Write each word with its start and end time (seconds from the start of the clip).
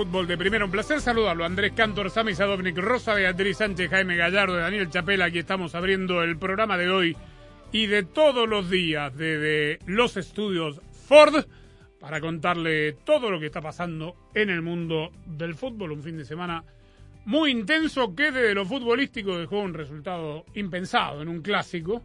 Fútbol 0.00 0.26
de 0.26 0.38
Primera. 0.38 0.64
Un 0.64 0.70
placer 0.70 1.02
saludarlo. 1.02 1.44
Andrés 1.44 1.72
Cantor, 1.72 2.08
Sami 2.08 2.34
Sadovnik, 2.34 2.78
Rosa 2.78 3.12
Beatriz 3.12 3.58
Sánchez, 3.58 3.90
Jaime 3.90 4.16
Gallardo, 4.16 4.56
Daniel 4.56 4.88
Chapela. 4.88 5.26
Aquí 5.26 5.40
estamos 5.40 5.74
abriendo 5.74 6.22
el 6.22 6.38
programa 6.38 6.78
de 6.78 6.88
hoy 6.88 7.16
y 7.70 7.84
de 7.84 8.04
todos 8.04 8.48
los 8.48 8.70
días 8.70 9.14
desde 9.14 9.78
los 9.84 10.16
estudios 10.16 10.80
Ford 11.06 11.44
para 11.98 12.18
contarle 12.18 12.94
todo 13.04 13.30
lo 13.30 13.38
que 13.38 13.44
está 13.44 13.60
pasando 13.60 14.16
en 14.34 14.48
el 14.48 14.62
mundo 14.62 15.10
del 15.26 15.54
fútbol. 15.54 15.92
Un 15.92 16.02
fin 16.02 16.16
de 16.16 16.24
semana 16.24 16.64
muy 17.26 17.50
intenso 17.50 18.14
que 18.14 18.32
desde 18.32 18.54
lo 18.54 18.64
futbolístico 18.64 19.36
dejó 19.36 19.58
un 19.58 19.74
resultado 19.74 20.46
impensado 20.54 21.20
en 21.20 21.28
un 21.28 21.42
clásico. 21.42 22.02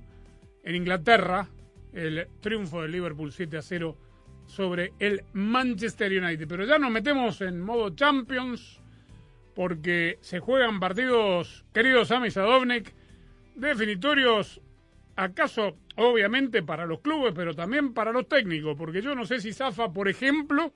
En 0.65 0.75
Inglaterra, 0.75 1.47
el 1.93 2.27
triunfo 2.41 2.81
del 2.81 2.91
Liverpool 2.91 3.31
7 3.31 3.55
a 3.55 3.61
0 3.61 3.97
sobre 4.45 4.93
el 4.99 5.23
Manchester 5.33 6.11
United. 6.11 6.47
Pero 6.47 6.65
ya 6.65 6.77
nos 6.77 6.91
metemos 6.91 7.41
en 7.41 7.61
modo 7.61 7.89
Champions 7.91 8.81
porque 9.55 10.17
se 10.21 10.39
juegan 10.39 10.79
partidos, 10.79 11.65
queridos 11.73 12.09
Sami 12.09 12.29
Sadovnik, 12.29 12.93
definitorios, 13.55 14.61
acaso 15.15 15.77
obviamente 15.95 16.61
para 16.61 16.85
los 16.85 16.99
clubes, 16.99 17.33
pero 17.33 17.55
también 17.55 17.93
para 17.93 18.11
los 18.11 18.27
técnicos, 18.27 18.75
porque 18.77 19.01
yo 19.01 19.15
no 19.15 19.25
sé 19.25 19.39
si 19.39 19.53
Zafa, 19.53 19.93
por 19.93 20.09
ejemplo, 20.09 20.73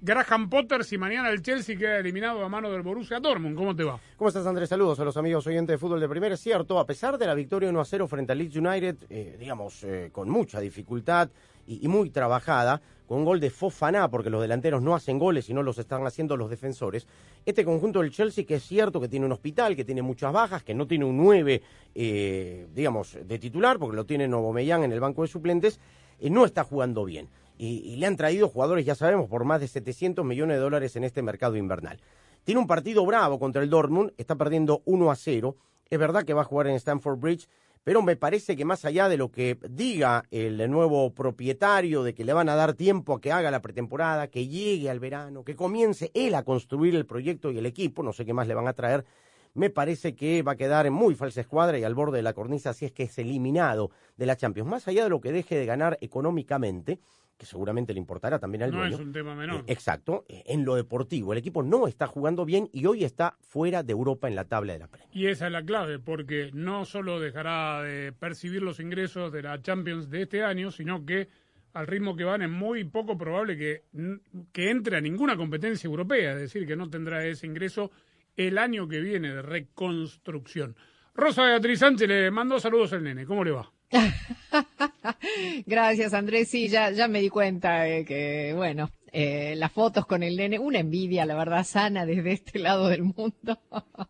Graham 0.00 0.48
Potter, 0.48 0.82
si 0.82 0.98
mañana 0.98 1.28
el 1.28 1.42
Chelsea 1.42 1.76
queda 1.76 1.98
eliminado 1.98 2.44
a 2.44 2.48
mano 2.48 2.72
del 2.72 2.82
Borussia 2.82 3.20
Dortmund. 3.20 3.56
¿Cómo 3.56 3.76
te 3.76 3.84
va? 3.84 4.00
¿Cómo 4.16 4.28
estás, 4.28 4.46
Andrés? 4.46 4.68
Saludos 4.68 4.98
a 4.98 5.04
los 5.04 5.16
amigos 5.16 5.46
oyentes 5.46 5.74
de 5.74 5.78
fútbol 5.78 6.00
de 6.00 6.08
primera. 6.08 6.34
Es 6.34 6.40
cierto, 6.40 6.80
a 6.80 6.86
pesar 6.86 7.18
de 7.18 7.26
la 7.26 7.34
victoria 7.34 7.68
1 7.68 7.80
a 7.80 7.84
0 7.84 8.08
frente 8.08 8.32
al 8.32 8.38
Leeds 8.38 8.56
United, 8.56 8.96
eh, 9.10 9.36
digamos, 9.38 9.84
eh, 9.84 10.08
con 10.10 10.28
mucha 10.28 10.58
dificultad 10.58 11.30
y 11.68 11.86
muy 11.86 12.10
trabajada, 12.10 12.82
con 13.12 13.18
un 13.18 13.26
gol 13.26 13.40
de 13.40 13.50
Fofana, 13.50 14.08
porque 14.08 14.30
los 14.30 14.40
delanteros 14.40 14.80
no 14.80 14.94
hacen 14.94 15.18
goles 15.18 15.50
y 15.50 15.52
no 15.52 15.62
los 15.62 15.76
están 15.76 16.06
haciendo 16.06 16.34
los 16.34 16.48
defensores. 16.48 17.06
Este 17.44 17.62
conjunto 17.62 18.00
del 18.00 18.10
Chelsea, 18.10 18.46
que 18.46 18.54
es 18.54 18.62
cierto 18.62 19.02
que 19.02 19.08
tiene 19.08 19.26
un 19.26 19.32
hospital, 19.32 19.76
que 19.76 19.84
tiene 19.84 20.00
muchas 20.00 20.32
bajas, 20.32 20.62
que 20.62 20.72
no 20.72 20.86
tiene 20.86 21.04
un 21.04 21.18
9, 21.18 21.60
eh, 21.94 22.66
digamos, 22.74 23.18
de 23.22 23.38
titular, 23.38 23.78
porque 23.78 23.96
lo 23.96 24.06
tiene 24.06 24.26
Novomellán 24.28 24.84
en 24.84 24.92
el 24.92 25.00
banco 25.00 25.20
de 25.20 25.28
suplentes, 25.28 25.78
eh, 26.20 26.30
no 26.30 26.46
está 26.46 26.64
jugando 26.64 27.04
bien. 27.04 27.28
Y, 27.58 27.80
y 27.80 27.96
le 27.96 28.06
han 28.06 28.16
traído 28.16 28.48
jugadores, 28.48 28.86
ya 28.86 28.94
sabemos, 28.94 29.28
por 29.28 29.44
más 29.44 29.60
de 29.60 29.68
700 29.68 30.24
millones 30.24 30.56
de 30.56 30.62
dólares 30.62 30.96
en 30.96 31.04
este 31.04 31.20
mercado 31.20 31.56
invernal. 31.56 32.00
Tiene 32.44 32.62
un 32.62 32.66
partido 32.66 33.04
bravo 33.04 33.38
contra 33.38 33.62
el 33.62 33.68
Dortmund, 33.68 34.14
está 34.16 34.36
perdiendo 34.36 34.80
1 34.86 35.10
a 35.10 35.16
0. 35.16 35.54
Es 35.90 35.98
verdad 35.98 36.24
que 36.24 36.32
va 36.32 36.40
a 36.40 36.46
jugar 36.46 36.68
en 36.68 36.76
Stamford 36.76 37.18
Bridge, 37.18 37.46
pero 37.84 38.02
me 38.02 38.16
parece 38.16 38.56
que 38.56 38.64
más 38.64 38.84
allá 38.84 39.08
de 39.08 39.16
lo 39.16 39.30
que 39.30 39.58
diga 39.68 40.24
el 40.30 40.70
nuevo 40.70 41.12
propietario, 41.14 42.02
de 42.02 42.14
que 42.14 42.24
le 42.24 42.32
van 42.32 42.48
a 42.48 42.54
dar 42.54 42.74
tiempo 42.74 43.14
a 43.14 43.20
que 43.20 43.32
haga 43.32 43.50
la 43.50 43.62
pretemporada, 43.62 44.28
que 44.28 44.46
llegue 44.46 44.88
al 44.88 45.00
verano, 45.00 45.44
que 45.44 45.56
comience 45.56 46.10
él 46.14 46.34
a 46.34 46.44
construir 46.44 46.94
el 46.94 47.06
proyecto 47.06 47.50
y 47.50 47.58
el 47.58 47.66
equipo, 47.66 48.02
no 48.02 48.12
sé 48.12 48.24
qué 48.24 48.32
más 48.32 48.46
le 48.46 48.54
van 48.54 48.68
a 48.68 48.72
traer, 48.72 49.04
me 49.54 49.68
parece 49.68 50.14
que 50.14 50.42
va 50.42 50.52
a 50.52 50.56
quedar 50.56 50.86
en 50.86 50.92
muy 50.92 51.14
falsa 51.14 51.40
escuadra 51.40 51.78
y 51.78 51.84
al 51.84 51.94
borde 51.94 52.18
de 52.18 52.22
la 52.22 52.32
cornisa 52.32 52.72
si 52.72 52.86
es 52.86 52.92
que 52.92 53.02
es 53.02 53.18
eliminado 53.18 53.90
de 54.16 54.26
la 54.26 54.36
Champions. 54.36 54.70
Más 54.70 54.88
allá 54.88 55.04
de 55.04 55.10
lo 55.10 55.20
que 55.20 55.32
deje 55.32 55.56
de 55.56 55.66
ganar 55.66 55.98
económicamente, 56.00 57.00
que 57.36 57.46
seguramente 57.46 57.92
le 57.92 57.98
importará 57.98 58.38
también 58.38 58.62
al 58.62 58.70
No 58.70 58.78
dueño. 58.78 58.94
es 58.94 59.00
un 59.00 59.12
tema 59.12 59.34
menor. 59.34 59.60
Eh, 59.60 59.72
Exacto, 59.72 60.24
en 60.28 60.64
lo 60.64 60.76
deportivo. 60.76 61.32
El 61.32 61.38
equipo 61.38 61.62
no 61.62 61.88
está 61.88 62.06
jugando 62.06 62.44
bien 62.44 62.68
y 62.72 62.86
hoy 62.86 63.04
está 63.04 63.36
fuera 63.40 63.82
de 63.82 63.92
Europa 63.92 64.28
en 64.28 64.36
la 64.36 64.44
tabla 64.44 64.72
de 64.74 64.78
la 64.78 64.86
Premier. 64.88 65.10
Y 65.12 65.26
esa 65.26 65.46
es 65.46 65.52
la 65.52 65.64
clave, 65.64 65.98
porque 65.98 66.50
no 66.52 66.84
solo 66.84 67.18
dejará 67.18 67.82
de 67.82 68.12
percibir 68.12 68.62
los 68.62 68.78
ingresos 68.80 69.32
de 69.32 69.42
la 69.42 69.60
Champions 69.60 70.08
de 70.10 70.22
este 70.22 70.44
año, 70.44 70.70
sino 70.70 71.04
que 71.04 71.28
al 71.72 71.86
ritmo 71.86 72.14
que 72.14 72.24
van 72.24 72.42
es 72.42 72.50
muy 72.50 72.84
poco 72.84 73.16
probable 73.16 73.56
que, 73.56 73.82
que 74.52 74.70
entre 74.70 74.96
a 74.98 75.00
ninguna 75.00 75.36
competencia 75.36 75.88
europea, 75.88 76.32
es 76.34 76.40
decir, 76.40 76.66
que 76.66 76.76
no 76.76 76.90
tendrá 76.90 77.24
ese 77.24 77.46
ingreso 77.46 77.90
el 78.36 78.58
año 78.58 78.86
que 78.86 79.00
viene 79.00 79.32
de 79.34 79.42
reconstrucción. 79.42 80.76
Rosa 81.14 81.44
Beatriz 81.44 81.80
Sánchez 81.80 82.08
le 82.08 82.30
mandó 82.30 82.58
saludos 82.60 82.92
al 82.92 83.02
nene, 83.02 83.26
¿cómo 83.26 83.42
le 83.44 83.50
va? 83.50 83.70
Gracias, 85.66 86.14
Andrés. 86.14 86.48
Sí, 86.48 86.68
ya, 86.68 86.90
ya 86.90 87.08
me 87.08 87.20
di 87.20 87.28
cuenta 87.28 87.82
de 87.82 88.04
que, 88.04 88.52
bueno, 88.54 88.90
eh, 89.12 89.54
las 89.56 89.72
fotos 89.72 90.06
con 90.06 90.22
el 90.22 90.36
nene, 90.36 90.58
una 90.58 90.78
envidia, 90.80 91.26
la 91.26 91.34
verdad, 91.36 91.64
sana 91.64 92.06
desde 92.06 92.32
este 92.32 92.58
lado 92.58 92.88
del 92.88 93.02
mundo. 93.02 93.58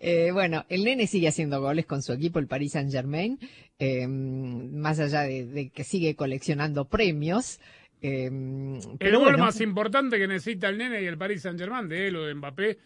Eh, 0.00 0.30
bueno, 0.32 0.64
el 0.68 0.84
nene 0.84 1.06
sigue 1.06 1.28
haciendo 1.28 1.60
goles 1.60 1.86
con 1.86 2.02
su 2.02 2.12
equipo, 2.12 2.38
el 2.38 2.46
Paris 2.46 2.72
Saint 2.72 2.90
Germain, 2.90 3.38
eh, 3.78 4.06
más 4.06 4.98
allá 5.00 5.22
de, 5.22 5.46
de 5.46 5.70
que 5.70 5.84
sigue 5.84 6.14
coleccionando 6.14 6.86
premios. 6.88 7.60
eh, 8.02 8.26
El 8.26 9.12
gol 9.16 9.22
bueno, 9.22 9.38
más 9.38 9.60
importante 9.60 10.18
que 10.18 10.26
necesita 10.26 10.68
el 10.68 10.78
nene 10.78 11.02
y 11.02 11.06
el 11.06 11.18
Paris 11.18 11.42
Saint 11.42 11.58
Germain 11.58 11.88
de 11.88 12.08
él 12.08 12.16
o 12.16 12.24
de 12.26 12.34
Mbappé 12.34 12.78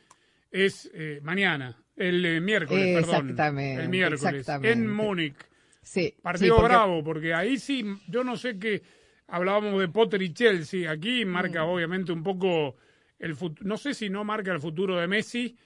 es 0.51 0.91
eh, 0.95 1.21
mañana, 1.23 1.77
el 1.97 2.41
miércoles, 2.41 3.01
perdón. 3.01 3.31
Exactamente, 3.31 3.83
El 3.83 3.89
miércoles, 3.89 4.23
exactamente. 4.41 4.73
en 4.73 4.87
Múnich. 4.93 5.35
Sí, 5.83 6.15
Partido 6.23 6.55
sí, 6.57 6.61
porque- 6.61 6.75
bravo, 6.75 7.05
porque 7.05 7.35
ahí 7.35 7.59
sí, 7.59 7.85
yo 8.09 8.25
no 8.25 8.37
sé 8.37 8.59
qué, 8.59 8.83
hablábamos 9.29 9.79
de 9.81 9.89
Potter 9.89 10.21
y 10.23 10.33
Chelsea, 10.33 10.91
aquí 10.91 11.25
marca 11.25 11.65
Mm. 11.65 11.69
obviamente 11.69 12.13
un 12.13 12.23
poco 12.23 12.77
el 13.19 13.35
futuro, 13.37 13.69
no 13.69 13.77
sé 13.77 13.95
si 13.95 14.09
no 14.11 14.25
marca 14.25 14.53
el 14.53 14.61
futuro 14.61 14.97
de 14.99 15.07
Messi 15.07 15.57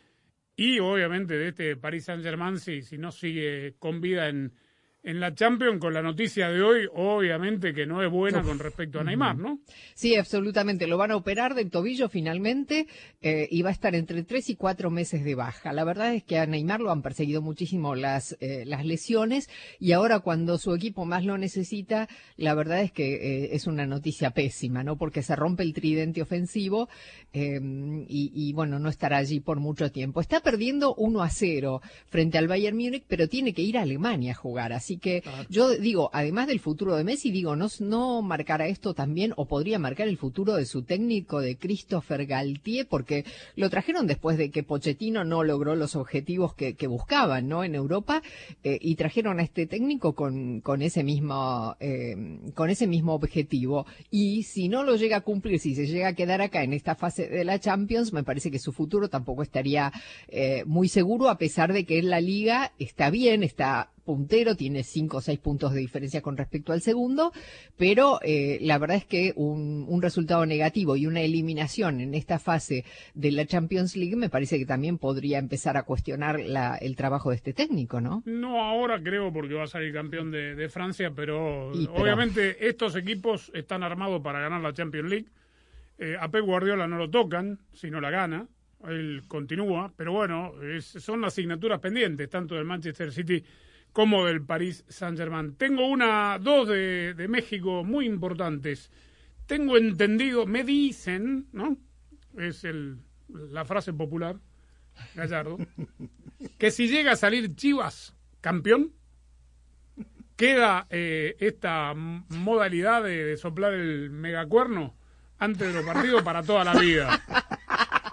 y 0.56 0.78
obviamente 0.78 1.36
de 1.36 1.48
este 1.48 1.76
Paris 1.76 2.04
Saint 2.04 2.22
Germain 2.22 2.58
si, 2.58 2.82
si 2.82 2.98
no 2.98 3.10
sigue 3.12 3.74
con 3.78 4.00
vida 4.00 4.28
en, 4.28 4.52
en 5.04 5.20
la 5.20 5.34
Champions 5.34 5.80
con 5.80 5.92
la 5.92 6.02
noticia 6.02 6.48
de 6.48 6.62
hoy, 6.62 6.88
obviamente 6.94 7.74
que 7.74 7.84
no 7.84 8.02
es 8.02 8.10
buena 8.10 8.42
con 8.42 8.58
respecto 8.58 9.00
a 9.00 9.04
Neymar, 9.04 9.36
¿no? 9.36 9.60
Sí, 9.94 10.16
absolutamente. 10.16 10.86
Lo 10.86 10.96
van 10.96 11.10
a 11.10 11.16
operar 11.16 11.54
del 11.54 11.70
tobillo 11.70 12.08
finalmente 12.08 12.86
eh, 13.20 13.46
y 13.50 13.60
va 13.60 13.68
a 13.68 13.72
estar 13.72 13.94
entre 13.94 14.24
tres 14.24 14.48
y 14.48 14.56
cuatro 14.56 14.90
meses 14.90 15.22
de 15.22 15.34
baja. 15.34 15.74
La 15.74 15.84
verdad 15.84 16.14
es 16.14 16.24
que 16.24 16.38
a 16.38 16.46
Neymar 16.46 16.80
lo 16.80 16.90
han 16.90 17.02
perseguido 17.02 17.42
muchísimo 17.42 17.94
las, 17.94 18.36
eh, 18.40 18.64
las 18.66 18.86
lesiones 18.86 19.50
y 19.78 19.92
ahora 19.92 20.20
cuando 20.20 20.56
su 20.56 20.74
equipo 20.74 21.04
más 21.04 21.22
lo 21.24 21.36
necesita, 21.36 22.08
la 22.36 22.54
verdad 22.54 22.80
es 22.80 22.90
que 22.90 23.14
eh, 23.14 23.48
es 23.52 23.66
una 23.66 23.86
noticia 23.86 24.30
pésima, 24.30 24.84
¿no? 24.84 24.96
Porque 24.96 25.22
se 25.22 25.36
rompe 25.36 25.64
el 25.64 25.74
tridente 25.74 26.22
ofensivo 26.22 26.88
eh, 27.34 27.60
y, 28.08 28.32
y, 28.34 28.52
bueno, 28.54 28.78
no 28.78 28.88
estará 28.88 29.18
allí 29.18 29.40
por 29.40 29.60
mucho 29.60 29.92
tiempo. 29.92 30.20
Está 30.20 30.40
perdiendo 30.40 30.94
1 30.94 31.22
a 31.22 31.28
0 31.28 31.82
frente 32.06 32.38
al 32.38 32.48
Bayern 32.48 32.76
Múnich, 32.76 33.04
pero 33.06 33.28
tiene 33.28 33.52
que 33.52 33.62
ir 33.62 33.76
a 33.76 33.82
Alemania 33.82 34.32
a 34.32 34.36
jugar. 34.36 34.72
Así 34.72 34.93
que 34.98 35.22
Claro. 35.22 35.46
yo 35.48 35.70
digo, 35.70 36.10
además 36.12 36.46
del 36.46 36.60
futuro 36.60 36.96
de 36.96 37.04
Messi, 37.04 37.30
digo, 37.30 37.56
¿no, 37.56 37.68
no 37.80 38.22
marcará 38.22 38.66
esto 38.66 38.94
también 38.94 39.32
o 39.36 39.46
podría 39.46 39.78
marcar 39.78 40.08
el 40.08 40.16
futuro 40.18 40.54
de 40.54 40.66
su 40.66 40.82
técnico 40.82 41.40
de 41.40 41.56
Christopher 41.56 42.26
Galtier? 42.26 42.86
Porque 42.86 43.24
lo 43.56 43.70
trajeron 43.70 44.06
después 44.06 44.38
de 44.38 44.50
que 44.50 44.62
Pochettino 44.62 45.24
no 45.24 45.44
logró 45.44 45.74
los 45.76 45.96
objetivos 45.96 46.54
que, 46.54 46.74
que 46.74 46.86
buscaban, 46.86 47.48
¿no? 47.48 47.64
En 47.64 47.74
Europa 47.74 48.22
eh, 48.62 48.78
y 48.80 48.96
trajeron 48.96 49.40
a 49.40 49.42
este 49.42 49.66
técnico 49.66 50.14
con, 50.14 50.60
con 50.60 50.82
ese 50.82 51.02
mismo, 51.04 51.76
eh, 51.80 52.16
con 52.54 52.70
ese 52.70 52.86
mismo 52.86 53.14
objetivo. 53.14 53.86
Y 54.10 54.42
si 54.44 54.68
no 54.68 54.82
lo 54.82 54.96
llega 54.96 55.18
a 55.18 55.20
cumplir, 55.22 55.58
si 55.60 55.74
se 55.74 55.86
llega 55.86 56.08
a 56.08 56.14
quedar 56.14 56.40
acá 56.40 56.62
en 56.62 56.72
esta 56.72 56.94
fase 56.94 57.28
de 57.28 57.44
la 57.44 57.58
Champions, 57.58 58.12
me 58.12 58.22
parece 58.24 58.50
que 58.50 58.58
su 58.58 58.72
futuro 58.72 59.08
tampoco 59.08 59.42
estaría 59.42 59.92
eh, 60.28 60.64
muy 60.66 60.88
seguro, 60.88 61.28
a 61.28 61.38
pesar 61.38 61.72
de 61.72 61.84
que 61.84 61.98
en 61.98 62.10
la 62.10 62.20
liga 62.20 62.72
está 62.78 63.10
bien, 63.10 63.42
está 63.42 63.90
puntero, 64.04 64.54
tiene 64.54 64.82
cinco 64.82 65.18
o 65.18 65.20
seis 65.20 65.38
puntos 65.38 65.72
de 65.72 65.80
diferencia 65.80 66.20
con 66.20 66.36
respecto 66.36 66.72
al 66.72 66.80
segundo, 66.80 67.32
pero 67.76 68.20
eh, 68.22 68.58
la 68.60 68.78
verdad 68.78 68.98
es 68.98 69.04
que 69.04 69.32
un, 69.36 69.86
un, 69.88 70.02
resultado 70.02 70.44
negativo 70.46 70.96
y 70.96 71.06
una 71.06 71.22
eliminación 71.22 72.00
en 72.00 72.14
esta 72.14 72.38
fase 72.38 72.84
de 73.14 73.32
la 73.32 73.46
Champions 73.46 73.96
League 73.96 74.16
me 74.16 74.28
parece 74.28 74.58
que 74.58 74.66
también 74.66 74.98
podría 74.98 75.38
empezar 75.38 75.76
a 75.76 75.84
cuestionar 75.84 76.40
la, 76.40 76.76
el 76.76 76.96
trabajo 76.96 77.30
de 77.30 77.36
este 77.36 77.52
técnico, 77.52 78.00
¿no? 78.00 78.22
No 78.26 78.62
ahora 78.62 79.02
creo 79.02 79.32
porque 79.32 79.54
va 79.54 79.64
a 79.64 79.68
salir 79.68 79.92
campeón 79.92 80.30
de, 80.30 80.54
de 80.54 80.68
Francia, 80.68 81.12
pero, 81.14 81.72
pero, 81.72 81.94
obviamente 81.94 82.68
estos 82.68 82.96
equipos 82.96 83.50
están 83.54 83.82
armados 83.82 84.20
para 84.22 84.40
ganar 84.40 84.60
la 84.60 84.72
Champions 84.72 85.10
League. 85.10 85.26
Eh, 85.96 86.16
a 86.20 86.28
Pep 86.28 86.44
Guardiola 86.44 86.86
no 86.86 86.98
lo 86.98 87.08
tocan 87.08 87.60
si 87.72 87.90
no 87.90 88.00
la 88.00 88.10
gana 88.10 88.48
él 88.88 89.22
continúa, 89.28 89.92
pero 89.96 90.12
bueno, 90.12 90.52
es, 90.62 90.84
son 90.84 91.24
asignaturas 91.24 91.80
pendientes, 91.80 92.28
tanto 92.28 92.54
del 92.54 92.64
Manchester 92.64 93.12
City 93.12 93.42
como 93.94 94.26
del 94.26 94.44
Paris 94.44 94.84
Saint-Germain. 94.88 95.54
Tengo 95.54 95.86
una, 95.86 96.38
dos 96.40 96.68
de, 96.68 97.14
de, 97.14 97.28
México 97.28 97.84
muy 97.84 98.06
importantes. 98.06 98.90
Tengo 99.46 99.76
entendido, 99.76 100.46
me 100.46 100.64
dicen, 100.64 101.46
¿no? 101.52 101.78
Es 102.36 102.64
el, 102.64 102.98
la 103.28 103.64
frase 103.64 103.92
popular, 103.92 104.40
Gallardo, 105.14 105.58
que 106.58 106.72
si 106.72 106.88
llega 106.88 107.12
a 107.12 107.16
salir 107.16 107.54
Chivas 107.54 108.16
campeón, 108.40 108.92
queda 110.34 110.88
eh, 110.90 111.36
esta 111.38 111.94
modalidad 111.94 113.04
de, 113.04 113.24
de 113.24 113.36
soplar 113.36 113.74
el 113.74 114.10
megacuerno 114.10 114.96
antes 115.38 115.68
de 115.68 115.72
los 115.72 115.84
partidos 115.84 116.20
para 116.24 116.42
toda 116.42 116.64
la 116.64 116.74
vida. 116.74 117.22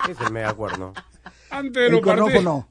¿Qué 0.05 0.11
es 0.11 0.21
el 0.21 0.31
megacuerno? 0.31 0.93
Antes 1.49 1.83
de 1.83 1.89
los 1.89 2.01
partidos. 2.01 2.43
No. 2.43 2.69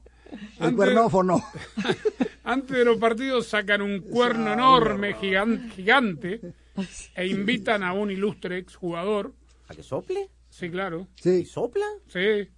El 0.61 0.75
cuernófono. 0.77 1.43
Antes 2.51 2.77
de 2.77 2.83
los 2.83 2.97
partidos 2.97 3.47
sacan 3.47 3.81
un 3.81 4.01
cuerno 4.01 4.51
enorme, 4.51 5.13
gigante, 5.13 5.69
gigante, 5.69 6.41
e 7.15 7.27
invitan 7.27 7.81
a 7.81 7.93
un 7.93 8.11
ilustre 8.11 8.57
exjugador. 8.57 9.33
¿A 9.69 9.73
que 9.73 9.81
sople? 9.83 10.29
Sí, 10.49 10.69
claro. 10.69 11.07
Sí. 11.15 11.29
¿Y 11.29 11.45
sopla? 11.45 11.85
Sí. 12.07 12.49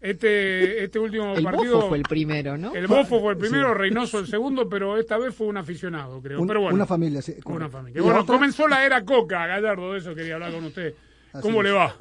Este, 0.00 0.82
este 0.82 0.98
último 0.98 1.34
el 1.34 1.44
partido. 1.44 1.76
Bofo 1.76 1.88
fue 1.90 1.98
el 1.98 2.02
primero, 2.02 2.58
¿no? 2.58 2.74
El 2.74 2.88
Bofo 2.88 3.20
fue 3.20 3.34
el 3.34 3.38
primero, 3.38 3.68
sí. 3.68 3.78
Reynoso 3.78 4.18
el 4.18 4.26
segundo, 4.26 4.68
pero 4.68 4.98
esta 4.98 5.18
vez 5.18 5.32
fue 5.32 5.46
un 5.46 5.56
aficionado, 5.56 6.20
creo. 6.20 6.40
Un, 6.40 6.48
pero 6.48 6.62
bueno, 6.62 6.74
una 6.74 6.86
familia, 6.86 7.22
sí. 7.22 7.36
Una 7.44 7.68
familia. 7.68 8.02
Bueno, 8.02 8.22
otra? 8.22 8.34
comenzó 8.34 8.66
la 8.66 8.84
era 8.84 9.04
Coca, 9.04 9.46
Gallardo, 9.46 9.92
de 9.92 9.98
eso 10.00 10.16
quería 10.16 10.34
hablar 10.34 10.52
con 10.52 10.64
usted. 10.64 10.94
Así 11.32 11.42
¿Cómo 11.42 11.60
es. 11.60 11.64
le 11.66 11.70
va? 11.70 11.94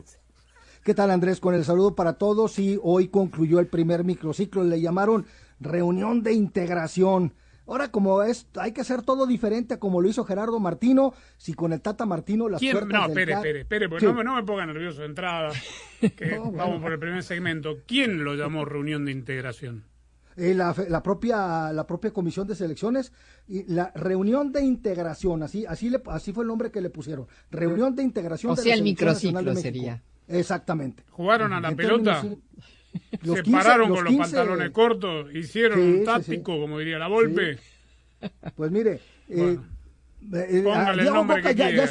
¿Qué 0.84 0.96
tal 0.96 1.12
Andrés? 1.12 1.40
Con 1.40 1.54
el 1.54 1.64
saludo 1.64 1.94
para 1.94 2.14
todos 2.14 2.58
y 2.58 2.80
hoy 2.82 3.10
concluyó 3.10 3.60
el 3.60 3.68
primer 3.68 4.04
microciclo, 4.04 4.64
le 4.64 4.82
llamaron 4.82 5.28
reunión 5.62 6.24
de 6.24 6.34
integración. 6.34 7.34
Ahora 7.68 7.90
como 7.90 8.22
es, 8.24 8.48
hay 8.60 8.74
que 8.74 8.82
hacer 8.82 9.02
todo 9.04 9.26
diferente 9.26 9.80
como 9.80 10.02
lo 10.02 10.10
hizo 10.10 10.26
Gerardo 10.26 10.60
Martino, 10.60 11.14
si 11.38 11.54
con 11.54 11.72
el 11.72 11.80
Tata 11.80 12.06
Martino 12.06 12.50
las 12.50 12.60
¿Quién? 12.60 12.74
puertas 12.74 12.92
No, 12.94 13.02
del 13.08 13.10
espere, 13.12 13.34
espere, 13.34 13.60
espere, 13.62 13.88
porque 13.90 14.06
Sí. 14.06 14.12
no, 14.12 14.18
me- 14.18 14.24
no 14.26 14.36
me 14.36 14.44
ponga 14.44 14.66
nervioso 14.66 15.02
de 15.02 15.06
entrada, 15.06 15.52
que 16.18 16.36
No, 16.36 16.52
vamos 16.52 16.56
bueno. 16.56 16.82
por 16.82 16.92
el 16.94 17.00
primer 17.00 17.24
segmento. 17.24 17.78
¿Quién 17.88 18.24
lo 18.26 18.34
llamó 18.36 18.66
reunión 18.66 19.06
de 19.06 19.12
integración? 19.14 19.86
Eh, 20.36 20.54
la, 20.54 20.74
fe- 20.74 20.90
la 20.90 21.04
propia 21.04 21.72
la 21.74 21.86
propia 21.86 22.12
comisión 22.12 22.48
de 22.48 22.56
selecciones 22.56 23.12
y 23.48 23.64
la 23.72 23.92
reunión 23.96 24.52
de 24.54 24.62
integración 24.64 25.44
así 25.44 25.66
así 25.66 25.90
le, 25.90 26.02
así 26.08 26.32
fue 26.32 26.46
el 26.46 26.48
nombre 26.48 26.72
que 26.72 26.80
le 26.80 26.90
pusieron 26.90 27.28
reunión 27.52 27.96
de 27.98 28.04
integración 28.04 28.54
O 28.54 28.56
de 28.56 28.62
sea, 28.64 28.70
la 28.70 28.76
el 28.76 28.80
Selección 28.98 29.10
Nacional 29.14 29.44
de 29.46 29.52
microciclo 29.52 29.72
México. 29.72 29.86
sería. 29.86 30.04
exactamente 30.40 31.04
¿Jugaron 31.10 31.52
a 31.52 31.60
la 31.60 31.70
En 31.70 31.76
pelota? 31.76 32.22
términos, 32.22 32.40
los 33.24 33.38
¿Se 33.38 33.44
15 33.44 33.52
pararon 33.52 33.90
los 33.90 33.98
con 33.98 34.06
los 34.06 34.14
15 34.14 34.36
pantalones 34.36 34.70
cortos? 34.72 35.34
¿Hicieron 35.36 35.80
Sí, 35.80 35.86
un 35.86 35.98
sí, 36.00 36.04
táctico, 36.06 36.60
como 36.60 36.80
diría 36.80 36.98
la 37.00 37.08
Volpe? 37.08 37.58
pues 38.56 38.72
mire 38.72 39.00
eh, 39.30 39.58
eh, 40.34 40.62
Póngale 40.64 41.02
ah, 41.02 41.06
el 41.08 41.14
nombre 41.14 41.42
que 41.42 41.56
ya, 41.56 41.88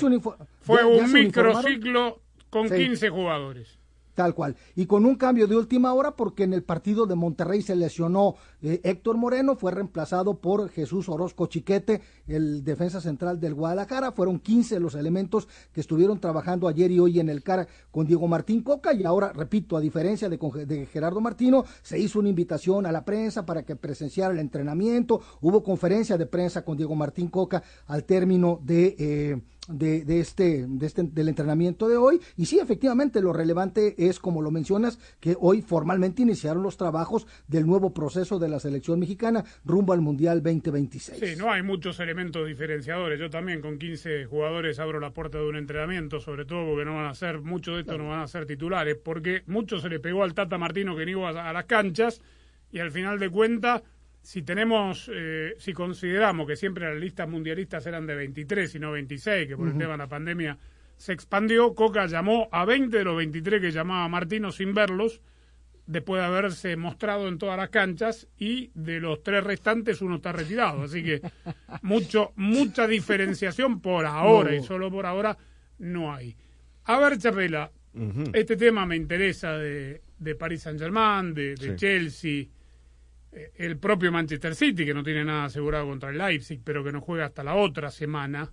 Fue 0.60 0.78
ya- 0.82 0.86
un 1.04 1.12
microciclo 1.12 2.20
con 2.50 2.68
Sí. 2.68 2.74
15 2.76 3.08
jugadores. 3.10 3.78
Tal 4.20 4.34
cual. 4.34 4.54
Y 4.76 4.84
con 4.84 5.06
un 5.06 5.14
cambio 5.14 5.46
de 5.46 5.56
última 5.56 5.94
hora 5.94 6.14
porque 6.14 6.42
en 6.42 6.52
el 6.52 6.62
partido 6.62 7.06
de 7.06 7.14
Monterrey 7.14 7.62
se 7.62 7.74
lesionó 7.74 8.34
eh, 8.60 8.78
Héctor 8.84 9.16
Moreno, 9.16 9.56
fue 9.56 9.72
reemplazado 9.72 10.34
por 10.42 10.68
Jesús 10.68 11.08
Orozco 11.08 11.46
Chiquete, 11.46 12.02
el 12.28 12.62
defensa 12.62 13.00
central 13.00 13.40
del 13.40 13.54
Guadalajara. 13.54 14.12
Fueron 14.12 14.38
15 14.38 14.78
los 14.78 14.94
elementos 14.94 15.48
que 15.72 15.80
estuvieron 15.80 16.20
trabajando 16.20 16.68
ayer 16.68 16.90
y 16.90 16.98
hoy 16.98 17.18
en 17.18 17.30
el 17.30 17.42
CAR 17.42 17.66
con 17.90 18.06
Diego 18.06 18.28
Martín 18.28 18.62
Coca. 18.62 18.92
Y 18.92 19.04
ahora, 19.04 19.32
repito, 19.32 19.74
a 19.74 19.80
diferencia 19.80 20.28
de, 20.28 20.86
Gerardo 20.92 21.22
Martino, 21.22 21.64
se 21.80 21.98
hizo 21.98 22.18
una 22.18 22.28
invitación 22.28 22.84
a 22.84 22.92
la 22.92 23.06
prensa 23.06 23.46
para 23.46 23.62
que 23.62 23.74
presenciara 23.74 24.34
el 24.34 24.38
entrenamiento. 24.38 25.22
Hubo 25.40 25.64
conferencia 25.64 26.18
de 26.18 26.26
prensa 26.26 26.62
con 26.62 26.76
Diego 26.76 26.94
Martín 26.94 27.28
Coca 27.28 27.62
al 27.86 28.04
término 28.04 28.60
de... 28.62 28.96
eh, 28.98 29.40
de, 29.70 30.04
de 30.04 30.20
este, 30.20 30.66
de 30.68 30.86
este 30.86 31.02
del 31.02 31.28
entrenamiento 31.28 31.88
de 31.88 31.96
hoy. 31.96 32.20
Y 32.36 32.46
sí 32.46 32.58
efectivamente 32.58 33.20
lo 33.20 33.32
relevante 33.32 33.94
es 33.98 34.18
como 34.18 34.42
lo 34.42 34.50
mencionas 34.50 34.98
que 35.20 35.36
hoy 35.40 35.62
formalmente 35.62 36.22
iniciaron 36.22 36.62
los 36.62 36.76
trabajos 36.76 37.26
del 37.48 37.66
nuevo 37.66 37.94
proceso 37.94 38.38
de 38.38 38.48
la 38.48 38.60
selección 38.60 39.00
mexicana 39.00 39.44
rumbo 39.64 39.92
al 39.92 40.00
mundial 40.00 40.42
2026 40.42 41.18
Sí, 41.18 41.36
no 41.36 41.50
hay 41.50 41.62
muchos 41.62 42.00
elementos 42.00 42.46
diferenciadores. 42.46 43.18
Yo 43.18 43.30
también 43.30 43.60
con 43.60 43.78
15 43.78 44.26
jugadores 44.26 44.78
abro 44.78 45.00
la 45.00 45.12
puerta 45.12 45.38
de 45.38 45.48
un 45.48 45.56
entrenamiento, 45.56 46.20
sobre 46.20 46.44
todo 46.44 46.66
porque 46.66 46.84
no 46.84 46.96
van 46.96 47.06
a 47.06 47.14
ser, 47.14 47.40
muchos 47.40 47.74
de 47.74 47.80
estos 47.82 47.98
no 47.98 48.08
van 48.08 48.20
a 48.20 48.28
ser 48.28 48.46
titulares, 48.46 48.96
porque 48.96 49.42
mucho 49.46 49.78
se 49.78 49.88
le 49.88 50.00
pegó 50.00 50.22
al 50.22 50.34
Tata 50.34 50.58
Martino 50.58 50.96
que 50.96 51.04
no 51.04 51.10
iba 51.10 51.30
a, 51.30 51.50
a 51.50 51.52
las 51.52 51.64
canchas 51.64 52.20
y 52.72 52.78
al 52.78 52.90
final 52.90 53.18
de 53.18 53.30
cuentas, 53.30 53.82
si 54.22 54.42
tenemos, 54.42 55.10
eh, 55.12 55.54
si 55.58 55.72
consideramos 55.72 56.46
que 56.46 56.56
siempre 56.56 56.88
las 56.92 57.00
listas 57.00 57.28
mundialistas 57.28 57.86
eran 57.86 58.06
de 58.06 58.14
23 58.14 58.74
y 58.74 58.78
no 58.78 58.92
26, 58.92 59.48
que 59.48 59.56
por 59.56 59.68
el 59.68 59.78
tema 59.78 59.92
de 59.92 59.98
la 59.98 60.08
pandemia 60.08 60.58
se 60.96 61.12
expandió, 61.14 61.74
Coca 61.74 62.06
llamó 62.06 62.48
a 62.52 62.64
20 62.66 62.98
de 62.98 63.04
los 63.04 63.16
23 63.16 63.60
que 63.60 63.70
llamaba 63.72 64.06
Martino 64.08 64.52
sin 64.52 64.74
verlos, 64.74 65.22
después 65.86 66.20
de 66.20 66.26
haberse 66.26 66.76
mostrado 66.76 67.26
en 67.28 67.38
todas 67.38 67.56
las 67.56 67.70
canchas 67.70 68.28
y 68.38 68.70
de 68.74 69.00
los 69.00 69.22
tres 69.22 69.42
restantes 69.42 70.02
uno 70.02 70.16
está 70.16 70.30
retirado. 70.32 70.82
Así 70.82 71.02
que 71.02 71.20
mucho, 71.82 72.32
mucha 72.36 72.86
diferenciación 72.86 73.80
por 73.80 74.04
ahora 74.06 74.50
No. 74.50 74.56
y 74.56 74.62
solo 74.62 74.90
por 74.90 75.06
ahora 75.06 75.36
no 75.78 76.14
hay. 76.14 76.36
A 76.84 76.98
ver, 77.00 77.18
Chapela, 77.18 77.72
este 78.34 78.56
tema 78.56 78.84
me 78.86 78.94
interesa 78.96 79.56
de, 79.56 80.02
de 80.18 80.34
Paris 80.36 80.62
Saint 80.62 80.78
Germain, 80.78 81.32
de, 81.34 81.54
de 81.54 81.70
Sí. 81.70 81.76
Chelsea, 81.76 82.44
el 83.32 83.78
propio 83.78 84.10
Manchester 84.10 84.54
City, 84.54 84.84
que 84.84 84.94
no 84.94 85.02
tiene 85.02 85.24
nada 85.24 85.44
asegurado 85.44 85.86
contra 85.86 86.10
el 86.10 86.18
Leipzig, 86.18 86.60
pero 86.64 86.82
que 86.82 86.92
no 86.92 87.00
juega 87.00 87.26
hasta 87.26 87.44
la 87.44 87.54
otra 87.54 87.90
semana. 87.90 88.50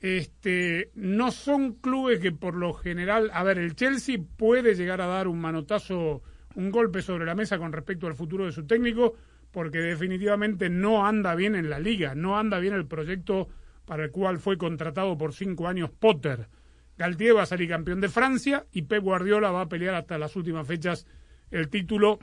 Este, 0.00 0.90
no 0.94 1.30
son 1.30 1.74
clubes 1.74 2.20
que 2.20 2.32
por 2.32 2.54
lo 2.54 2.74
general, 2.74 3.30
a 3.32 3.42
ver, 3.42 3.58
el 3.58 3.74
Chelsea 3.74 4.18
puede 4.36 4.74
llegar 4.74 5.00
a 5.00 5.06
dar 5.06 5.28
un 5.28 5.40
manotazo, 5.40 6.22
un 6.54 6.70
golpe 6.70 7.02
sobre 7.02 7.24
la 7.24 7.34
mesa 7.34 7.58
con 7.58 7.72
respecto 7.72 8.06
al 8.06 8.14
futuro 8.14 8.46
de 8.46 8.52
su 8.52 8.66
técnico, 8.66 9.14
porque 9.50 9.78
definitivamente 9.78 10.68
no 10.68 11.06
anda 11.06 11.34
bien 11.34 11.54
en 11.54 11.70
la 11.70 11.78
liga, 11.78 12.14
no 12.14 12.38
anda 12.38 12.58
bien 12.58 12.74
el 12.74 12.86
proyecto 12.86 13.48
para 13.84 14.04
el 14.04 14.10
cual 14.10 14.38
fue 14.38 14.58
contratado 14.58 15.16
por 15.16 15.32
cinco 15.32 15.68
años 15.68 15.90
Potter. 15.90 16.48
Galtier 16.96 17.36
va 17.36 17.42
a 17.42 17.46
salir 17.46 17.68
campeón 17.68 18.00
de 18.00 18.08
Francia 18.08 18.66
y 18.72 18.82
Pep 18.82 19.02
Guardiola 19.02 19.50
va 19.50 19.62
a 19.62 19.68
pelear 19.68 19.94
hasta 19.94 20.18
las 20.18 20.36
últimas 20.36 20.66
fechas 20.66 21.06
el 21.50 21.68
título 21.68 22.18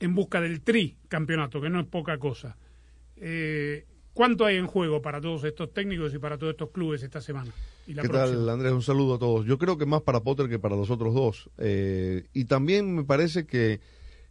en 0.00 0.14
busca 0.14 0.40
del 0.40 0.60
tri 0.60 0.96
campeonato, 1.08 1.60
que 1.60 1.70
no 1.70 1.80
es 1.80 1.86
poca 1.86 2.18
cosa. 2.18 2.56
Eh, 3.16 3.86
¿Cuánto 4.12 4.44
hay 4.44 4.56
en 4.56 4.66
juego 4.68 5.02
para 5.02 5.20
todos 5.20 5.42
estos 5.44 5.72
técnicos 5.72 6.14
y 6.14 6.18
para 6.18 6.38
todos 6.38 6.52
estos 6.52 6.70
clubes 6.70 7.02
esta 7.02 7.20
semana? 7.20 7.52
Y 7.86 7.94
la 7.94 8.02
¿Qué 8.02 8.08
próxima? 8.08 8.38
tal, 8.38 8.48
Andrés? 8.48 8.72
Un 8.72 8.82
saludo 8.82 9.14
a 9.14 9.18
todos. 9.18 9.44
Yo 9.44 9.58
creo 9.58 9.76
que 9.76 9.86
más 9.86 10.02
para 10.02 10.20
Potter 10.20 10.48
que 10.48 10.58
para 10.60 10.76
los 10.76 10.90
otros 10.90 11.14
dos. 11.14 11.50
Eh, 11.58 12.28
y 12.32 12.44
también 12.44 12.94
me 12.94 13.04
parece 13.04 13.44
que 13.44 13.80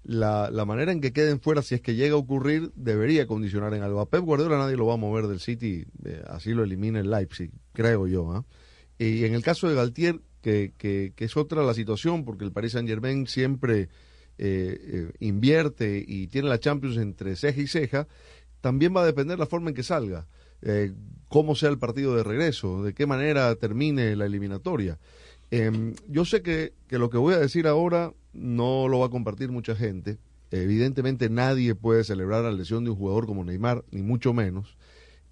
la, 0.04 0.50
la 0.52 0.64
manera 0.66 0.92
en 0.94 1.02
que 1.02 1.12
queden 1.12 1.42
fuera, 1.42 1.62
si 1.62 1.76
es 1.76 1.82
que 1.82 1.96
llega 1.96 2.16
a 2.16 2.18
ocurrir, 2.18 2.72
debería 2.76 3.28
condicionar 3.28 3.74
en 3.74 3.84
algo. 3.84 4.00
A 4.00 4.10
Pep 4.10 4.22
Guardiola 4.22 4.58
nadie 4.58 4.78
lo 4.78 4.86
va 4.86 4.94
a 4.94 4.98
mover 4.98 5.28
del 5.28 5.42
City, 5.42 5.86
eh, 6.06 6.24
así 6.28 6.54
lo 6.54 6.64
elimina 6.64 7.00
el 7.00 7.10
Leipzig, 7.10 7.52
creo 7.74 8.08
yo. 8.08 8.32
¿ah? 8.32 8.46
Y 8.98 9.26
en 9.26 9.34
el 9.34 9.44
caso 9.44 9.68
de 9.68 9.76
Galtier, 9.76 10.22
que, 10.42 10.74
que, 10.78 11.12
que 11.16 11.26
es 11.26 11.36
otra 11.36 11.64
la 11.64 11.74
situación, 11.74 12.24
porque 12.26 12.46
el 12.46 12.52
Paris 12.54 12.74
Saint-Germain 12.74 13.28
siempre 13.28 13.90
eh, 14.38 14.78
eh, 14.82 15.12
invierte 15.20 16.04
y 16.06 16.28
tiene 16.28 16.50
la 16.50 16.60
Champions 16.60 16.98
entre 16.98 17.36
ceja 17.36 17.62
y 17.62 17.68
ceja, 17.68 18.08
también 18.62 18.96
va 18.96 19.02
a 19.02 19.06
depender 19.06 19.38
la 19.38 19.46
forma 19.46 19.70
en 19.70 19.76
que 19.76 19.84
salga, 19.84 20.28
eh, 20.62 20.94
cómo 21.28 21.56
sea 21.56 21.70
el 21.70 21.80
partido 21.80 22.16
de 22.16 22.24
regreso, 22.24 22.84
de 22.84 22.94
qué 22.94 23.06
manera 23.06 23.54
termine 23.56 24.16
la 24.16 24.26
eliminatoria. 24.26 25.00
Eh, 25.52 25.94
yo 26.08 26.26
sé 26.26 26.42
que, 26.42 26.74
que 26.88 26.98
lo 26.98 27.10
que 27.10 27.18
voy 27.18 27.34
a 27.34 27.40
decir 27.40 27.68
ahora 27.68 28.14
no 28.34 28.88
lo 28.88 29.00
va 29.00 29.08
a 29.08 29.10
compartir 29.10 29.52
mucha 29.52 29.76
gente. 29.76 30.18
Evidentemente 30.52 31.30
nadie 31.30 31.76
puede 31.76 32.04
celebrar 32.04 32.44
la 32.44 32.52
lesión 32.52 32.84
de 32.84 32.92
un 32.92 32.96
jugador 32.96 33.26
como 33.26 33.44
Neymar, 33.44 33.84
ni 33.92 34.04
mucho 34.04 34.34
menos. 34.34 34.78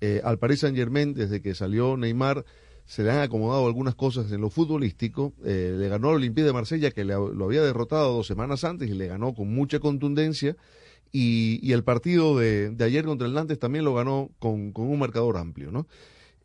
Eh, 0.01 0.19
al 0.23 0.39
Paris 0.39 0.61
Saint 0.61 0.75
Germain, 0.75 1.13
desde 1.13 1.41
que 1.41 1.53
salió 1.53 1.95
Neymar, 1.95 2.43
se 2.85 3.03
le 3.03 3.11
han 3.11 3.19
acomodado 3.21 3.65
algunas 3.65 3.95
cosas 3.95 4.31
en 4.31 4.41
lo 4.41 4.49
futbolístico. 4.49 5.33
Eh, 5.45 5.75
le 5.77 5.87
ganó 5.87 6.09
al 6.09 6.15
Olympique 6.15 6.45
de 6.45 6.53
Marsella, 6.53 6.91
que 6.91 7.03
le- 7.05 7.13
lo 7.13 7.45
había 7.45 7.61
derrotado 7.61 8.13
dos 8.15 8.27
semanas 8.27 8.63
antes 8.63 8.89
y 8.89 8.93
le 8.93 9.07
ganó 9.07 9.33
con 9.33 9.53
mucha 9.53 9.79
contundencia. 9.79 10.55
Y, 11.13 11.59
y 11.61 11.73
el 11.73 11.83
partido 11.83 12.37
de, 12.37 12.69
de 12.69 12.83
ayer 12.85 13.03
contra 13.03 13.27
el 13.27 13.33
Nantes 13.33 13.59
también 13.59 13.83
lo 13.83 13.93
ganó 13.93 14.29
con, 14.39 14.71
con 14.71 14.87
un 14.87 14.97
marcador 14.99 15.37
amplio, 15.37 15.69
¿no? 15.71 15.85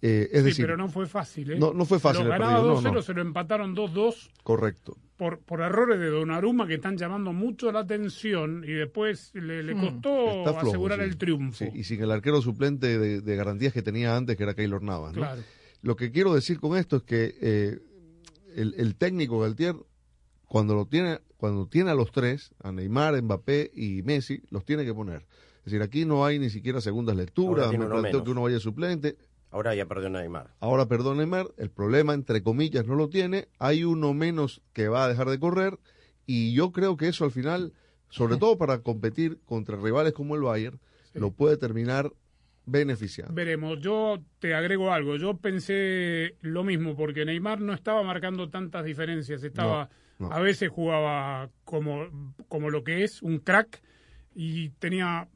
Eh, 0.02 0.28
es 0.32 0.40
sí, 0.40 0.44
decir, 0.46 0.64
pero 0.66 0.76
no 0.76 0.88
fue 0.88 1.06
fácil, 1.06 1.52
¿eh? 1.52 1.58
No, 1.58 1.72
no 1.72 1.84
fue 1.84 1.98
fácil 2.00 2.24
Lo 2.24 2.30
ganaba 2.30 2.54
partido, 2.54 2.80
no, 2.82 2.90
2-0, 2.90 2.94
no. 2.94 3.02
se 3.02 3.14
lo 3.14 3.22
empataron 3.22 3.74
2-2 3.76 4.30
correcto. 4.42 4.96
por, 5.16 5.38
por 5.38 5.60
errores 5.62 5.98
de 5.98 6.08
Donnarumma 6.08 6.66
que 6.66 6.74
están 6.74 6.96
llamando 6.98 7.32
mucho 7.32 7.70
la 7.72 7.80
atención 7.80 8.62
y 8.66 8.72
después 8.72 9.30
le, 9.34 9.62
le 9.62 9.72
costó 9.72 10.42
flojo, 10.44 10.58
asegurar 10.68 10.98
sí. 10.98 11.04
el 11.06 11.16
triunfo. 11.16 11.58
Sí, 11.64 11.70
y 11.72 11.84
sin 11.84 12.02
el 12.02 12.10
arquero 12.10 12.42
suplente 12.42 12.98
de, 12.98 13.20
de 13.22 13.36
garantías 13.36 13.72
que 13.72 13.82
tenía 13.82 14.16
antes, 14.16 14.36
que 14.36 14.42
era 14.42 14.54
Keylor 14.54 14.82
Navas, 14.82 15.14
¿no? 15.14 15.22
Claro. 15.22 15.42
Lo 15.86 15.94
que 15.94 16.10
quiero 16.10 16.34
decir 16.34 16.58
con 16.58 16.76
esto 16.76 16.96
es 16.96 17.02
que 17.04 17.36
eh, 17.40 17.78
el, 18.56 18.74
el 18.76 18.96
técnico 18.96 19.38
Galtier, 19.38 19.76
cuando 20.48 20.74
lo 20.74 20.86
tiene, 20.86 21.20
cuando 21.36 21.68
tiene 21.68 21.92
a 21.92 21.94
los 21.94 22.10
tres, 22.10 22.50
a 22.60 22.72
Neymar, 22.72 23.22
Mbappé 23.22 23.70
y 23.72 24.02
Messi, 24.02 24.42
los 24.50 24.64
tiene 24.64 24.84
que 24.84 24.92
poner. 24.92 25.24
Es 25.58 25.66
decir, 25.66 25.82
aquí 25.82 26.04
no 26.04 26.26
hay 26.26 26.40
ni 26.40 26.50
siquiera 26.50 26.80
segundas 26.80 27.14
lecturas, 27.14 27.70
me 27.70 27.78
planteo 27.78 28.02
menos. 28.02 28.22
que 28.24 28.30
uno 28.32 28.42
vaya 28.42 28.58
suplente. 28.58 29.16
Ahora 29.52 29.76
ya 29.76 29.86
perdió 29.86 30.10
Neymar. 30.10 30.56
Ahora, 30.58 30.86
perdón, 30.86 31.18
Neymar, 31.18 31.52
el 31.56 31.70
problema, 31.70 32.14
entre 32.14 32.42
comillas, 32.42 32.84
no 32.84 32.96
lo 32.96 33.08
tiene. 33.08 33.46
Hay 33.60 33.84
uno 33.84 34.12
menos 34.12 34.62
que 34.72 34.88
va 34.88 35.04
a 35.04 35.08
dejar 35.08 35.30
de 35.30 35.38
correr. 35.38 35.78
Y 36.26 36.52
yo 36.52 36.72
creo 36.72 36.96
que 36.96 37.06
eso 37.06 37.24
al 37.24 37.30
final, 37.30 37.74
sobre 38.10 38.38
todo 38.38 38.58
para 38.58 38.80
competir 38.80 39.38
contra 39.44 39.76
rivales 39.76 40.14
como 40.14 40.34
el 40.34 40.42
Bayern, 40.42 40.80
lo 41.14 41.30
puede 41.30 41.56
terminar 41.56 42.12
beneficiando. 42.66 43.32
Veremos, 43.34 43.80
yo 43.80 44.22
te 44.38 44.54
agrego 44.54 44.92
algo, 44.92 45.16
yo 45.16 45.36
pensé 45.38 46.36
lo 46.42 46.64
mismo 46.64 46.94
porque 46.96 47.24
Neymar 47.24 47.60
no 47.60 47.72
estaba 47.72 48.02
marcando 48.02 48.50
tantas 48.50 48.84
diferencias, 48.84 49.42
estaba 49.42 49.88
No, 50.18 50.28
no. 50.28 50.34
a 50.34 50.40
veces 50.40 50.68
jugaba 50.68 51.48
como, 51.64 52.34
como 52.48 52.70
lo 52.70 52.84
que 52.84 53.04
es 53.04 53.22
un 53.22 53.38
crack 53.38 53.80
y 54.34 54.70
tenía 54.78 55.28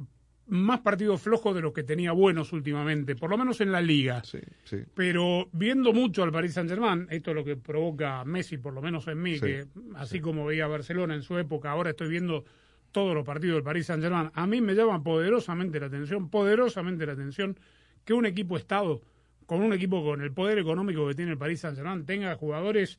más 0.46 0.80
partidos 0.80 1.22
flojos 1.22 1.54
de 1.54 1.60
los 1.60 1.72
que 1.72 1.84
tenía 1.84 2.10
buenos 2.10 2.52
últimamente, 2.52 3.14
por 3.14 3.30
lo 3.30 3.38
menos 3.38 3.60
en 3.60 3.70
la 3.70 3.80
liga. 3.80 4.20
Sí, 4.25 4.40
sí. 4.64 4.78
Pero 4.94 5.49
viendo 5.52 5.92
mucho 5.92 6.25
al 6.25 6.32
Paris 6.32 6.54
Saint 6.54 6.68
Germain, 6.68 7.06
esto 7.08 7.30
es 7.30 7.37
lo 7.37 7.44
que 7.44 7.56
provoca 7.56 8.25
Messi, 8.25 8.58
por 8.58 8.75
lo 8.75 8.82
menos 8.82 9.06
en 9.06 9.22
mí, 9.22 9.34
Sí, 9.34 9.40
que 9.42 9.66
así 9.94 10.20
como 10.20 10.44
veía 10.44 10.64
a 10.64 10.68
Barcelona 10.68 11.14
en 11.14 11.22
su 11.22 11.38
época, 11.38 11.70
ahora 11.70 11.90
estoy 11.90 12.08
viendo 12.08 12.44
todos 12.92 13.14
los 13.14 13.25
partidos 13.25 13.56
del 13.56 13.64
Paris 13.64 13.87
Saint 13.87 14.02
Germain. 14.02 14.30
A 14.35 14.47
mí 14.47 14.61
me 14.61 14.75
llama 14.75 15.02
poderosamente 15.02 15.78
la 15.80 15.87
atención, 15.87 16.28
poderosamente 16.28 17.06
la 17.06 17.12
atención 17.12 17.59
que 18.04 18.12
un 18.14 18.26
equipo 18.26 18.56
Estado, 18.56 19.02
con 19.47 19.62
un 19.62 19.73
equipo 19.73 20.04
con 20.04 20.20
el 20.20 20.32
poder 20.32 20.59
económico 20.59 21.06
que 21.09 21.14
tiene 21.14 21.32
el 21.32 21.38
Paris 21.38 21.61
Saint 21.61 21.76
Germain, 21.76 22.04
tenga 22.06 22.35
jugadores, 22.37 22.99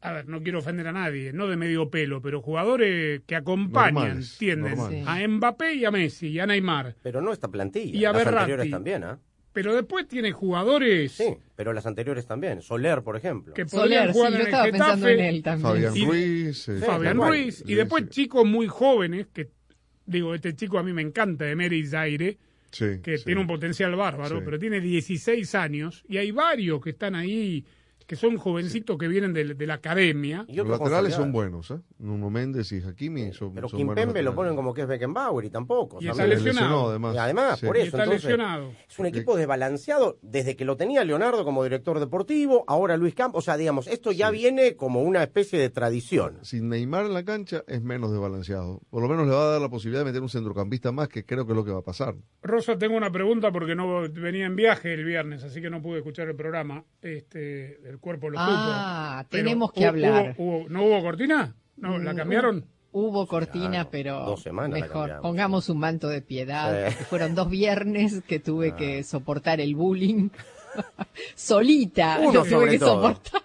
a 0.00 0.12
ver, 0.12 0.28
no 0.28 0.42
quiero 0.42 0.58
ofender 0.60 0.86
a 0.86 0.92
nadie, 0.92 1.32
no 1.32 1.46
de 1.48 1.56
medio 1.56 1.90
pelo, 1.90 2.22
pero 2.22 2.40
jugadores 2.40 3.22
que 3.26 3.34
acompañan, 3.36 3.94
Normales, 3.94 4.32
entienden, 4.34 4.76
normales. 4.76 5.06
a 5.08 5.28
Mbappé 5.28 5.74
y 5.74 5.84
a 5.84 5.90
Messi 5.90 6.28
y 6.28 6.38
a 6.38 6.46
Neymar. 6.46 6.94
Pero 7.02 7.20
no 7.20 7.32
esta 7.32 7.48
plantilla. 7.48 7.96
Y 7.98 8.04
a 8.04 8.12
las 8.12 8.18
Berratti. 8.24 8.38
anteriores 8.38 8.70
también, 8.70 9.04
¿ah? 9.04 9.18
Pero 9.60 9.74
después 9.74 10.06
tiene 10.06 10.30
jugadores 10.30 11.12
Sí, 11.12 11.36
pero 11.56 11.72
las 11.72 11.84
anteriores 11.86 12.26
también. 12.26 12.62
Soler, 12.62 13.02
por 13.02 13.16
ejemplo. 13.16 13.54
que 13.54 13.66
podrían 13.66 14.12
Soler, 14.12 14.12
sí, 14.12 14.12
jugar 14.12 14.30
yo 14.30 14.36
en 14.36 14.40
el 14.40 14.46
estaba 14.46 14.64
pensando 14.64 15.08
en 15.08 15.16
Getafe, 15.18 15.28
él 15.36 15.42
también. 15.42 15.62
Fabián 15.72 15.96
Y- 15.96 16.04
Ruiz. 16.06 16.68
eh, 16.68 16.78
Fabián. 16.84 17.16
Ruiz, 17.16 17.60
y 17.62 17.68
Sí, 17.68 17.74
después 17.74 18.04
sí. 18.04 18.10
chicos 18.10 18.46
muy 18.46 18.66
jóvenes, 18.68 19.26
que 19.32 19.48
digo, 20.06 20.34
este 20.34 20.54
chico 20.54 20.78
a 20.78 20.82
mí 20.82 20.92
me 20.92 21.02
encanta, 21.02 21.48
Emery 21.50 21.84
Zaire, 21.86 22.38
Sí, 22.70 23.00
que 23.02 23.18
sí. 23.18 23.24
tiene 23.24 23.40
un 23.40 23.46
potencial 23.46 23.94
bárbaro, 23.96 24.38
Sí. 24.38 24.42
pero 24.44 24.58
tiene 24.58 24.80
16 24.80 25.54
años, 25.54 26.04
y 26.08 26.18
hay 26.18 26.30
varios 26.30 26.80
que 26.82 26.90
están 26.90 27.14
ahí, 27.14 27.64
que 28.08 28.16
son 28.16 28.38
jovencitos 28.38 28.96
que 28.96 29.06
vienen 29.06 29.34
de, 29.34 29.44
de 29.54 29.66
la 29.66 29.74
academia. 29.74 30.46
Y 30.48 30.56
Los 30.56 30.66
laterales 30.66 31.12
son 31.14 31.30
buenos, 31.30 31.70
¿eh? 31.70 31.78
Nuno 31.98 32.30
Méndez 32.30 32.72
y 32.72 32.78
Hakimi 32.82 33.32
son, 33.34 33.52
Pero 33.54 33.68
son 33.68 33.76
Kimpembe 33.78 34.22
lo 34.22 34.34
ponen 34.34 34.56
como 34.56 34.72
que 34.72 34.80
es 34.80 34.88
Beckenbauer 34.88 35.44
y 35.44 35.50
tampoco. 35.50 35.98
Y 36.00 36.08
está 36.08 36.26
lesionado. 36.26 36.88
además. 36.88 37.14
Y 37.14 37.18
además, 37.18 37.58
Sí. 37.60 37.66
por 37.66 37.76
Y 37.76 37.80
eso. 37.80 37.88
está 37.88 38.04
entonces, 38.04 38.24
lesionado. 38.24 38.72
Es 38.88 38.98
un 38.98 39.04
equipo 39.06 39.36
desbalanceado 39.36 40.18
desde 40.22 40.56
que 40.56 40.64
lo 40.64 40.78
tenía 40.78 41.04
Leonardo 41.04 41.44
como 41.44 41.62
director 41.62 42.00
deportivo, 42.00 42.64
ahora 42.66 42.96
Luis 42.96 43.14
Campos. 43.14 43.40
O 43.40 43.44
sea, 43.44 43.58
digamos, 43.58 43.86
esto 43.88 44.10
ya 44.10 44.30
viene 44.30 44.74
como 44.74 45.02
una 45.02 45.22
especie 45.22 45.58
de 45.58 45.68
tradición. 45.68 46.38
Sin 46.40 46.70
Neymar 46.70 47.04
en 47.04 47.12
la 47.12 47.24
cancha 47.26 47.62
es 47.66 47.82
menos 47.82 48.10
desbalanceado. 48.10 48.80
Por 48.88 49.02
lo 49.02 49.08
menos 49.10 49.26
le 49.26 49.34
va 49.34 49.42
a 49.42 49.50
dar 49.52 49.60
la 49.60 49.68
posibilidad 49.68 50.00
de 50.00 50.06
meter 50.06 50.22
un 50.22 50.30
centrocampista 50.30 50.92
más, 50.92 51.08
que 51.08 51.26
creo 51.26 51.44
que 51.44 51.52
es 51.52 51.56
lo 51.56 51.64
que 51.66 51.72
va 51.72 51.80
a 51.80 51.84
pasar. 51.84 52.14
Rosa, 52.42 52.78
tengo 52.78 52.96
una 52.96 53.12
pregunta 53.12 53.52
porque 53.52 53.74
no 53.74 54.08
venía 54.10 54.46
en 54.46 54.56
viaje 54.56 54.94
el 54.94 55.04
viernes, 55.04 55.44
así 55.44 55.60
que 55.60 55.68
no 55.68 55.82
pude 55.82 55.98
escuchar 55.98 56.26
el 56.28 56.36
programa. 56.36 56.84
Este, 57.02 57.86
el 57.86 57.97
cuerpo 57.98 58.30
lo 58.30 58.38
Ah, 58.40 59.18
supo. 59.20 59.28
Pero 59.30 59.44
tenemos 59.44 59.72
que 59.72 59.86
hablar. 59.86 60.34
hubo- 60.38 60.58
hubo- 60.62 60.68
¿No 60.68 60.84
hubo 60.84 61.02
cortina? 61.02 61.54
¿No, 61.76 61.98
¿La 61.98 62.14
cambiaron? 62.14 62.64
Hubo 62.90 63.26
cortina, 63.26 63.70
Claro, 63.70 63.88
pero 63.92 64.24
dos 64.24 64.42
semanas 64.42 64.80
mejor 64.80 65.20
pongamos 65.20 65.68
un 65.68 65.78
manto 65.78 66.08
de 66.08 66.22
piedad. 66.22 66.88
Sí. 66.88 66.94
Fueron 67.10 67.34
dos 67.34 67.48
viernes 67.50 68.22
que 68.26 68.40
tuve 68.40 68.74
que 68.74 69.04
soportar 69.04 69.60
el 69.60 69.74
bullying 69.74 70.30
solita. 71.34 72.18
Uno 72.20 72.32
lo 72.32 72.40
tuve 72.40 72.50
sobre 72.50 72.70
que 72.72 72.78
todo. 72.78 72.94
soportar. 73.08 73.42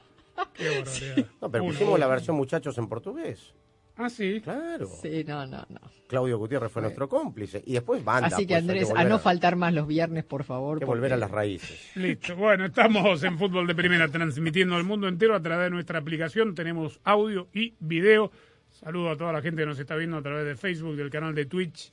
Qué. 0.54 1.26
No, 1.42 1.50
pero 1.50 1.66
pusimos 1.66 2.00
la 2.00 2.08
versión 2.08 2.36
muchachos 2.36 2.78
en 2.78 2.88
portugués. 2.88 3.54
Ah, 3.96 4.10
sí. 4.10 4.42
Claro. 4.44 4.88
Sí, 5.02 5.24
no, 5.28 5.46
no, 5.46 5.66
no. 5.70 5.80
Claudio 6.08 6.38
Gutiérrez 6.38 6.72
fue 6.72 6.82
nuestro 6.82 7.08
cómplice. 7.08 7.62
Y 7.66 7.74
después 7.74 8.04
banda. 8.04 8.28
Así 8.28 8.46
que 8.48 8.54
pues, 8.56 8.62
Andrés, 8.64 8.92
a 8.96 9.04
no 9.04 9.20
faltar 9.20 9.56
más 9.56 9.74
los 9.74 9.88
viernes, 9.88 10.24
por 10.24 10.44
favor. 10.44 10.78
Hay 10.78 10.80
que 10.82 10.86
porque- 10.86 11.00
volver 11.00 11.14
a 11.14 11.18
las 11.18 11.30
raíces. 11.32 11.92
Listo. 11.96 12.36
Bueno, 12.36 12.66
estamos 12.66 13.24
en 13.24 13.38
Fútbol 13.38 13.68
de 13.68 13.76
Primera 13.76 14.08
transmitiendo 14.08 14.76
al 14.76 14.84
mundo 14.84 15.08
entero 15.08 15.36
a 15.36 15.42
través 15.42 15.66
de 15.66 15.70
nuestra 15.72 16.00
aplicación. 16.00 16.56
Tenemos 16.56 17.00
audio 17.04 17.48
y 17.54 17.76
video. 17.80 18.32
Saludo 18.70 19.12
a 19.12 19.18
toda 19.18 19.32
la 19.32 19.42
gente 19.42 19.62
que 19.62 19.68
nos 19.68 19.80
está 19.80 19.96
viendo 19.96 20.18
a 20.18 20.22
través 20.24 20.46
de 20.46 20.56
Facebook, 20.56 20.96
del 20.96 21.10
canal 21.12 21.36
de 21.36 21.46
Twitch. 21.46 21.92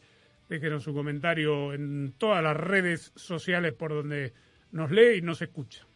Déjenos 0.48 0.82
su 0.82 0.92
comentario 0.94 1.72
en 1.74 2.14
todas 2.18 2.42
las 2.42 2.56
redes 2.56 3.12
sociales 3.14 3.72
por 3.74 3.90
donde 3.92 4.32
nos 4.72 4.90
lee 4.90 5.18
y 5.18 5.22
nos 5.22 5.42
escucha. 5.42 5.86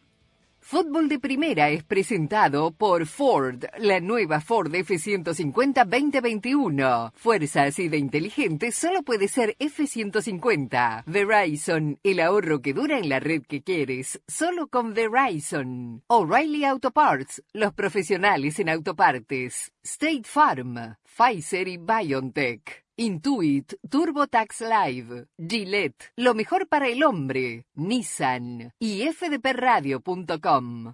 Fútbol 0.67 1.07
de 1.09 1.19
Primera 1.19 1.69
es 1.69 1.83
presentado 1.83 2.71
por 2.71 3.05
Ford, 3.05 3.65
la 3.77 3.99
nueva 3.99 4.41
Ford 4.41 4.73
F-150 4.73 5.85
2021. 5.85 7.11
Fuerza 7.13 7.65
así 7.65 7.87
de 7.87 7.99
inteligente 7.99 8.71
solo 8.71 9.03
puede 9.03 9.27
ser 9.27 9.55
F-150. 9.59 11.03
Verizon, 11.05 11.99
el 12.01 12.19
ahorro 12.19 12.63
que 12.63 12.73
dura 12.73 12.97
en 12.97 13.09
la 13.09 13.19
red 13.19 13.43
que 13.43 13.61
quieres, 13.61 14.19
solo 14.27 14.67
con 14.67 14.95
Verizon. 14.95 16.01
O'Reilly 16.07 16.65
Auto 16.65 16.89
Parts, 16.89 17.43
los 17.53 17.71
profesionales 17.75 18.57
en 18.57 18.69
autopartes. 18.69 19.71
State 19.83 20.23
Farm, 20.23 20.95
Pfizer 21.03 21.67
y 21.67 21.77
BioNTech. 21.77 22.84
Intuit, 22.97 23.77
TurboTax 23.89 24.61
Live, 24.61 25.27
Gillette, 25.37 26.13
lo 26.15 26.33
mejor 26.33 26.69
para 26.69 26.87
el 26.87 27.03
hombre, 27.03 27.65
Nissan 27.73 28.71
y 28.79 29.05
fdpradio.com. 29.11 30.93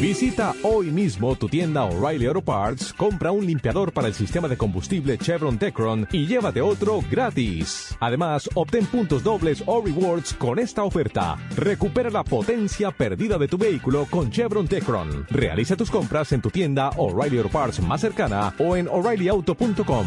Visita 0.00 0.54
hoy 0.62 0.90
mismo 0.90 1.34
tu 1.36 1.48
tienda 1.48 1.84
O'Reilly 1.84 2.26
Auto 2.26 2.40
Parts, 2.40 2.92
compra 2.92 3.32
un 3.32 3.44
limpiador 3.44 3.92
para 3.92 4.06
el 4.08 4.14
sistema 4.14 4.46
de 4.46 4.56
combustible 4.56 5.18
Chevron 5.18 5.58
Tecron 5.58 6.06
y 6.12 6.26
llévate 6.26 6.60
otro 6.60 7.02
gratis. 7.10 7.94
Además, 8.00 8.48
obtén 8.54 8.86
puntos 8.86 9.22
dobles 9.22 9.62
o 9.66 9.82
rewards 9.84 10.32
con 10.34 10.58
esta 10.58 10.84
oferta. 10.84 11.36
Recupera 11.56 12.08
la 12.08 12.24
potencia 12.24 12.90
perdida 12.92 13.36
de 13.36 13.48
tu 13.48 13.58
vehículo 13.58 14.06
con 14.08 14.30
Chevron 14.30 14.68
Tecron. 14.68 15.26
Realiza 15.28 15.76
tus 15.76 15.90
compras 15.90 16.30
en 16.32 16.40
tu 16.40 16.50
tienda 16.50 16.90
O'Reilly 16.96 17.38
Auto 17.38 17.50
Parts 17.50 17.80
más 17.80 18.00
cercana 18.00 18.54
o 18.58 18.76
en 18.76 18.88
o'ReillyAuto.com. 18.88 20.06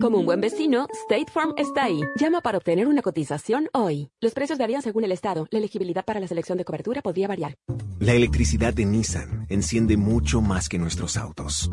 Como 0.00 0.18
un 0.18 0.26
buen 0.26 0.40
vecino, 0.40 0.88
State 1.04 1.30
Farm 1.32 1.54
está 1.56 1.84
ahí. 1.84 2.00
Llama 2.16 2.40
para 2.40 2.58
obtener 2.58 2.88
una 2.88 3.00
cotización 3.00 3.68
hoy. 3.72 4.10
Los 4.20 4.34
precios 4.34 4.58
varían 4.58 4.82
según 4.82 5.04
el 5.04 5.12
estado. 5.12 5.46
La 5.50 5.58
elegibilidad 5.58 6.04
para 6.04 6.18
la 6.18 6.26
selección 6.26 6.58
de 6.58 6.64
cobertura 6.64 7.00
podría 7.00 7.28
variar. 7.28 7.54
La 8.00 8.12
electricidad 8.12 8.74
de 8.74 8.86
Nissan 8.86 9.46
enciende 9.48 9.96
mucho 9.96 10.40
más 10.40 10.68
que 10.68 10.78
nuestros 10.78 11.16
autos. 11.16 11.70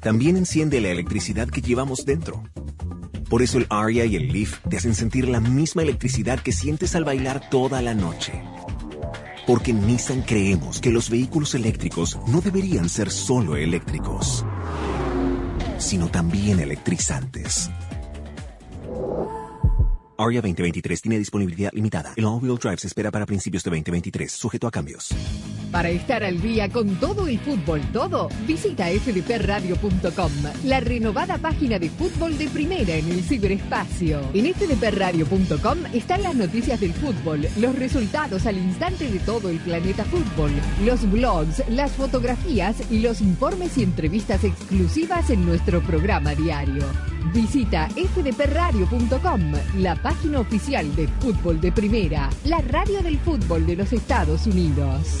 También 0.00 0.38
enciende 0.38 0.80
la 0.80 0.88
electricidad 0.88 1.48
que 1.48 1.60
llevamos 1.60 2.06
dentro. 2.06 2.42
Por 3.28 3.42
eso 3.42 3.58
el 3.58 3.66
Aria 3.68 4.06
y 4.06 4.16
el 4.16 4.32
Leaf 4.32 4.60
te 4.68 4.78
hacen 4.78 4.94
sentir 4.94 5.28
la 5.28 5.40
misma 5.40 5.82
electricidad 5.82 6.40
que 6.40 6.52
sientes 6.52 6.94
al 6.96 7.04
bailar 7.04 7.50
toda 7.50 7.82
la 7.82 7.94
noche. 7.94 8.32
Porque 9.46 9.74
Nissan 9.74 10.22
creemos 10.22 10.80
que 10.80 10.90
los 10.90 11.10
vehículos 11.10 11.54
eléctricos 11.54 12.18
no 12.26 12.40
deberían 12.40 12.88
ser 12.88 13.10
solo 13.10 13.56
eléctricos 13.56 14.46
sino 15.84 16.08
también 16.08 16.60
electrizantes. 16.60 17.70
Aria 20.24 20.40
2023 20.40 21.02
tiene 21.02 21.18
disponibilidad 21.18 21.70
limitada. 21.74 22.14
El 22.16 22.24
all-wheel 22.24 22.56
drive 22.56 22.78
se 22.78 22.86
espera 22.86 23.10
para 23.10 23.26
principios 23.26 23.62
de 23.62 23.70
2023, 23.70 24.32
sujeto 24.32 24.66
a 24.66 24.70
cambios. 24.70 25.10
Para 25.70 25.90
estar 25.90 26.22
al 26.22 26.40
día 26.40 26.68
con 26.70 26.94
todo 27.00 27.26
el 27.26 27.38
fútbol, 27.40 27.82
todo, 27.92 28.28
visita 28.46 28.86
fdpradio.com, 28.86 30.32
la 30.64 30.80
renovada 30.80 31.36
página 31.36 31.78
de 31.78 31.90
fútbol 31.90 32.38
de 32.38 32.48
primera 32.48 32.94
en 32.94 33.10
el 33.10 33.22
ciberespacio. 33.22 34.20
En 34.32 34.54
fdpradio.com 34.54 35.78
están 35.92 36.22
las 36.22 36.36
noticias 36.36 36.80
del 36.80 36.94
fútbol, 36.94 37.46
los 37.58 37.74
resultados 37.74 38.46
al 38.46 38.56
instante 38.56 39.10
de 39.10 39.18
todo 39.18 39.50
el 39.50 39.58
planeta 39.58 40.04
fútbol, 40.04 40.52
los 40.84 41.10
blogs, 41.10 41.68
las 41.68 41.92
fotografías 41.92 42.76
y 42.90 43.00
los 43.00 43.20
informes 43.20 43.76
y 43.76 43.82
entrevistas 43.82 44.44
exclusivas 44.44 45.28
en 45.30 45.44
nuestro 45.44 45.82
programa 45.82 46.34
diario. 46.34 46.84
Visita 47.32 47.88
fdpradio.com, 47.88 49.52
la 49.78 49.96
página 49.96 50.13
oficial 50.36 50.94
de 50.96 51.08
fútbol 51.20 51.60
de 51.60 51.72
primera, 51.72 52.30
la 52.44 52.60
radio 52.60 53.02
del 53.02 53.18
fútbol 53.18 53.66
de 53.66 53.76
los 53.76 53.92
Estados 53.92 54.46
Unidos. 54.46 55.20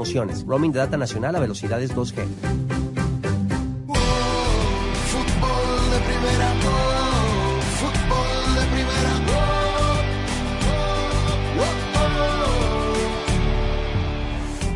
Roaming 0.00 0.72
de 0.72 0.78
data 0.78 0.96
nacional 0.96 1.36
a 1.36 1.40
velocidades 1.40 1.94
2G. 1.94 2.24
Fútbol 5.10 5.90
de 5.90 5.98
primera, 6.08 6.54
oh, 6.64 7.60
fútbol 7.76 8.54
de 8.54 8.62
primera, 8.72 9.12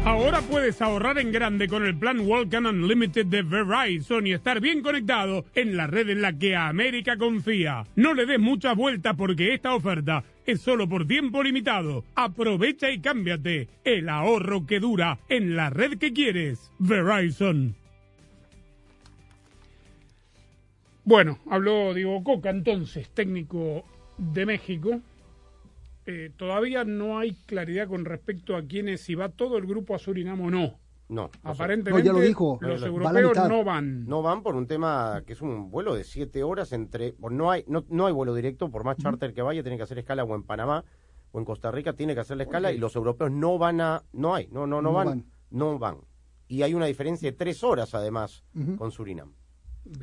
oh, 0.04 0.08
Ahora 0.08 0.42
puedes 0.42 0.82
ahorrar 0.82 1.16
en 1.18 1.32
grande 1.32 1.68
con 1.68 1.86
el 1.86 1.96
plan 1.96 2.20
Welcome 2.20 2.68
Unlimited 2.68 3.24
de 3.24 3.40
Verizon 3.40 4.26
y 4.26 4.34
estar 4.34 4.60
bien 4.60 4.82
conectado 4.82 5.46
en 5.54 5.74
la 5.78 5.86
red 5.86 6.10
en 6.10 6.20
la 6.20 6.34
que 6.34 6.54
América 6.54 7.16
confía. 7.16 7.84
No 7.96 8.12
le 8.12 8.26
des 8.26 8.38
mucha 8.38 8.74
vuelta 8.74 9.14
porque 9.14 9.54
esta 9.54 9.74
oferta 9.74 10.22
es 10.46 10.60
solo 10.60 10.88
por 10.88 11.06
tiempo 11.06 11.42
limitado. 11.42 12.04
Aprovecha 12.14 12.90
y 12.90 13.00
cámbiate. 13.00 13.68
El 13.84 14.08
ahorro 14.08 14.66
que 14.66 14.80
dura 14.80 15.18
en 15.28 15.56
la 15.56 15.70
red 15.70 15.98
que 15.98 16.12
quieres. 16.12 16.70
Verizon. 16.78 17.74
Bueno, 21.04 21.38
habló 21.50 21.92
Diego 21.92 22.24
Coca 22.24 22.50
entonces, 22.50 23.10
técnico 23.10 23.84
de 24.16 24.46
México. 24.46 25.00
Eh, 26.06 26.30
todavía 26.36 26.84
no 26.84 27.18
hay 27.18 27.32
claridad 27.46 27.88
con 27.88 28.04
respecto 28.04 28.56
a 28.56 28.62
quiénes, 28.62 29.02
si 29.02 29.14
va 29.14 29.28
todo 29.28 29.58
el 29.58 29.66
grupo 29.66 29.94
a 29.94 29.98
Surinam 29.98 30.40
o 30.40 30.50
no. 30.50 30.78
No. 31.08 31.30
Aparentemente 31.42 32.02
no, 32.02 32.12
ya 32.12 32.12
lo 32.12 32.26
dijo. 32.26 32.58
los 32.60 32.82
europeos 32.82 33.48
no 33.48 33.64
van. 33.64 34.06
No 34.06 34.22
van 34.22 34.42
por 34.42 34.56
un 34.56 34.66
tema 34.66 35.22
que 35.26 35.34
es 35.34 35.42
un 35.42 35.70
vuelo 35.70 35.94
de 35.94 36.04
siete 36.04 36.42
horas 36.42 36.72
entre... 36.72 37.14
No 37.30 37.50
hay, 37.50 37.64
no, 37.68 37.84
no 37.88 38.06
hay 38.06 38.12
vuelo 38.12 38.34
directo, 38.34 38.70
por 38.70 38.84
más 38.84 38.96
charter 38.96 39.34
que 39.34 39.42
vaya, 39.42 39.62
tiene 39.62 39.76
que 39.76 39.82
hacer 39.82 39.98
escala 39.98 40.24
o 40.24 40.34
en 40.34 40.44
Panamá 40.44 40.84
o 41.32 41.38
en 41.38 41.44
Costa 41.44 41.70
Rica, 41.70 41.92
tiene 41.92 42.14
que 42.14 42.20
hacer 42.20 42.36
la 42.36 42.44
escala 42.44 42.72
y 42.72 42.78
los 42.78 42.96
europeos 42.96 43.30
no 43.30 43.58
van 43.58 43.80
a... 43.80 44.02
No 44.12 44.34
hay, 44.34 44.48
no, 44.48 44.66
no, 44.66 44.80
no, 44.80 44.90
No 44.90 44.92
van, 44.92 45.06
van. 45.06 45.26
No 45.50 45.78
van. 45.78 45.98
Y 46.48 46.62
hay 46.62 46.74
una 46.74 46.86
diferencia 46.86 47.30
de 47.30 47.36
tres 47.36 47.62
horas 47.64 47.94
además 47.94 48.44
con 48.78 48.90
Surinam. 48.90 49.32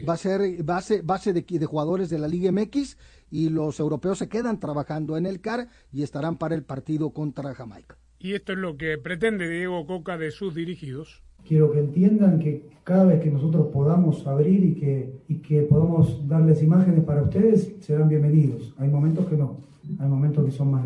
Va 0.07 0.13
a 0.13 0.17
ser 0.17 0.63
base, 0.63 1.01
base 1.01 1.33
de, 1.33 1.41
de 1.41 1.65
jugadores 1.65 2.09
de 2.09 2.19
la 2.19 2.27
Liga 2.27 2.51
MX 2.51 2.97
y 3.31 3.49
los 3.49 3.79
europeos 3.79 4.19
se 4.19 4.29
quedan 4.29 4.59
trabajando 4.59 5.17
en 5.17 5.25
el 5.25 5.41
CAR 5.41 5.67
y 5.91 6.03
estarán 6.03 6.37
para 6.37 6.53
el 6.53 6.63
partido 6.63 7.11
contra 7.11 7.55
Jamaica. 7.55 7.97
Y 8.23 8.35
esto 8.35 8.53
es 8.53 8.59
lo 8.59 8.77
que 8.77 8.99
pretende 8.99 9.49
Diego 9.49 9.83
Coca 9.87 10.15
de 10.15 10.29
sus 10.29 10.53
dirigidos. 10.53 11.23
Quiero 11.43 11.71
que 11.71 11.79
entiendan 11.79 12.37
que 12.37 12.69
cada 12.83 13.05
vez 13.05 13.19
que 13.19 13.31
nosotros 13.31 13.69
podamos 13.73 14.27
abrir 14.27 14.63
y 14.63 14.75
que, 14.75 15.41
que 15.41 15.63
podamos 15.63 16.27
darles 16.27 16.61
imágenes 16.61 17.03
para 17.03 17.23
ustedes, 17.23 17.73
serán 17.79 18.09
bienvenidos. 18.09 18.75
Hay 18.77 18.89
momentos 18.89 19.25
que 19.25 19.35
no, 19.35 19.57
hay 19.97 20.07
momentos 20.07 20.45
que 20.45 20.51
son 20.51 20.69
más 20.69 20.83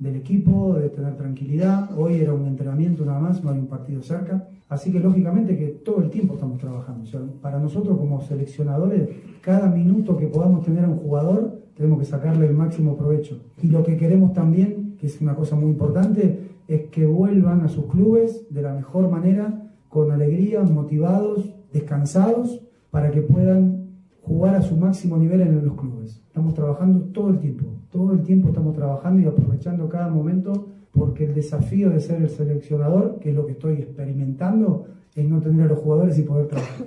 del, 0.00 0.16
equipo, 0.16 0.74
de 0.74 0.88
tener 0.88 1.16
tranquilidad. 1.16 1.96
Hoy 1.96 2.16
era 2.16 2.34
un 2.34 2.48
entrenamiento 2.48 3.04
nada 3.04 3.20
más, 3.20 3.44
no 3.44 3.50
hay 3.50 3.60
un 3.60 3.68
partido 3.68 4.02
cerca. 4.02 4.48
Así 4.68 4.90
que 4.90 4.98
lógicamente 4.98 5.56
que 5.56 5.68
todo 5.68 6.02
el 6.02 6.10
tiempo 6.10 6.34
estamos 6.34 6.58
trabajando. 6.58 7.04
O 7.04 7.40
para 7.40 7.60
nosotros 7.60 7.96
como 7.96 8.20
seleccionadores, 8.22 9.08
cada 9.40 9.68
minuto 9.68 10.16
que 10.16 10.26
podamos 10.26 10.64
tener 10.64 10.84
a 10.84 10.88
un 10.88 10.98
jugador, 10.98 11.62
tenemos 11.76 12.00
que 12.00 12.06
sacarle 12.06 12.46
el 12.46 12.54
máximo 12.54 12.96
provecho. 12.96 13.40
Y 13.62 13.68
lo 13.68 13.84
que 13.84 13.96
queremos 13.96 14.32
también, 14.32 14.96
que 14.98 15.06
es 15.06 15.20
una 15.20 15.36
cosa 15.36 15.54
muy 15.54 15.70
importante, 15.70 16.51
es 16.74 16.90
que 16.90 17.06
vuelvan 17.06 17.60
a 17.60 17.68
sus 17.68 17.86
clubes 17.86 18.46
de 18.50 18.62
la 18.62 18.74
mejor 18.74 19.10
manera, 19.10 19.70
con 19.88 20.10
alegría, 20.10 20.62
motivados, 20.62 21.54
descansados, 21.72 22.60
para 22.90 23.10
que 23.10 23.22
puedan 23.22 23.82
jugar 24.22 24.54
a 24.54 24.62
su 24.62 24.76
máximo 24.76 25.16
nivel 25.16 25.40
en 25.42 25.64
los 25.64 25.76
clubes. 25.76 26.22
Estamos 26.26 26.54
trabajando 26.54 27.00
todo 27.12 27.30
el 27.30 27.40
tiempo, 27.40 27.66
todo 27.90 28.12
el 28.12 28.22
tiempo 28.22 28.48
estamos 28.48 28.74
trabajando 28.74 29.22
y 29.22 29.26
aprovechando 29.26 29.88
cada 29.88 30.08
momento, 30.08 30.68
porque 30.92 31.24
el 31.24 31.34
desafío 31.34 31.90
de 31.90 32.00
ser 32.00 32.22
el 32.22 32.30
seleccionador, 32.30 33.18
que 33.18 33.30
es 33.30 33.36
lo 33.36 33.46
que 33.46 33.52
estoy 33.52 33.74
experimentando, 33.74 34.86
es 35.14 35.28
no 35.28 35.40
tener 35.40 35.66
a 35.66 35.68
los 35.68 35.78
jugadores 35.78 36.18
y 36.18 36.22
poder 36.22 36.48
trabajar. 36.48 36.86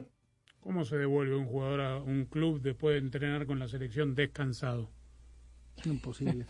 ¿Cómo 0.62 0.84
se 0.84 0.98
devuelve 0.98 1.36
un 1.36 1.46
jugador 1.46 1.82
a 1.82 1.98
un 1.98 2.26
club 2.26 2.60
después 2.62 2.96
de 2.96 3.00
entrenar 3.00 3.46
con 3.46 3.60
la 3.60 3.68
selección 3.68 4.16
descansado? 4.16 4.90
Imposible. 5.86 6.46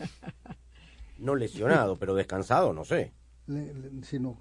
No 1.18 1.34
lesionado, 1.34 1.98
pero 1.98 2.14
descansado, 2.14 2.72
no 2.72 2.84
sé. 2.84 3.12
Le- 3.46 3.72
le- 3.74 4.02
si 4.04 4.18
no. 4.18 4.38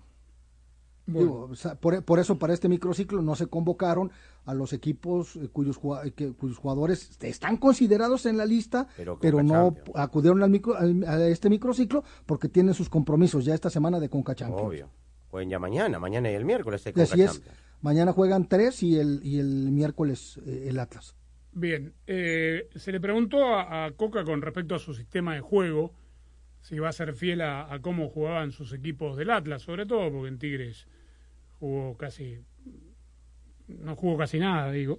Bueno. 1.07 1.19
Digo, 1.27 1.41
o 1.51 1.55
sea, 1.55 1.75
por, 1.75 2.03
por 2.03 2.17
eso 2.19 2.39
para 2.39 2.53
este 2.53 2.67
microciclo 2.67 3.21
no 3.21 3.35
se 3.35 3.45
convocaron 3.45 4.11
a 4.45 4.55
los 4.55 4.73
equipos 4.73 5.35
eh, 5.35 5.49
cuyos, 5.53 5.79
que- 6.15 6.33
cuyos 6.33 6.57
jugadores 6.57 7.15
están 7.21 7.57
considerados 7.57 8.25
en 8.25 8.37
la 8.37 8.45
lista, 8.45 8.87
Pero 8.97 9.19
pero, 9.19 9.43
no 9.43 9.71
Champions. 9.75 9.91
acudieron 9.99 10.41
al 10.41 10.49
micro, 10.49 10.75
al- 10.75 11.03
a 11.03 11.27
este 11.27 11.47
microciclo 11.49 12.03
porque 12.25 12.49
tienen 12.49 12.73
sus 12.73 12.89
compromisos 12.89 13.45
ya 13.45 13.53
esta 13.53 13.69
semana 13.69 13.99
de 13.99 14.09
Conca 14.09 14.33
Champions. 14.33 14.67
Obvio. 14.67 14.89
Jueguen 15.29 15.49
ya 15.51 15.59
mañana, 15.59 15.99
mañana 15.99 16.31
y 16.31 16.33
el 16.33 16.45
miércoles 16.45 16.85
así 16.87 17.21
es. 17.21 17.41
Mañana 17.81 18.11
juegan 18.13 18.47
tres 18.47 18.81
y 18.81 18.97
el, 18.97 19.19
y 19.23 19.37
el 19.37 19.71
miércoles 19.71 20.39
eh, 20.47 20.65
el 20.69 20.79
Atlas. 20.79 21.15
Bien, 21.51 21.93
eh, 22.07 22.67
se 22.75 22.91
le 22.91 22.99
preguntó 22.99 23.45
a, 23.45 23.85
a 23.85 23.91
Coca 23.91 24.23
con 24.25 24.41
respecto 24.41 24.73
a 24.73 24.79
su 24.79 24.93
sistema 24.95 25.35
de 25.35 25.41
juego 25.41 25.93
si 26.65 26.79
va 26.79 26.89
a 26.89 26.93
ser 26.93 27.13
fiel 27.13 27.41
a, 27.41 27.77
cómo 27.83 28.09
jugaban 28.09 28.51
sus 28.51 28.73
equipos 28.73 29.15
del 29.17 29.29
Atlas, 29.29 29.61
sobre 29.61 29.85
todo 29.85 30.11
porque 30.11 30.29
en 30.29 30.39
Tigres 30.39 30.87
jugó 31.59 31.95
casi, 31.95 32.39
no 33.67 33.95
jugó 33.95 34.17
casi 34.17 34.39
nada, 34.39 34.71
digo. 34.71 34.97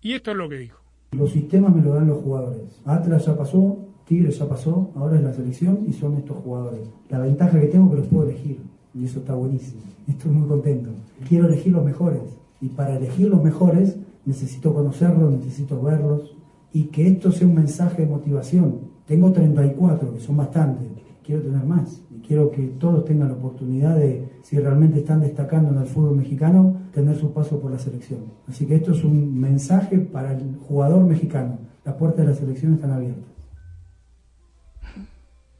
Y 0.00 0.14
esto 0.14 0.32
es 0.32 0.36
lo 0.36 0.48
que 0.48 0.56
dijo. 0.56 0.80
Los 1.12 1.30
sistemas 1.30 1.72
me 1.72 1.82
lo 1.82 1.94
dan 1.94 2.08
los 2.08 2.20
jugadores. 2.20 2.80
Atlas 2.84 3.26
ya 3.26 3.36
pasó, 3.36 3.78
Tigres 4.08 4.40
ya 4.40 4.48
pasó, 4.48 4.90
ahora 4.96 5.14
es 5.14 5.22
la 5.22 5.32
selección 5.32 5.84
y 5.88 5.92
son 5.92 6.16
estos 6.16 6.36
jugadores. 6.38 6.80
La 7.08 7.20
ventaja 7.20 7.60
que 7.60 7.68
tengo 7.68 7.86
es 7.86 7.90
que 7.92 8.00
los 8.00 8.08
puedo 8.08 8.28
elegir 8.28 8.58
y 8.92 9.04
eso 9.04 9.20
está 9.20 9.34
buenísimo. 9.34 9.82
Estoy 10.08 10.32
muy 10.32 10.48
contento. 10.48 10.90
Quiero 11.28 11.46
elegir 11.46 11.72
los 11.74 11.84
mejores 11.84 12.22
y 12.60 12.70
para 12.70 12.96
elegir 12.96 13.28
los 13.28 13.40
mejores 13.40 13.96
necesito 14.24 14.74
conocerlos, 14.74 15.32
necesito 15.32 15.80
verlos 15.80 16.34
y 16.72 16.86
que 16.86 17.06
esto 17.06 17.30
sea 17.30 17.46
un 17.46 17.54
mensaje 17.54 18.02
de 18.02 18.08
motivación. 18.08 18.92
Tengo 19.06 19.30
34, 19.30 20.14
que 20.14 20.20
son 20.20 20.38
bastantes. 20.38 20.93
Quiero 21.24 21.42
tener 21.42 21.64
más 21.64 22.02
y 22.14 22.20
quiero 22.26 22.50
que 22.50 22.62
todos 22.78 23.04
tengan 23.06 23.28
la 23.28 23.34
oportunidad 23.34 23.96
de, 23.96 24.28
si 24.42 24.58
realmente 24.58 24.98
están 24.98 25.20
destacando 25.20 25.70
en 25.70 25.78
el 25.78 25.86
fútbol 25.86 26.16
mexicano, 26.16 26.82
tener 26.92 27.16
su 27.16 27.32
paso 27.32 27.60
por 27.60 27.70
la 27.70 27.78
selección. 27.78 28.20
Así 28.46 28.66
que 28.66 28.74
esto 28.74 28.92
es 28.92 29.02
un 29.04 29.40
mensaje 29.40 29.98
para 29.98 30.32
el 30.32 30.56
jugador 30.56 31.04
mexicano. 31.04 31.58
Las 31.84 31.94
puertas 31.96 32.26
de 32.26 32.32
la 32.32 32.36
selección 32.36 32.74
están 32.74 32.90
abiertas. 32.92 33.24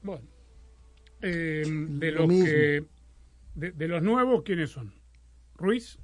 Bueno, 0.03 0.23
eh, 1.23 1.63
de 1.67 2.13
Lo 2.13 2.27
los 2.27 2.29
que, 2.29 2.85
de, 3.55 3.73
de 3.73 3.89
los 3.89 4.03
nuevos, 4.03 4.43
¿quiénes 4.45 4.71
son? 4.71 4.93
Ruiz, 5.57 5.99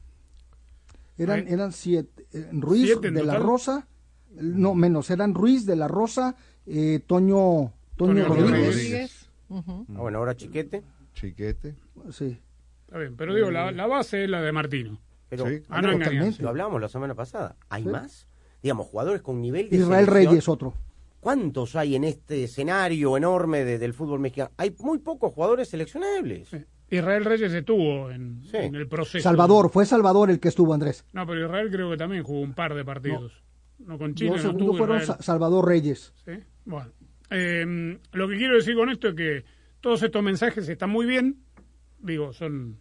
Eran, 1.18 1.46
eran 1.48 1.72
siete. 1.72 2.26
eh, 2.32 2.48
Ruiz 2.52 2.86
¿Siete 2.86 3.08
en 3.08 3.14
de 3.14 3.24
la? 3.24 3.38
Rosa, 3.38 3.86
no 4.40 4.74
menos, 4.74 5.10
eran 5.10 5.34
Ruiz 5.34 5.66
de 5.66 5.76
la 5.76 5.86
Rosa, 5.88 6.34
eh, 6.66 7.00
Toño, 7.06 7.72
Toño, 7.96 8.26
Toño 8.26 8.28
Rodríguez. 8.28 8.74
Rodríguez. 8.74 9.29
Ah, 9.50 9.62
bueno, 9.88 10.18
ahora 10.18 10.34
Chiquete. 10.36 10.82
Chiquete. 11.14 11.74
Sí. 12.12 12.38
está 12.86 12.98
bien, 12.98 13.16
pero 13.16 13.34
digo, 13.34 13.50
la, 13.50 13.70
la 13.72 13.86
base 13.86 14.24
es 14.24 14.30
la 14.30 14.40
de 14.40 14.52
Martino. 14.52 14.98
Pero 15.28 15.46
Sí. 15.46 15.62
Ah, 15.68 15.80
no 15.82 15.92
lo 15.96 16.48
hablábamos 16.48 16.80
la 16.80 16.88
semana 16.88 17.14
pasada. 17.14 17.56
¿Hay 17.68 17.84
Sí. 17.84 17.88
más? 17.88 18.28
Digamos, 18.62 18.86
jugadores 18.88 19.22
con 19.22 19.40
nivel 19.40 19.70
de 19.70 19.76
Israel 19.76 20.04
selección. 20.06 20.30
Reyes, 20.32 20.48
otro. 20.48 20.74
¿Cuántos 21.20 21.76
hay 21.76 21.96
en 21.96 22.04
este 22.04 22.44
escenario 22.44 23.16
enorme 23.16 23.64
de- 23.64 23.78
del 23.78 23.92
fútbol 23.94 24.20
mexicano? 24.20 24.50
Hay 24.56 24.74
muy 24.80 24.98
pocos 24.98 25.32
jugadores 25.32 25.68
seleccionables. 25.68 26.48
Sí. 26.48 26.64
Israel 26.90 27.24
Reyes 27.24 27.52
estuvo 27.52 28.10
en, 28.10 28.42
Sí. 28.50 28.56
en 28.56 28.74
el 28.74 28.88
proceso. 28.88 29.22
Salvador, 29.22 29.70
fue 29.70 29.86
Salvador 29.86 30.30
el 30.30 30.40
que 30.40 30.48
estuvo, 30.48 30.74
Andrés. 30.74 31.04
No, 31.12 31.26
pero 31.26 31.44
Israel 31.44 31.70
creo 31.70 31.90
que 31.90 31.96
también 31.96 32.22
jugó 32.24 32.40
un 32.40 32.54
par 32.54 32.74
de 32.74 32.84
partidos. 32.84 33.42
No, 33.78 33.96
con 33.98 34.14
Chile, 34.14 34.30
no 34.32 34.38
segundos 34.38 34.66
tuvo 34.66 34.76
fueron 34.78 34.96
Israel. 35.00 35.16
Sa- 35.18 35.22
Salvador 35.22 35.66
Reyes. 35.68 36.12
Sí, 36.24 36.32
Bueno, 36.64 36.90
Eh, 37.30 37.98
lo 38.12 38.28
que 38.28 38.36
quiero 38.36 38.56
decir 38.56 38.74
con 38.74 38.90
esto 38.90 39.08
es 39.08 39.14
que 39.14 39.44
todos 39.80 40.02
estos 40.02 40.22
mensajes 40.22 40.68
están 40.68 40.90
muy 40.90 41.06
bien. 41.06 41.36
Digo, 42.00 42.32
son 42.32 42.78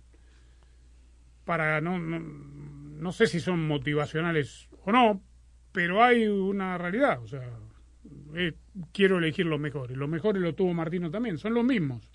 para 1.46 1.82
no, 1.82 1.98
no, 2.00 2.20
no 2.20 3.12
sé 3.12 3.28
si 3.28 3.40
son 3.40 3.66
motivacionales 3.68 4.70
o 4.86 4.92
no, 4.92 5.22
pero 5.72 6.04
hay 6.04 6.28
una 6.28 6.78
realidad. 6.78 7.22
O 7.24 7.28
sea, 7.28 7.48
eh, 8.36 8.54
quiero 8.94 9.18
elegir 9.18 9.46
los 9.46 9.60
mejores. 9.60 9.98
Los 9.98 10.10
mejores 10.10 10.42
lo 10.42 10.54
tuvo 10.56 10.74
Martino 10.74 11.10
también. 11.12 11.38
Son 11.38 11.54
los 11.54 11.64
mismos. 11.64 12.10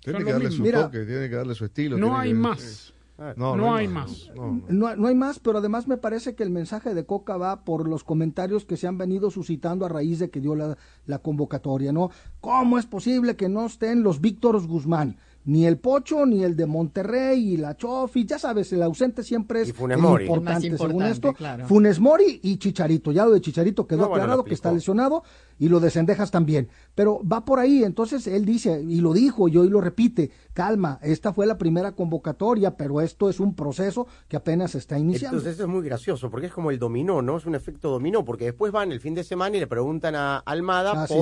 Tiene 0.00 0.18
Son 0.18 0.26
que 0.26 0.32
darle 0.32 0.50
su 0.50 0.62
Mira, 0.62 0.82
toque, 0.84 1.04
tiene 1.04 1.28
que 1.28 1.36
darle 1.36 1.54
su 1.54 1.64
estilo. 1.66 1.96
No 1.96 2.18
hay 2.18 2.30
que- 2.30 2.34
más. 2.34 2.94
No 3.36 3.74
hay 3.74 3.88
más. 3.88 4.30
no, 4.34 4.52
no. 4.52 4.62
No, 4.68 4.96
no 4.96 5.08
hay 5.08 5.14
más, 5.14 5.38
pero 5.38 5.58
además 5.58 5.88
me 5.88 5.96
parece 5.96 6.34
que 6.34 6.42
el 6.42 6.50
mensaje 6.50 6.94
de 6.94 7.06
Coca 7.06 7.36
va 7.36 7.64
por 7.64 7.88
los 7.88 8.04
comentarios 8.04 8.64
que 8.64 8.76
se 8.76 8.86
han 8.86 8.98
venido 8.98 9.30
suscitando 9.30 9.86
a 9.86 9.88
raíz 9.88 10.18
de 10.18 10.30
que 10.30 10.40
dio 10.40 10.54
la, 10.54 10.76
la 11.06 11.18
convocatoria, 11.18 11.92
¿no? 11.92 12.10
¿Cómo 12.40 12.78
es 12.78 12.86
posible 12.86 13.36
que 13.36 13.48
no 13.48 13.66
estén 13.66 14.02
los 14.02 14.20
Víctor 14.20 14.64
Guzmán? 14.66 15.16
Ni 15.44 15.66
el 15.66 15.78
Pocho, 15.78 16.24
ni 16.24 16.44
el 16.44 16.56
de 16.56 16.66
Monterrey, 16.66 17.54
y 17.54 17.56
la 17.56 17.76
Chofi, 17.76 18.24
ya 18.24 18.38
sabes, 18.38 18.72
el 18.72 18.82
ausente 18.82 19.22
siempre 19.22 19.62
es 19.62 19.68
importante, 19.68 19.96
más 20.40 20.62
según 20.62 20.72
importante, 20.72 21.08
esto. 21.10 21.32
claro. 21.32 21.66
Funes 21.66 21.98
Mori 21.98 22.40
y 22.42 22.58
Chicharito, 22.58 23.10
ya 23.12 23.24
lo 23.24 23.32
de 23.32 23.40
Chicharito 23.40 23.86
quedó 23.86 24.02
No, 24.02 24.08
bueno, 24.08 24.18
lo 24.18 24.22
aclarado 24.22 24.44
que 24.44 24.54
está 24.54 24.70
lesionado 24.72 25.24
y 25.58 25.68
lo 25.68 25.80
de 25.80 25.90
Cendejas 25.90 26.30
también. 26.30 26.68
Pero 26.94 27.20
va 27.26 27.44
por 27.44 27.58
ahí, 27.58 27.82
entonces 27.82 28.26
él 28.26 28.44
dice, 28.44 28.82
y 28.86 29.00
lo 29.00 29.12
dijo, 29.12 29.48
y 29.48 29.56
hoy 29.56 29.68
lo 29.68 29.80
repite, 29.80 30.30
calma, 30.52 30.98
esta 31.02 31.32
fue 31.32 31.46
la 31.46 31.58
primera 31.58 31.92
convocatoria, 31.92 32.76
pero 32.76 33.00
esto 33.00 33.28
es 33.28 33.40
un 33.40 33.54
proceso 33.54 34.06
que 34.28 34.36
apenas 34.36 34.74
está 34.74 34.98
iniciando. 34.98 35.38
Entonces 35.38 35.54
eso 35.54 35.64
es 35.64 35.68
muy 35.68 35.82
gracioso, 35.82 36.30
porque 36.30 36.46
es 36.46 36.52
como 36.52 36.70
el 36.70 36.78
dominó, 36.78 37.20
¿no? 37.22 37.36
Es 37.36 37.46
un 37.46 37.54
efecto 37.54 37.90
dominó, 37.90 38.24
porque 38.24 38.44
después 38.46 38.72
van 38.72 38.92
el 38.92 39.00
fin 39.00 39.14
de 39.14 39.24
semana 39.24 39.56
y 39.56 39.60
le 39.60 39.66
preguntan 39.66 40.14
a 40.14 40.38
Almada 40.38 40.92
Ah, 40.94 41.06
sí. 41.06 41.14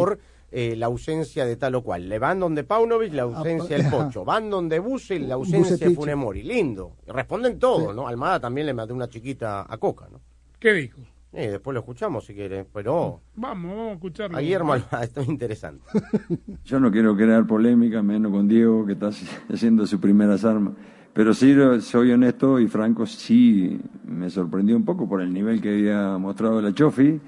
Eh, 0.52 0.74
la 0.76 0.86
ausencia 0.86 1.44
de 1.46 1.56
tal 1.56 1.74
o 1.76 1.82
cual. 1.82 2.08
Le 2.08 2.18
van 2.18 2.40
donde 2.40 2.64
Paunovic, 2.64 3.12
la 3.12 3.22
ausencia 3.22 3.76
del. 3.76 3.90
Pocho. 3.90 4.24
Van 4.24 4.50
donde 4.50 4.78
Buse, 4.78 5.18
la 5.20 5.34
ausencia 5.34 5.76
de. 5.76 5.94
Funemori. 5.94 6.42
Lindo. 6.42 6.96
Responden 7.06 7.58
todo, 7.58 7.90
Sí. 7.90 7.96
¿no? 7.96 8.06
Almada 8.08 8.40
también 8.40 8.66
le 8.66 8.74
mandó 8.74 8.94
una 8.94 9.08
chiquita 9.08 9.64
a 9.68 9.78
Coca, 9.78 10.08
¿no? 10.10 10.20
¿Qué 10.58 10.72
dijo? 10.72 11.00
Eh, 11.32 11.48
después 11.52 11.72
lo 11.74 11.80
escuchamos 11.80 12.24
si 12.26 12.34
quiere, 12.34 12.64
pero 12.64 13.20
Vamos, 13.36 13.70
vamos 13.70 13.90
a 13.90 13.92
escucharlo. 13.92 14.36
a 14.36 14.40
Guillermo 14.40 14.72
Almada, 14.72 15.04
esto 15.04 15.20
es 15.20 15.28
interesante. 15.28 15.84
Yo 16.64 16.80
no 16.80 16.90
quiero 16.90 17.16
crear 17.16 17.46
polémica, 17.46 18.02
menos 18.02 18.32
con 18.32 18.48
Diego, 18.48 18.84
que 18.84 18.94
está 18.94 19.10
haciendo 19.52 19.86
sus 19.86 20.00
primeras 20.00 20.44
armas. 20.44 20.74
Pero 21.12 21.32
sí, 21.34 21.54
soy 21.80 22.12
honesto 22.12 22.58
y 22.60 22.66
franco, 22.68 23.04
sí 23.06 23.80
me 24.04 24.28
sorprendió 24.30 24.76
un 24.76 24.84
poco 24.84 25.08
por 25.08 25.20
el 25.20 25.32
nivel 25.32 25.60
que 25.60 25.68
había 25.70 26.18
mostrado 26.18 26.60
la 26.62 26.72
Chofi. 26.72 27.20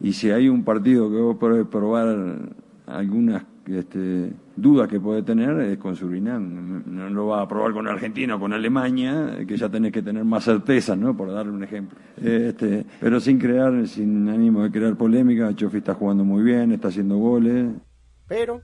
Y 0.00 0.12
si 0.12 0.30
hay 0.30 0.48
un 0.48 0.64
partido 0.64 1.10
que 1.10 1.18
vos 1.18 1.36
podés 1.36 1.66
probar 1.66 2.38
algunas 2.86 3.44
este, 3.66 4.32
dudas 4.56 4.88
que 4.88 4.98
puede 4.98 5.22
tener, 5.22 5.60
es 5.60 5.78
con 5.78 5.94
Surinam. 5.94 6.82
No 6.86 7.10
lo 7.10 7.26
va 7.28 7.42
a 7.42 7.48
probar 7.48 7.72
con 7.72 7.86
Argentina 7.86 8.36
o 8.36 8.40
con 8.40 8.52
Alemania, 8.52 9.38
que 9.46 9.56
ya 9.56 9.68
tenés 9.68 9.92
que 9.92 10.02
tener 10.02 10.24
más 10.24 10.44
certeza, 10.44 10.96
¿no? 10.96 11.16
Por 11.16 11.32
darle 11.32 11.52
un 11.52 11.62
ejemplo. 11.62 11.98
Este, 12.16 12.84
pero 12.98 13.20
sin 13.20 13.38
crear, 13.38 13.86
sin 13.86 14.28
ánimo 14.28 14.62
de 14.62 14.70
crear 14.70 14.96
polémica, 14.96 15.54
Chofi 15.54 15.78
está 15.78 15.94
jugando 15.94 16.24
muy 16.24 16.42
bien, 16.42 16.72
está 16.72 16.88
haciendo 16.88 17.16
goles. 17.18 17.68
Pero 18.26 18.62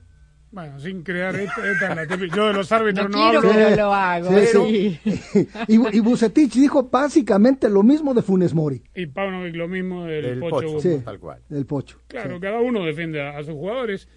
Bueno, 0.49 0.79
sin 0.79 1.03
crear 1.03 1.35
esta, 1.35 1.71
esta 1.71 1.89
es 1.89 1.95
la 1.95 2.07
típica- 2.07 2.35
Yo 2.35 2.47
de 2.47 2.53
los 2.53 2.71
árbitros 2.71 3.09
No 3.09 3.17
no, 3.17 3.23
quiero, 3.31 3.39
hablo. 3.39 3.51
pero 3.53 3.75
lo 3.75 3.93
hago. 3.93 4.29
Sí, 4.29 4.99
sí. 5.03 5.47
y, 5.67 5.97
y 5.97 5.99
Bucetich 5.99 6.53
dijo 6.53 6.83
básicamente 6.89 7.69
lo 7.69 7.83
mismo 7.83 8.13
de 8.13 8.21
Funes 8.21 8.53
Mori, 8.53 8.81
Y 8.95 9.07
Paunovic 9.07 9.55
lo 9.55 9.67
mismo 9.67 10.05
del 10.05 10.39
Pocho. 10.39 10.55
Pocho, 10.55 10.67
Guzmán. 10.73 10.97
Sí. 10.99 11.01
tal 11.03 11.19
cual. 11.19 11.41
del 11.49 11.65
Pocho. 11.65 11.99
Claro, 12.07 12.35
Sí. 12.35 12.41
cada 12.41 12.59
uno 12.61 12.83
defiende 12.85 13.21
a, 13.21 13.37
a 13.37 13.43
sus 13.43 13.53
jugadores. 13.53 14.07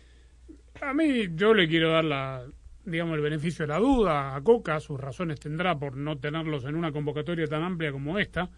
A 0.80 0.94
mí 0.94 1.28
yo 1.34 1.52
le 1.52 1.68
quiero 1.68 1.90
dar 1.90 2.04
la, 2.04 2.42
digamos, 2.84 3.16
el 3.16 3.20
beneficio 3.22 3.64
de 3.66 3.72
la 3.72 3.78
duda 3.80 4.34
a 4.36 4.40
Coca, 4.42 4.78
sus 4.80 4.98
razones 5.00 5.40
tendrá 5.40 5.78
por 5.78 5.96
no 5.96 6.18
tenerlos 6.18 6.64
en 6.64 6.76
una 6.76 6.92
convocatoria 6.92 7.46
tan 7.48 7.62
amplia 7.64 7.90
como 7.92 8.18
esta, 8.18 8.48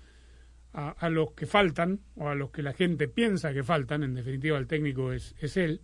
a, 0.74 0.90
a 0.90 1.08
los 1.08 1.32
que 1.32 1.46
faltan, 1.46 2.00
o 2.16 2.28
a 2.28 2.34
los 2.34 2.50
que 2.50 2.62
la 2.62 2.74
gente 2.74 3.08
piensa 3.08 3.52
que 3.52 3.62
faltan, 3.62 4.02
en 4.04 4.14
definitiva 4.14 4.58
el 4.58 4.66
técnico 4.66 5.12
es, 5.12 5.34
es 5.40 5.56
él. 5.56 5.80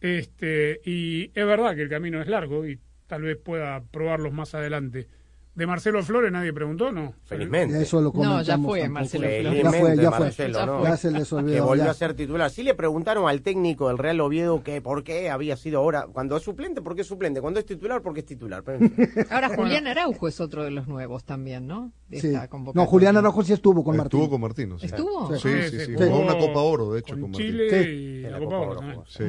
Este, 0.00 0.80
y 0.84 1.24
es 1.34 1.46
verdad 1.46 1.74
que 1.74 1.82
el 1.82 1.88
camino 1.88 2.20
es 2.20 2.28
largo 2.28 2.66
y 2.66 2.80
tal 3.06 3.22
vez 3.22 3.36
pueda 3.36 3.82
probarlos 3.90 4.32
más 4.32 4.54
adelante. 4.54 5.08
De 5.52 5.66
Marcelo 5.66 6.02
Flores 6.04 6.30
nadie 6.30 6.52
preguntó, 6.54 6.92
¿no? 6.92 7.12
Felizmente. 7.24 7.82
Eso 7.82 8.00
lo 8.00 8.12
No, 8.14 8.40
ya 8.40 8.56
fue, 8.56 8.80
tampoco. 8.80 8.94
Marcelo 8.94 9.24
Flores. 9.24 9.42
Ya 9.44 9.50
Felizmente, 9.50 9.78
fue, 9.80 9.96
ya 10.04 10.10
fue. 10.12 10.20
Marcelo, 10.26 10.58
Ya 10.58 10.66
¿no? 10.66 10.78
fue. 10.78 10.88
Ya 10.88 10.96
se 10.96 11.10
les 11.10 11.28
que 11.28 11.60
volvió 11.60 11.84
ya. 11.84 11.90
a 11.90 11.94
ser 11.94 12.14
titular. 12.14 12.50
Sí 12.50 12.62
le 12.62 12.74
preguntaron 12.74 13.28
al 13.28 13.42
técnico 13.42 13.88
del 13.88 13.98
Real 13.98 14.20
Oviedo 14.20 14.62
que 14.62 14.80
por 14.80 15.02
qué 15.02 15.28
había 15.28 15.56
sido 15.56 15.80
ahora, 15.80 16.06
cuando 16.10 16.36
es 16.36 16.44
suplente, 16.44 16.80
¿por 16.80 16.94
qué 16.94 17.00
es 17.02 17.08
suplente? 17.08 17.40
Cuando 17.42 17.58
es 17.60 17.66
titular, 17.66 18.00
¿por 18.00 18.14
qué 18.14 18.20
es 18.20 18.26
titular? 18.26 18.62
Ahora 19.30 19.48
Julián 19.54 19.86
Araujo 19.88 20.28
es 20.28 20.40
otro 20.40 20.64
de 20.64 20.70
los 20.70 20.86
nuevos 20.86 21.24
también, 21.24 21.66
¿no? 21.66 21.92
De 22.08 22.20
Sí. 22.20 22.28
esta 22.28 22.48
No. 22.72 22.86
Julián 22.86 23.16
Araujo 23.16 23.42
sí 23.42 23.52
estuvo 23.52 23.82
con 23.84 23.96
Martín. 23.96 24.20
Estuvo 24.20 24.30
con 24.30 24.40
Martino. 24.40 24.78
sí. 24.78 24.86
¿Estuvo? 24.86 25.36
Sí, 25.36 25.48
sí, 25.64 25.70
sí. 25.70 25.78
Sí, 25.86 25.94
Jugó 25.94 26.06
jugó 26.10 26.20
una 26.20 26.38
Copa 26.38 26.60
Oro, 26.60 26.92
de 26.92 27.00
hecho, 27.00 27.14
con 27.14 27.22
con 27.22 27.30
Martín. 27.32 27.46
Chile 27.48 27.70
Sí. 27.70 27.90
y 27.90 28.16
En 28.18 28.22
la 28.22 28.30
la 28.30 28.38
Copa 28.38 28.56
Copa 28.56 28.70
Oro. 28.86 29.04
Sí. 29.08 29.24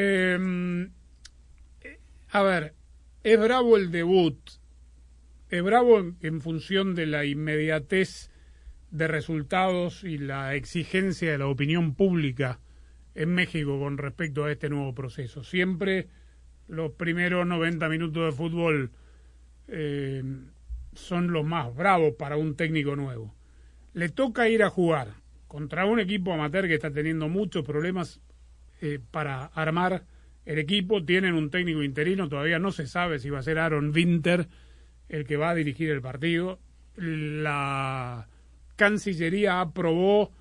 Eh, 0.00 0.88
a 2.30 2.42
ver, 2.44 2.74
es 3.24 3.40
bravo 3.40 3.76
el 3.76 3.90
debut. 3.90 4.38
Es 5.50 5.60
bravo 5.60 5.98
en, 5.98 6.16
en 6.20 6.40
función 6.40 6.94
de 6.94 7.06
la 7.06 7.24
inmediatez 7.24 8.30
de 8.92 9.08
resultados 9.08 10.04
y 10.04 10.18
la 10.18 10.54
exigencia 10.54 11.32
de 11.32 11.38
la 11.38 11.48
opinión 11.48 11.96
pública 11.96 12.60
en 13.16 13.34
México 13.34 13.80
con 13.80 13.98
respecto 13.98 14.44
a 14.44 14.52
este 14.52 14.68
nuevo 14.68 14.94
proceso. 14.94 15.42
Siempre 15.42 16.06
los 16.68 16.92
primeros 16.92 17.44
90 17.44 17.88
minutos 17.88 18.24
de 18.24 18.32
fútbol 18.36 18.92
eh, 19.66 20.22
son 20.92 21.32
los 21.32 21.44
más 21.44 21.74
bravos 21.74 22.14
para 22.16 22.36
un 22.36 22.54
técnico 22.54 22.94
nuevo. 22.94 23.34
Le 23.94 24.10
toca 24.10 24.48
ir 24.48 24.62
a 24.62 24.70
jugar 24.70 25.14
contra 25.48 25.86
un 25.86 25.98
equipo 25.98 26.32
amateur 26.32 26.68
que 26.68 26.74
está 26.74 26.92
teniendo 26.92 27.28
muchos 27.28 27.64
problemas 27.64 28.20
eh, 28.80 28.98
para 29.10 29.46
armar 29.46 30.04
el 30.44 30.58
equipo. 30.58 31.04
Tienen 31.04 31.34
un 31.34 31.50
técnico 31.50 31.82
interino, 31.82 32.28
todavía 32.28 32.58
no 32.58 32.72
se 32.72 32.86
sabe 32.86 33.18
si 33.18 33.30
va 33.30 33.40
a 33.40 33.42
ser 33.42 33.58
Aaron 33.58 33.92
Winter 33.94 34.48
el 35.08 35.24
que 35.24 35.36
va 35.36 35.50
a 35.50 35.54
dirigir 35.54 35.90
el 35.90 36.02
partido. 36.02 36.58
La 36.96 38.28
Cancillería 38.76 39.60
aprobó 39.60 40.32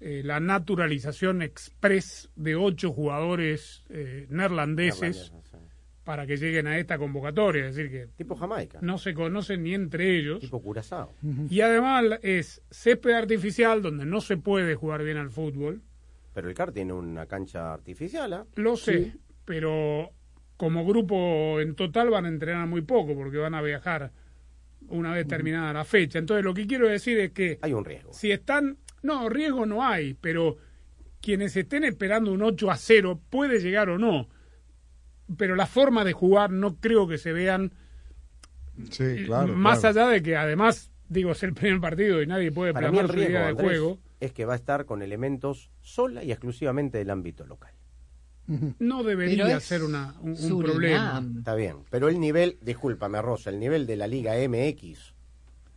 eh, 0.00 0.22
la 0.24 0.40
naturalización 0.40 1.42
express 1.42 2.30
de 2.36 2.56
ocho 2.56 2.92
jugadores 2.92 3.84
eh, 3.88 4.26
neerlandeses 4.30 5.32
para 6.04 6.26
que 6.26 6.36
lleguen 6.36 6.66
a 6.66 6.78
esta 6.78 6.96
convocatoria, 6.96 7.66
es 7.66 7.76
decir 7.76 7.90
que 7.90 8.06
tipo 8.16 8.34
Jamaica. 8.34 8.78
No 8.80 8.96
se 8.96 9.12
conocen 9.12 9.62
ni 9.64 9.74
entre 9.74 10.16
ellos. 10.16 10.40
Tipo 10.40 10.62
Curazao. 10.62 11.12
Y 11.50 11.60
además 11.60 12.18
es 12.22 12.62
césped 12.70 13.12
artificial 13.12 13.82
donde 13.82 14.06
no 14.06 14.20
se 14.20 14.38
puede 14.38 14.74
jugar 14.74 15.02
bien 15.02 15.18
al 15.18 15.30
fútbol. 15.30 15.82
Pero 16.32 16.48
el 16.48 16.54
CAR 16.54 16.72
tiene 16.72 16.92
una 16.92 17.26
cancha 17.26 17.72
artificial, 17.72 18.32
¿ah? 18.32 18.46
Lo 18.56 18.76
sé, 18.76 19.14
pero 19.44 20.10
como 20.56 20.84
grupo 20.84 21.60
en 21.60 21.74
total 21.74 22.10
van 22.10 22.26
a 22.26 22.28
entrenar 22.28 22.66
muy 22.66 22.82
poco 22.82 23.14
porque 23.14 23.38
van 23.38 23.54
a 23.54 23.62
viajar 23.62 24.12
una 24.88 25.12
vez 25.14 25.26
terminada 25.26 25.72
la 25.72 25.84
fecha. 25.84 26.18
Entonces 26.18 26.44
lo 26.44 26.52
que 26.52 26.66
quiero 26.66 26.88
decir 26.88 27.18
es 27.18 27.30
que... 27.30 27.58
Hay 27.62 27.72
un 27.72 27.84
riesgo. 27.84 28.12
Si 28.12 28.30
están... 28.30 28.76
No, 29.02 29.28
riesgo 29.28 29.66
no 29.66 29.86
hay, 29.86 30.14
pero 30.14 30.56
quienes 31.20 31.56
estén 31.56 31.84
esperando 31.84 32.32
un 32.32 32.42
8 32.42 32.70
a 32.70 32.76
0 32.76 33.20
puede 33.30 33.60
llegar 33.60 33.88
o 33.88 33.98
no. 33.98 34.28
Pero 35.36 35.54
la 35.54 35.66
forma 35.66 36.04
de 36.04 36.12
jugar 36.12 36.50
no 36.50 36.76
creo 36.76 37.06
que 37.06 37.18
se 37.18 37.32
vean... 37.32 37.72
Sí, 38.90 39.24
claro. 39.26 39.54
Más 39.54 39.80
claro. 39.80 40.00
allá 40.00 40.10
de 40.10 40.22
que 40.22 40.36
además, 40.36 40.90
digo, 41.08 41.32
es 41.32 41.42
el 41.42 41.54
primer 41.54 41.80
partido 41.80 42.22
y 42.22 42.26
nadie 42.26 42.50
puede 42.50 42.72
Para 42.72 42.90
plasmar 42.90 43.12
su 43.12 43.18
idea 43.18 43.40
de 43.42 43.48
Andrés, 43.48 43.68
juego. 43.68 43.98
Es 44.20 44.32
que 44.32 44.44
va 44.44 44.54
a 44.54 44.56
estar 44.56 44.84
con 44.84 45.02
elementos 45.02 45.70
sola 45.80 46.24
y 46.24 46.32
exclusivamente 46.32 46.98
del 46.98 47.10
ámbito 47.10 47.46
local. 47.46 47.72
No 48.78 49.02
debería 49.02 49.60
ser 49.60 49.82
una, 49.82 50.14
un, 50.22 50.34
problema. 50.62 51.22
Está 51.36 51.54
bien, 51.54 51.78
pero 51.90 52.08
el 52.08 52.18
nivel, 52.18 52.56
discúlpame 52.62 53.20
Rosa, 53.20 53.50
el 53.50 53.60
nivel 53.60 53.86
de 53.86 53.96
la 53.96 54.06
Liga 54.06 54.32
MX, 54.36 55.14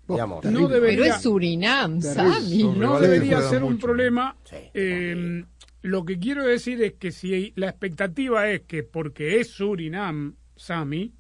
digamos, 0.08 0.46
No 0.46 0.70
debería, 0.70 1.04
Pero 1.04 1.16
es 1.16 1.22
Surinam, 1.22 2.02
Sami. 2.02 2.64
no 2.64 2.98
debería 3.00 3.42
ser 3.42 3.64
un 3.64 3.78
problema. 3.78 4.38
Eh, 4.74 5.44
lo 5.82 6.06
que 6.06 6.18
quiero 6.18 6.46
decir 6.46 6.82
es 6.82 6.94
que 6.94 7.12
si 7.12 7.52
la 7.58 7.70
expectativa 7.70 8.50
es 8.50 8.62
que 8.62 8.84
porque 8.84 9.42
es 9.42 9.50
Surinam, 9.50 10.36
Sami, 10.56 11.12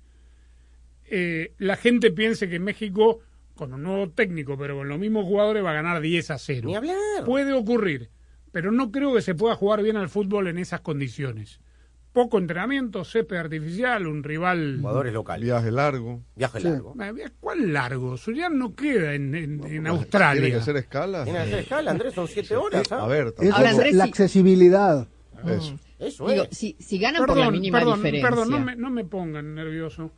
eh, 1.05 1.53
la 1.57 1.75
gente 1.75 2.11
piense 2.11 2.47
que 2.47 2.59
México, 2.59 3.19
con 3.61 3.73
un 3.75 3.83
nuevo 3.83 4.09
técnico, 4.09 4.57
pero 4.57 4.75
con 4.75 4.89
los 4.89 4.97
mismos 4.97 5.23
jugadores, 5.25 5.63
va 5.63 5.69
a 5.69 5.73
ganar 5.73 6.01
10 6.01 6.31
a 6.31 6.39
0. 6.39 6.67
Ni 6.67 6.75
hablar. 6.75 6.95
Puede 7.27 7.53
ocurrir, 7.53 8.09
pero 8.51 8.71
no 8.71 8.91
creo 8.91 9.13
que 9.13 9.21
se 9.21 9.35
pueda 9.35 9.53
jugar 9.53 9.83
bien 9.83 9.97
al 9.97 10.09
fútbol 10.09 10.47
en 10.47 10.57
esas 10.57 10.81
condiciones. 10.81 11.59
Poco 12.11 12.39
entrenamiento, 12.39 13.05
césped 13.05 13.37
artificial, 13.37 14.07
un 14.07 14.23
rival... 14.23 14.79
jugadores 14.81 15.13
locales. 15.13 15.45
Viaje 15.45 15.69
largo. 15.71 16.21
Viaje 16.35 16.59
largo. 16.59 16.95
Eh, 16.99 17.29
¿Cuál 17.39 17.71
largo? 17.71 18.17
Surinam 18.17 18.57
no 18.57 18.73
queda 18.75 19.13
en, 19.13 19.35
en- 19.35 19.43
en 19.53 19.61
¿Tiene 19.61 19.89
Australia. 19.89 20.49
que 20.49 20.55
hacer 20.55 20.77
escala? 20.77 21.23
Tiene 21.23 21.37
que 21.39 21.45
hacer 21.45 21.59
escala, 21.59 21.91
Andrés, 21.91 22.15
son 22.15 22.27
siete 22.27 22.55
horas. 22.55 22.91
¿ah? 22.91 23.03
A 23.03 23.07
ver, 23.07 23.27
Eso 23.39 23.55
Ahora, 23.55 23.69
es 23.69 23.75
Andrés, 23.77 23.93
la 23.95 24.03
sí. 24.05 24.09
accesibilidad. 24.09 25.07
Eso. 25.47 25.79
Eso 26.01 26.27
Digo, 26.27 26.43
es. 26.49 26.57
si, 26.57 26.75
si 26.79 26.97
ganan 26.97 27.25
por 27.25 27.37
la 27.37 27.51
mínima 27.51 27.77
perdón, 27.79 27.95
diferencia. 27.97 28.29
Perdón, 28.29 28.49
no 28.49 28.59
me, 28.59 28.75
no 28.75 28.89
me 28.89 29.05
pongan 29.05 29.53
nervioso. 29.55 30.11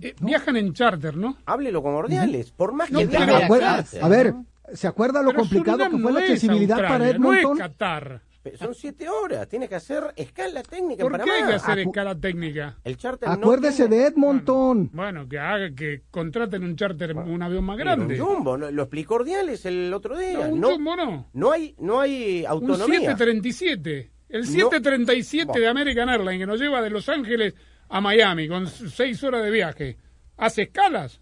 Eh, 0.00 0.14
Viajan 0.20 0.56
en 0.56 0.72
charter, 0.72 1.16
¿no? 1.16 1.36
Háblelo 1.46 1.82
con 1.82 1.94
Ordiales, 1.94 2.50
por 2.52 2.72
más 2.72 2.90
No, 2.90 3.00
que 3.00 3.06
pero- 3.08 3.26
viaje 3.26 4.00
a 4.00 4.08
ver, 4.08 4.34
¿se 4.72 4.86
acuerda 4.86 5.22
lo 5.22 5.28
Pero 5.30 5.40
complicado 5.40 5.76
Surinam 5.78 5.92
que 5.96 6.02
fue 6.02 6.12
no 6.12 6.18
la 6.18 6.24
es 6.24 6.30
accesibilidad 6.30 6.76
para 6.78 6.98
No 6.98 7.04
Edmonton? 7.04 7.52
es 7.56 7.58
Qatar. 7.62 8.22
Pero 8.42 8.58
Son 8.58 8.74
siete 8.74 9.08
horas, 9.08 9.48
tiene 9.48 9.68
que 9.70 9.74
hacer 9.74 10.04
escala 10.16 10.62
técnica 10.62 11.02
¿Por 11.02 11.14
en 11.14 11.22
qué 11.24 11.30
hay 11.30 11.44
que 11.46 11.52
hacer 11.54 11.78
Acu- 11.78 11.86
escala 11.86 12.14
técnica? 12.14 12.76
El 12.84 12.98
charter 12.98 13.26
no 13.26 13.34
Acuérdese 13.36 13.88
tiene- 13.88 13.96
de 14.02 14.06
Edmonton. 14.08 14.90
Bueno, 14.92 15.26
que 15.26 15.38
haga 15.38 15.70
que 15.74 16.02
contraten 16.10 16.62
un 16.62 16.76
charter, 16.76 17.16
un 17.16 17.42
avión 17.42 17.64
más 17.64 17.78
Pero 17.78 17.90
un 17.92 17.96
grande. 18.00 18.18
jumbo, 18.18 18.56
lo, 18.58 18.70
lo 18.70 18.82
explicó 18.82 19.14
Ordiales 19.14 19.64
el 19.64 19.92
otro 19.94 20.18
día. 20.18 20.46
No, 20.46 20.52
un 20.52 20.60
No, 20.60 20.70
jumbo 20.72 20.94
no. 20.94 21.26
no 21.32 21.52
hay, 21.52 21.74
no 21.78 22.00
hay 22.00 22.40
Un 22.42 22.46
autonomía. 22.48 23.00
737. 23.00 24.10
El 24.34 24.46
737 24.46 25.60
de 25.60 25.68
American 25.68 26.08
Airlines 26.08 26.40
que 26.40 26.46
nos 26.46 26.60
lleva 26.60 26.82
de 26.82 26.90
Los 26.90 27.08
Ángeles 27.08 27.54
a 27.88 28.00
Miami 28.00 28.48
con 28.48 28.66
seis 28.66 29.22
horas 29.22 29.44
de 29.44 29.50
viaje. 29.52 29.96
Hace 30.36 30.62
escalas 30.62 31.20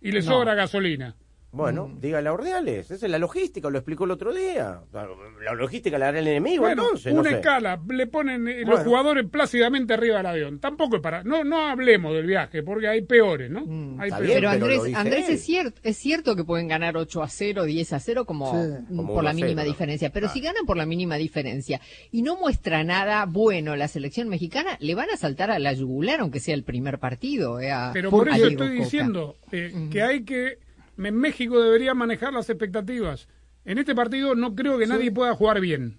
y 0.00 0.12
le 0.12 0.20
No. 0.20 0.26
sobra 0.26 0.54
gasolina. 0.54 1.16
Bueno, 1.54 1.90
dígale 2.00 2.28
a 2.28 2.32
Ordiales, 2.32 2.90
esa 2.90 3.06
es 3.06 3.10
la 3.10 3.18
logística, 3.18 3.70
lo 3.70 3.78
explicó 3.78 4.04
el 4.04 4.10
otro 4.10 4.34
día. 4.34 4.80
La 4.92 5.54
logística 5.54 5.96
la 5.98 6.08
hará 6.08 6.18
el 6.18 6.26
enemigo, 6.26 6.62
Bueno, 6.64 6.82
entonces. 6.82 7.14
no 7.14 7.20
una 7.20 7.30
sé. 7.30 7.36
escala, 7.36 7.80
le 7.88 8.06
ponen 8.08 8.48
eh, 8.48 8.64
los 8.66 8.80
jugadores 8.80 9.26
plácidamente 9.30 9.94
arriba 9.94 10.16
del 10.16 10.26
avión. 10.26 10.58
Tampoco 10.58 10.96
es 10.96 11.02
para. 11.02 11.22
No, 11.22 11.44
no 11.44 11.68
hablemos 11.68 12.12
del 12.14 12.26
viaje, 12.26 12.62
porque 12.62 12.88
hay 12.88 13.02
peores, 13.02 13.50
¿no? 13.50 13.60
hay 13.60 13.66
Mm, 13.66 14.02
está 14.02 14.16
peores. 14.18 14.26
bien, 14.26 14.36
Pero 14.38 14.50
Andrés, 14.50 14.94
Andrés 14.96 15.28
es 15.28 15.42
cierto, 15.44 15.80
es 15.84 15.96
cierto 15.96 16.34
que 16.34 16.44
pueden 16.44 16.66
ganar 16.66 16.96
8 16.96 17.22
a 17.22 17.28
0, 17.28 17.64
10 17.64 17.92
a 17.92 18.00
0 18.00 18.24
como, 18.24 18.50
Sí. 18.50 18.56
mm, 18.92 18.96
Como 18.96 19.08
por 19.08 19.18
1 19.18 19.22
la 19.22 19.30
a 19.30 19.34
0, 19.34 19.44
mínima 19.46 19.62
diferencia. 19.62 20.10
Pero 20.10 20.26
Ah. 20.26 20.30
si 20.30 20.40
ganan 20.40 20.66
por 20.66 20.76
la 20.76 20.86
mínima 20.86 21.16
diferencia 21.16 21.80
y 22.10 22.22
no 22.22 22.36
muestra 22.36 22.82
nada 22.84 23.26
bueno 23.26 23.76
la 23.76 23.86
selección 23.88 24.28
mexicana, 24.28 24.76
le 24.80 24.94
van 24.94 25.10
a 25.10 25.16
saltar 25.16 25.50
a 25.52 25.58
la 25.58 25.72
yugular 25.72 26.20
aunque 26.20 26.40
sea 26.40 26.54
el 26.54 26.64
primer 26.64 26.98
partido. 26.98 27.60
eh, 27.60 27.70
a- 27.70 27.90
Pero 27.92 28.08
a 28.08 28.10
por 28.10 28.28
eso 28.28 28.36
Diego 28.38 28.50
estoy 28.50 28.68
Coca. 28.70 28.84
diciendo 28.84 29.36
eh, 29.52 29.88
que 29.92 30.02
hay 30.02 30.24
que. 30.24 30.63
En 30.98 31.16
México 31.16 31.60
debería 31.60 31.94
manejar 31.94 32.32
las 32.32 32.48
expectativas. 32.50 33.28
En 33.64 33.78
este 33.78 33.94
partido 33.94 34.34
no 34.34 34.54
creo 34.54 34.78
que 34.78 34.86
nadie 34.86 35.10
pueda 35.10 35.34
jugar 35.34 35.60
bien. 35.60 35.98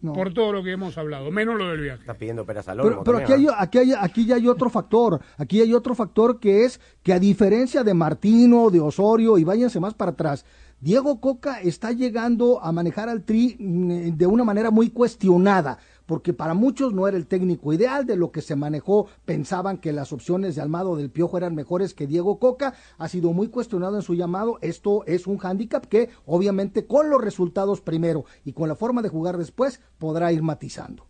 No. 0.00 0.14
Por 0.14 0.32
todo 0.32 0.52
lo 0.52 0.62
que 0.62 0.72
hemos 0.72 0.96
hablado, 0.96 1.30
menos 1.30 1.58
lo 1.58 1.68
del 1.68 1.82
viaje. 1.82 2.00
Está 2.00 2.14
pidiendo 2.14 2.46
peras 2.46 2.66
al 2.68 2.78
Pero, 2.80 3.04
pero 3.04 3.18
aquí, 3.18 3.32
hay, 3.34 3.46
aquí, 3.54 3.78
hay, 3.78 3.92
aquí 3.92 4.24
ya 4.24 4.36
hay 4.36 4.48
otro 4.48 4.70
factor. 4.70 5.20
Aquí 5.36 5.60
hay 5.60 5.74
otro 5.74 5.94
factor 5.94 6.40
que 6.40 6.64
es 6.64 6.80
que 7.02 7.12
a 7.12 7.18
diferencia 7.18 7.84
de 7.84 7.92
Martino, 7.92 8.70
de 8.70 8.80
Osorio, 8.80 9.36
y 9.36 9.44
váyanse 9.44 9.78
más 9.78 9.92
para 9.92 10.12
atrás, 10.12 10.46
Diego 10.80 11.20
Coca 11.20 11.60
está 11.60 11.92
llegando 11.92 12.62
a 12.62 12.72
manejar 12.72 13.10
al 13.10 13.24
Tri 13.24 13.56
mm, 13.58 14.16
de 14.16 14.26
una 14.26 14.44
manera 14.44 14.70
muy 14.70 14.88
cuestionada, 14.88 15.78
porque 16.10 16.32
para 16.32 16.54
muchos 16.54 16.92
no 16.92 17.06
era 17.06 17.16
el 17.16 17.28
técnico 17.28 17.72
ideal, 17.72 18.04
de 18.04 18.16
lo 18.16 18.32
que 18.32 18.42
se 18.42 18.56
manejó. 18.56 19.06
Pensaban 19.24 19.78
que 19.78 19.92
las 19.92 20.12
opciones 20.12 20.56
de 20.56 20.60
Almado 20.60 20.96
del 20.96 21.08
Piojo 21.08 21.38
eran 21.38 21.54
mejores 21.54 21.94
que 21.94 22.08
Diego 22.08 22.40
Coca, 22.40 22.74
ha 22.98 23.06
sido 23.06 23.32
muy 23.32 23.46
cuestionado 23.46 23.94
en 23.94 24.02
su 24.02 24.14
llamado, 24.14 24.58
esto 24.60 25.04
es 25.06 25.28
un 25.28 25.38
hándicap 25.38 25.86
que 25.86 26.10
obviamente 26.26 26.84
con 26.84 27.10
los 27.10 27.22
resultados 27.22 27.80
primero 27.80 28.24
y 28.44 28.54
con 28.54 28.68
la 28.68 28.74
forma 28.74 29.02
de 29.02 29.08
jugar 29.08 29.38
después 29.38 29.80
podrá 29.98 30.32
ir 30.32 30.42
matizando. 30.42 31.09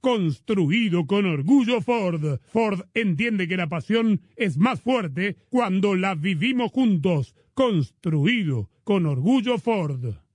construido 0.00 1.06
con 1.06 1.26
orgullo 1.26 1.80
Ford. 1.80 2.40
Ford 2.52 2.80
entiende 2.94 3.48
que 3.48 3.56
la 3.56 3.68
pasión 3.68 4.20
es 4.36 4.58
más 4.58 4.80
fuerte 4.80 5.36
cuando 5.50 5.94
la 5.94 6.14
vivimos 6.14 6.70
juntos. 6.72 7.34
Construido 7.54 8.70
con 8.84 9.06
orgullo 9.06 9.58
Ford. 9.58 10.27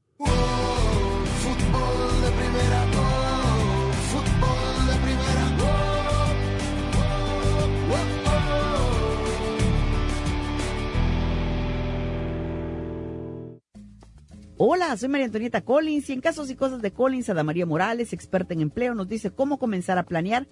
Hola, 14.58 14.96
soy 14.98 15.10
María 15.10 15.26
Antonieta 15.26 15.62
Collins 15.62 16.08
y 16.12 16.14
en 16.14 16.22
casos 16.22 16.52
y 16.52 16.56
cosas 16.56 16.84
de 16.84 16.92
Collins, 16.92 17.28
Ada 17.28 17.44
María 17.44 17.66
Morales, 17.66 18.14
experta 18.14 18.54
en 18.54 18.62
empleo, 18.62 18.94
nos 18.94 19.10
dice 19.10 19.32
cómo 19.32 19.58
comenzar 19.58 19.98
a 19.98 20.04
planear 20.04 20.48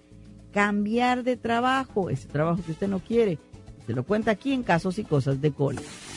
cambiar 0.52 1.22
de 1.22 1.36
trabajo, 1.36 2.10
ese 2.10 2.26
trabajo 2.26 2.60
que 2.64 2.72
usted 2.72 2.88
no 2.88 2.98
quiere. 2.98 3.38
Se 3.86 3.92
lo 3.92 4.04
cuenta 4.04 4.32
aquí 4.32 4.52
en 4.52 4.64
casos 4.64 4.98
y 4.98 5.04
cosas 5.04 5.40
de 5.40 5.52
Collins. 5.52 6.11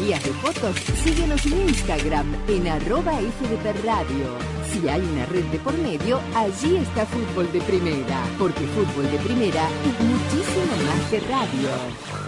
de 0.00 0.32
fotos, 0.42 0.76
síguenos 1.04 1.44
en 1.44 1.68
Instagram 1.68 2.34
en 2.48 2.68
arroba. 2.68 3.12
Si 4.72 4.88
hay 4.88 5.00
una 5.02 5.26
red 5.26 5.44
de 5.44 5.58
por 5.58 5.76
medio, 5.76 6.20
allí 6.34 6.76
está 6.76 7.04
Fútbol 7.04 7.52
de 7.52 7.60
Primera, 7.60 8.24
porque 8.38 8.66
Fútbol 8.68 9.10
de 9.10 9.18
Primera 9.18 9.68
es 9.68 10.04
muchísimo 10.04 10.76
más 10.86 11.10
que 11.10 11.20
radio. 11.20 12.19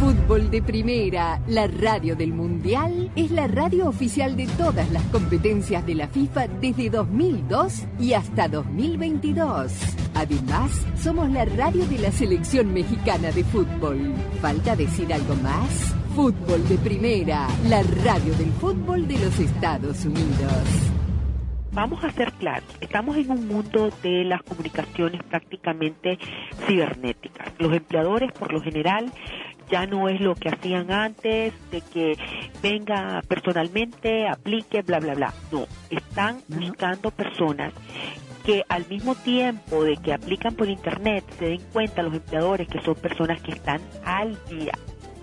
Fútbol 0.00 0.50
de 0.50 0.62
Primera, 0.62 1.42
la 1.46 1.66
radio 1.66 2.16
del 2.16 2.32
Mundial, 2.32 3.10
es 3.16 3.30
la 3.30 3.46
radio 3.48 3.86
oficial 3.86 4.34
de 4.34 4.46
todas 4.46 4.90
las 4.92 5.02
competencias 5.04 5.84
de 5.84 5.94
la 5.94 6.08
FIFA 6.08 6.48
desde 6.58 6.88
2002 6.88 7.84
y 7.98 8.14
hasta 8.14 8.48
2022. 8.48 9.74
Además, 10.14 10.86
somos 10.96 11.28
la 11.30 11.44
radio 11.44 11.84
de 11.84 11.98
la 11.98 12.10
selección 12.12 12.72
mexicana 12.72 13.30
de 13.30 13.44
fútbol. 13.44 14.14
¿Falta 14.40 14.74
decir 14.74 15.12
algo 15.12 15.34
más? 15.36 15.94
Fútbol 16.16 16.66
de 16.66 16.78
Primera, 16.78 17.46
la 17.68 17.82
radio 17.82 18.34
del 18.36 18.52
fútbol 18.52 19.06
de 19.06 19.18
los 19.18 19.38
Estados 19.38 20.06
Unidos. 20.06 20.90
Vamos 21.72 22.02
a 22.02 22.10
ser 22.10 22.32
claros, 22.32 22.68
estamos 22.80 23.16
en 23.16 23.30
un 23.30 23.46
mundo 23.46 23.90
de 24.02 24.24
las 24.24 24.42
comunicaciones 24.42 25.22
prácticamente 25.22 26.18
cibernéticas. 26.66 27.52
Los 27.58 27.72
empleadores, 27.72 28.32
por 28.32 28.52
lo 28.52 28.60
general, 28.60 29.12
ya 29.70 29.86
no 29.86 30.08
es 30.08 30.20
lo 30.20 30.34
que 30.34 30.48
hacían 30.48 30.90
antes, 30.90 31.52
de 31.70 31.80
que 31.80 32.16
venga 32.62 33.22
personalmente, 33.28 34.28
aplique, 34.28 34.82
bla, 34.82 34.98
bla, 35.00 35.14
bla. 35.14 35.34
No, 35.52 35.66
están 35.90 36.40
buscando 36.48 37.10
personas 37.10 37.72
que 38.44 38.64
al 38.68 38.86
mismo 38.88 39.14
tiempo 39.14 39.84
de 39.84 39.96
que 39.96 40.12
aplican 40.12 40.54
por 40.54 40.68
internet 40.68 41.24
se 41.38 41.46
den 41.46 41.60
cuenta 41.72 42.02
los 42.02 42.14
empleadores 42.14 42.68
que 42.68 42.80
son 42.80 42.94
personas 42.94 43.40
que 43.42 43.52
están 43.52 43.80
al 44.04 44.38
día, 44.48 44.72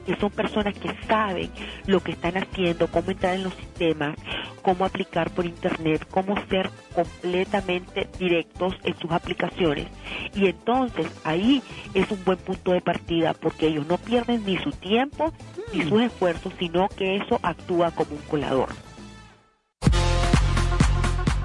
que 0.08 0.16
son 0.16 0.32
personas 0.32 0.74
que 0.74 0.90
saben 1.06 1.52
lo 1.86 2.00
que 2.00 2.14
están 2.14 2.38
haciendo, 2.38 2.88
cómo 2.88 3.12
entrar 3.12 3.36
en 3.36 3.44
los 3.44 3.54
sistemas, 3.56 4.16
cómo 4.62 4.86
aplicar 4.86 5.30
por 5.32 5.46
internet, 5.46 6.08
cómo 6.10 6.36
ser 6.48 6.70
completamente 6.96 8.10
directos 8.18 8.74
en 8.86 8.98
sus 8.98 9.12
aplicaciones. 9.12 9.88
Y 10.34 10.48
entonces 10.48 11.08
ahí 11.26 11.62
es 11.94 12.10
un 12.10 12.24
buen 12.24 12.38
punto 12.38 12.72
de 12.72 12.80
partida 12.80 13.34
porque 13.34 13.68
ellos 13.68 13.86
no 13.86 13.98
pierden 13.98 14.46
ni 14.46 14.58
su 14.58 14.72
tiempo 14.72 15.34
ni 15.74 15.84
sus 15.84 16.02
esfuerzos, 16.02 16.54
sino 16.58 16.88
que 16.88 17.18
eso 17.18 17.38
actúa 17.44 17.92
como 17.92 18.12
un 18.12 18.22
colador. 18.30 18.70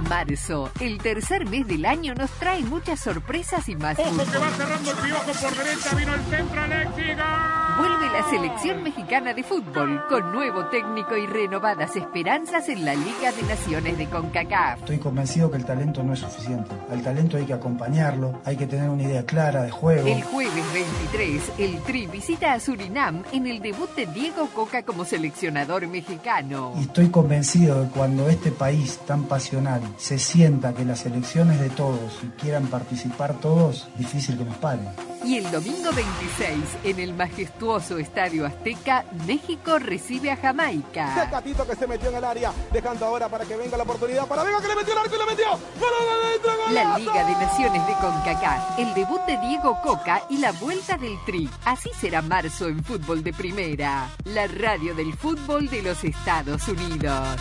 Marzo, 0.09 0.71
el 0.79 0.99
tercer 0.99 1.47
mes 1.47 1.67
del 1.67 1.85
año, 1.85 2.15
nos 2.15 2.31
trae 2.33 2.63
muchas 2.63 3.01
sorpresas 3.01 3.69
y 3.69 3.75
más 3.75 3.99
Ojo 3.99 4.11
que 4.11 4.39
va 4.39 4.51
cerrando 4.51 4.91
el 4.91 4.97
piojo 4.99 5.33
por 5.33 5.57
derecha, 5.57 5.95
vino 5.97 6.15
el 6.15 6.21
centro, 6.23 6.61
Alexis. 6.61 7.17
Vuelve 7.79 8.11
la 8.11 8.29
selección 8.29 8.83
mexicana 8.83 9.33
de 9.33 9.43
fútbol 9.43 10.03
con 10.07 10.31
nuevo 10.31 10.67
técnico 10.67 11.17
y 11.17 11.27
renovadas 11.27 11.97
esperanzas 11.97 12.69
en 12.69 12.85
la 12.85 12.95
Liga 12.95 13.33
de 13.33 13.43
Naciones 13.45 13.97
de 13.97 14.07
CONCACAF. 14.09 14.81
Estoy 14.81 14.99
convencido 14.99 15.51
que 15.51 15.57
el 15.57 15.65
talento 15.65 16.03
no 16.03 16.13
es 16.13 16.19
suficiente. 16.19 16.71
Al 16.91 17.03
talento 17.03 17.39
hay 17.39 17.47
que 17.47 17.55
acompañarlo, 17.55 18.41
hay 18.45 18.57
que 18.57 18.67
tener 18.67 18.91
una 18.91 19.05
idea 19.05 19.25
clara 19.25 19.63
de 19.63 19.71
juego. 19.71 20.07
El 20.07 20.23
jueves 20.23 20.65
23, 20.75 21.53
el 21.59 21.79
Tri 21.83 22.07
visita 22.09 22.53
a 22.53 22.61
Surinam 22.61 23.23
en 23.33 23.47
el 23.47 23.63
debut 23.63 23.95
de 23.97 24.05
Diego 24.05 24.49
Coca 24.55 24.83
como 24.83 25.07
seleccionador 25.07 25.87
mexicano. 25.87 26.75
Y 26.79 26.83
estoy 26.83 27.09
convencido 27.09 27.81
de 27.81 27.89
que 27.89 27.95
cuando 27.95 28.29
este 28.29 28.51
país 28.51 28.99
tan 29.07 29.25
pasional 29.25 29.81
se 29.97 30.19
sienta 30.19 30.75
que 30.75 30.85
las 30.85 31.07
elecciones 31.07 31.59
de 31.59 31.71
todos 31.71 32.21
y 32.23 32.27
quieran 32.41 32.67
participar 32.67 33.41
todos, 33.41 33.89
difícil 33.97 34.37
que 34.37 34.45
nos 34.45 34.57
paren. 34.59 34.89
Y 35.25 35.37
el 35.37 35.49
domingo 35.53 35.93
26, 35.93 36.59
en 36.83 36.99
el 36.99 37.15
majestuoso 37.15 37.62
Estadio 37.63 38.45
Azteca, 38.45 39.05
México 39.25 39.79
recibe 39.79 40.33
a 40.33 40.37
Jamaica. 40.37 41.15
Tecatito 41.15 41.65
que 41.65 41.77
se 41.77 41.87
metió 41.87 42.09
en 42.09 42.17
el 42.17 42.25
área, 42.25 42.53
dejando 42.73 43.07
ahora 43.07 43.29
para 43.29 43.45
que 43.45 43.57
venga 43.57 43.77
la 43.77 43.85
oportunidad 43.85 44.27
para 44.27 44.43
Vega 44.43 44.61
que 44.61 44.67
le 44.67 44.75
metió 44.75 44.93
el 44.93 44.99
arco 44.99 45.15
y 45.15 45.19
le 45.19 45.27
metió. 45.27 45.47
¡Gol 45.79 46.75
La 46.75 46.99
Liga 46.99 47.25
de 47.25 47.33
Naciones 47.33 47.87
de 47.87 47.93
CONCACAF, 47.95 48.79
el 48.81 48.95
debut 48.95 49.21
de 49.27 49.39
Diego 49.47 49.81
Coca 49.81 50.23
y 50.29 50.39
la 50.39 50.51
vuelta 50.53 50.97
del 50.97 51.17
Tri. 51.25 51.49
Así 51.65 51.91
será 52.01 52.21
marzo 52.21 52.67
en 52.67 52.83
fútbol 52.83 53.23
de 53.23 53.33
primera. 53.33 54.11
La 54.25 54.49
radio 54.49 54.95
del 54.97 55.15
fútbol 55.15 55.69
de 55.69 55.83
los 55.83 56.03
Estados 56.03 56.67
Unidos. 56.67 57.41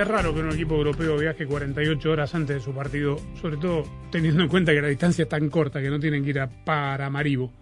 Es 0.00 0.08
raro 0.08 0.32
que 0.32 0.40
un 0.40 0.50
equipo 0.50 0.76
europeo 0.76 1.18
viaje 1.18 1.44
48 1.44 2.10
horas 2.10 2.34
antes 2.34 2.56
de 2.56 2.62
su 2.62 2.72
partido, 2.72 3.18
sobre 3.38 3.58
todo 3.58 3.84
teniendo 4.10 4.42
en 4.42 4.48
cuenta 4.48 4.72
que 4.72 4.80
la 4.80 4.88
distancia 4.88 5.24
es 5.24 5.28
tan 5.28 5.50
corta 5.50 5.82
que 5.82 5.90
no 5.90 6.00
tienen 6.00 6.24
que 6.24 6.30
ir 6.30 6.40
a 6.40 6.48
Paramaribo, 6.48 7.52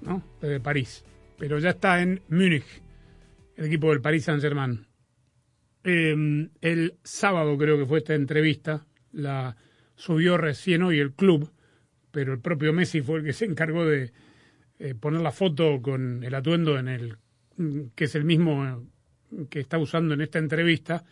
¿no? 0.00 0.20
Desde 0.40 0.58
París. 0.58 1.04
Pero 1.38 1.60
ya 1.60 1.70
está 1.70 2.02
en 2.02 2.20
Múnich, 2.28 2.64
el 3.54 3.66
equipo 3.66 3.90
del 3.90 4.00
Paris 4.00 4.24
Saint-Germain. 4.24 4.84
Eh, 5.84 6.48
el 6.60 6.94
sábado 7.04 7.56
creo 7.56 7.78
que 7.78 7.86
fue 7.86 7.98
esta 7.98 8.14
entrevista, 8.14 8.84
la 9.12 9.56
subió 9.94 10.36
recién 10.36 10.82
hoy 10.82 10.98
el 10.98 11.12
club, 11.12 11.52
pero 12.10 12.32
el 12.32 12.40
propio 12.40 12.72
Messi 12.72 13.00
fue 13.00 13.20
el 13.20 13.24
que 13.26 13.32
se 13.32 13.44
encargó 13.44 13.86
de 13.86 14.10
eh, 14.80 14.96
poner 14.96 15.20
la 15.20 15.30
foto 15.30 15.80
con 15.80 16.24
el 16.24 16.34
atuendo 16.34 16.76
en 16.80 16.88
el 16.88 17.18
que 17.94 18.06
es 18.06 18.14
el 18.16 18.24
mismo 18.24 18.88
que 19.48 19.60
está 19.60 19.78
usando 19.78 20.14
en 20.14 20.20
esta 20.20 20.40
entrevista. 20.40 21.04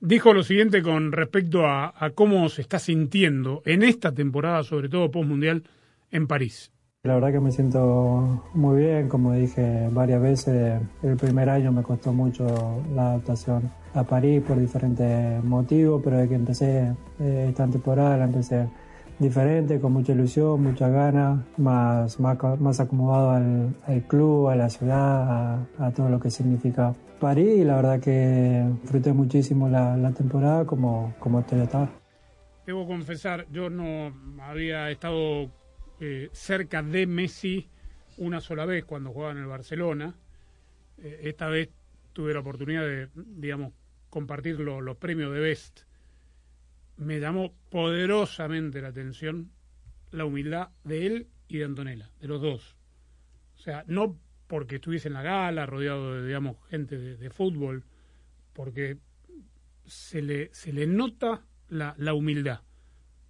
Dijo 0.00 0.34
lo 0.34 0.42
siguiente 0.42 0.82
con 0.82 1.10
respecto 1.10 1.66
a, 1.66 1.92
cómo 2.14 2.48
se 2.50 2.60
está 2.60 2.78
sintiendo 2.78 3.62
en 3.64 3.82
esta 3.82 4.12
temporada, 4.12 4.62
sobre 4.62 4.90
todo 4.90 5.10
postmundial, 5.10 5.64
en 6.10 6.26
París. 6.26 6.70
La 7.04 7.14
verdad 7.14 7.32
que 7.32 7.40
me 7.40 7.50
siento 7.50 8.44
muy 8.52 8.82
bien, 8.82 9.08
como 9.08 9.32
dije 9.32 9.88
varias 9.92 10.20
veces, 10.20 10.82
el 11.02 11.16
primer 11.16 11.48
año 11.48 11.72
me 11.72 11.82
costó 11.82 12.12
mucho 12.12 12.82
la 12.94 13.12
adaptación 13.12 13.70
a 13.94 14.04
París 14.04 14.42
por 14.46 14.58
diferentes 14.60 15.42
motivos, 15.42 16.02
pero 16.04 16.16
desde 16.16 16.28
que 16.28 16.34
empecé 16.34 16.94
eh, 17.20 17.46
esta 17.48 17.66
temporada 17.66 18.18
la 18.18 18.24
empecé 18.24 18.68
diferente, 19.18 19.80
con 19.80 19.92
mucha 19.92 20.12
ilusión, 20.12 20.62
muchas 20.62 20.92
ganas, 20.92 21.40
más, 21.56 22.20
más, 22.20 22.38
más 22.60 22.80
acomodado 22.80 23.30
al, 23.30 23.74
al 23.86 24.02
club, 24.02 24.48
a 24.48 24.56
la 24.56 24.68
ciudad, 24.68 25.60
a 25.78 25.90
todo 25.92 26.10
lo 26.10 26.20
que 26.20 26.30
significa 26.30 26.92
París 27.26 27.58
y 27.58 27.64
la 27.64 27.74
verdad 27.74 28.00
que 28.00 28.64
disfruté 28.82 29.12
muchísimo 29.12 29.68
la, 29.68 30.12
temporada 30.12 30.64
como, 30.64 31.12
como 31.18 31.38
ahora. 31.40 31.90
Debo 32.64 32.86
confesar, 32.86 33.48
yo 33.50 33.68
no 33.68 34.14
había 34.40 34.88
estado 34.92 35.50
eh, 35.98 36.28
cerca 36.30 36.84
de 36.84 37.08
Messi 37.08 37.68
una 38.16 38.40
sola 38.40 38.64
vez 38.64 38.84
cuando 38.84 39.10
jugaba 39.10 39.32
en 39.32 39.38
el 39.38 39.46
Barcelona. 39.46 40.14
Eh, 40.98 41.22
esta 41.24 41.48
vez 41.48 41.70
tuve 42.12 42.32
la 42.32 42.38
oportunidad 42.38 42.82
de, 42.82 43.08
digamos, 43.14 43.72
compartir 44.08 44.60
lo- 44.60 44.80
los 44.80 44.96
premios 44.96 45.32
de 45.34 45.40
Best. 45.40 45.80
Me 46.96 47.18
llamó 47.18 47.54
poderosamente 47.70 48.80
la 48.80 48.88
atención 48.88 49.50
la 50.12 50.26
humildad 50.26 50.68
de 50.84 51.06
él 51.06 51.26
y 51.48 51.58
de 51.58 51.64
Antonella, 51.64 52.08
de 52.20 52.28
los 52.28 52.40
dos. 52.40 52.76
O 53.56 53.58
sea, 53.58 53.82
no 53.88 54.16
porque 54.46 54.76
estuviese 54.76 55.08
en 55.08 55.14
la 55.14 55.22
gala, 55.22 55.66
rodeado 55.66 56.14
de, 56.14 56.26
digamos, 56.26 56.56
gente 56.68 56.98
de, 56.98 57.16
de 57.16 57.30
fútbol, 57.30 57.84
porque 58.52 58.98
se 59.84 60.22
le, 60.22 60.50
se 60.52 60.72
le 60.72 60.86
nota 60.86 61.44
la, 61.68 61.94
la 61.98 62.14
humildad. 62.14 62.60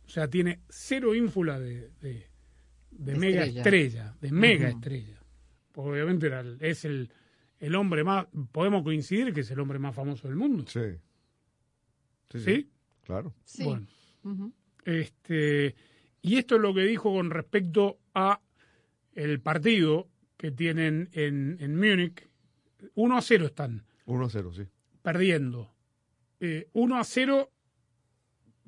O 0.06 0.08
sea, 0.08 0.28
tiene 0.28 0.60
cero 0.68 1.14
ínfula 1.14 1.58
de, 1.58 1.90
de, 2.00 3.16
mega 3.16 3.44
estrella. 3.44 4.16
de 4.20 4.30
mega 4.30 4.68
estrella. 4.68 5.20
Porque 5.72 5.90
obviamente 5.90 6.26
era 6.26 6.44
es 6.60 6.84
el, 6.84 7.10
el 7.58 7.74
hombre 7.74 8.04
más, 8.04 8.26
podemos 8.52 8.82
coincidir 8.82 9.32
que 9.34 9.40
es 9.40 9.50
el 9.50 9.60
hombre 9.60 9.78
más 9.78 9.94
famoso 9.94 10.28
del 10.28 10.36
mundo. 10.36 10.64
Sí. 10.68 10.80
Sí, 12.30 12.38
¿Sí? 12.38 12.44
sí. 12.44 12.70
Claro. 13.04 13.34
Sí. 13.44 13.64
Bueno, 13.64 13.86
este, 14.84 15.74
y 16.22 16.36
esto 16.36 16.56
es 16.56 16.60
lo 16.60 16.74
que 16.74 16.82
dijo 16.82 17.12
con 17.12 17.30
respecto 17.30 17.98
a 18.14 18.40
el 19.12 19.40
partido 19.40 20.08
que 20.36 20.50
tienen 20.50 21.08
en, 21.12 21.56
en 21.60 21.76
Múnich. 21.76 22.28
1 22.94 23.16
a 23.16 23.22
0 23.22 23.46
están 23.46 23.84
1 24.06 24.24
a 24.24 24.30
0, 24.30 24.52
sí. 24.52 24.62
perdiendo. 25.02 25.72
Eh, 26.40 26.68
1 26.72 26.98
a 26.98 27.04
0 27.04 27.50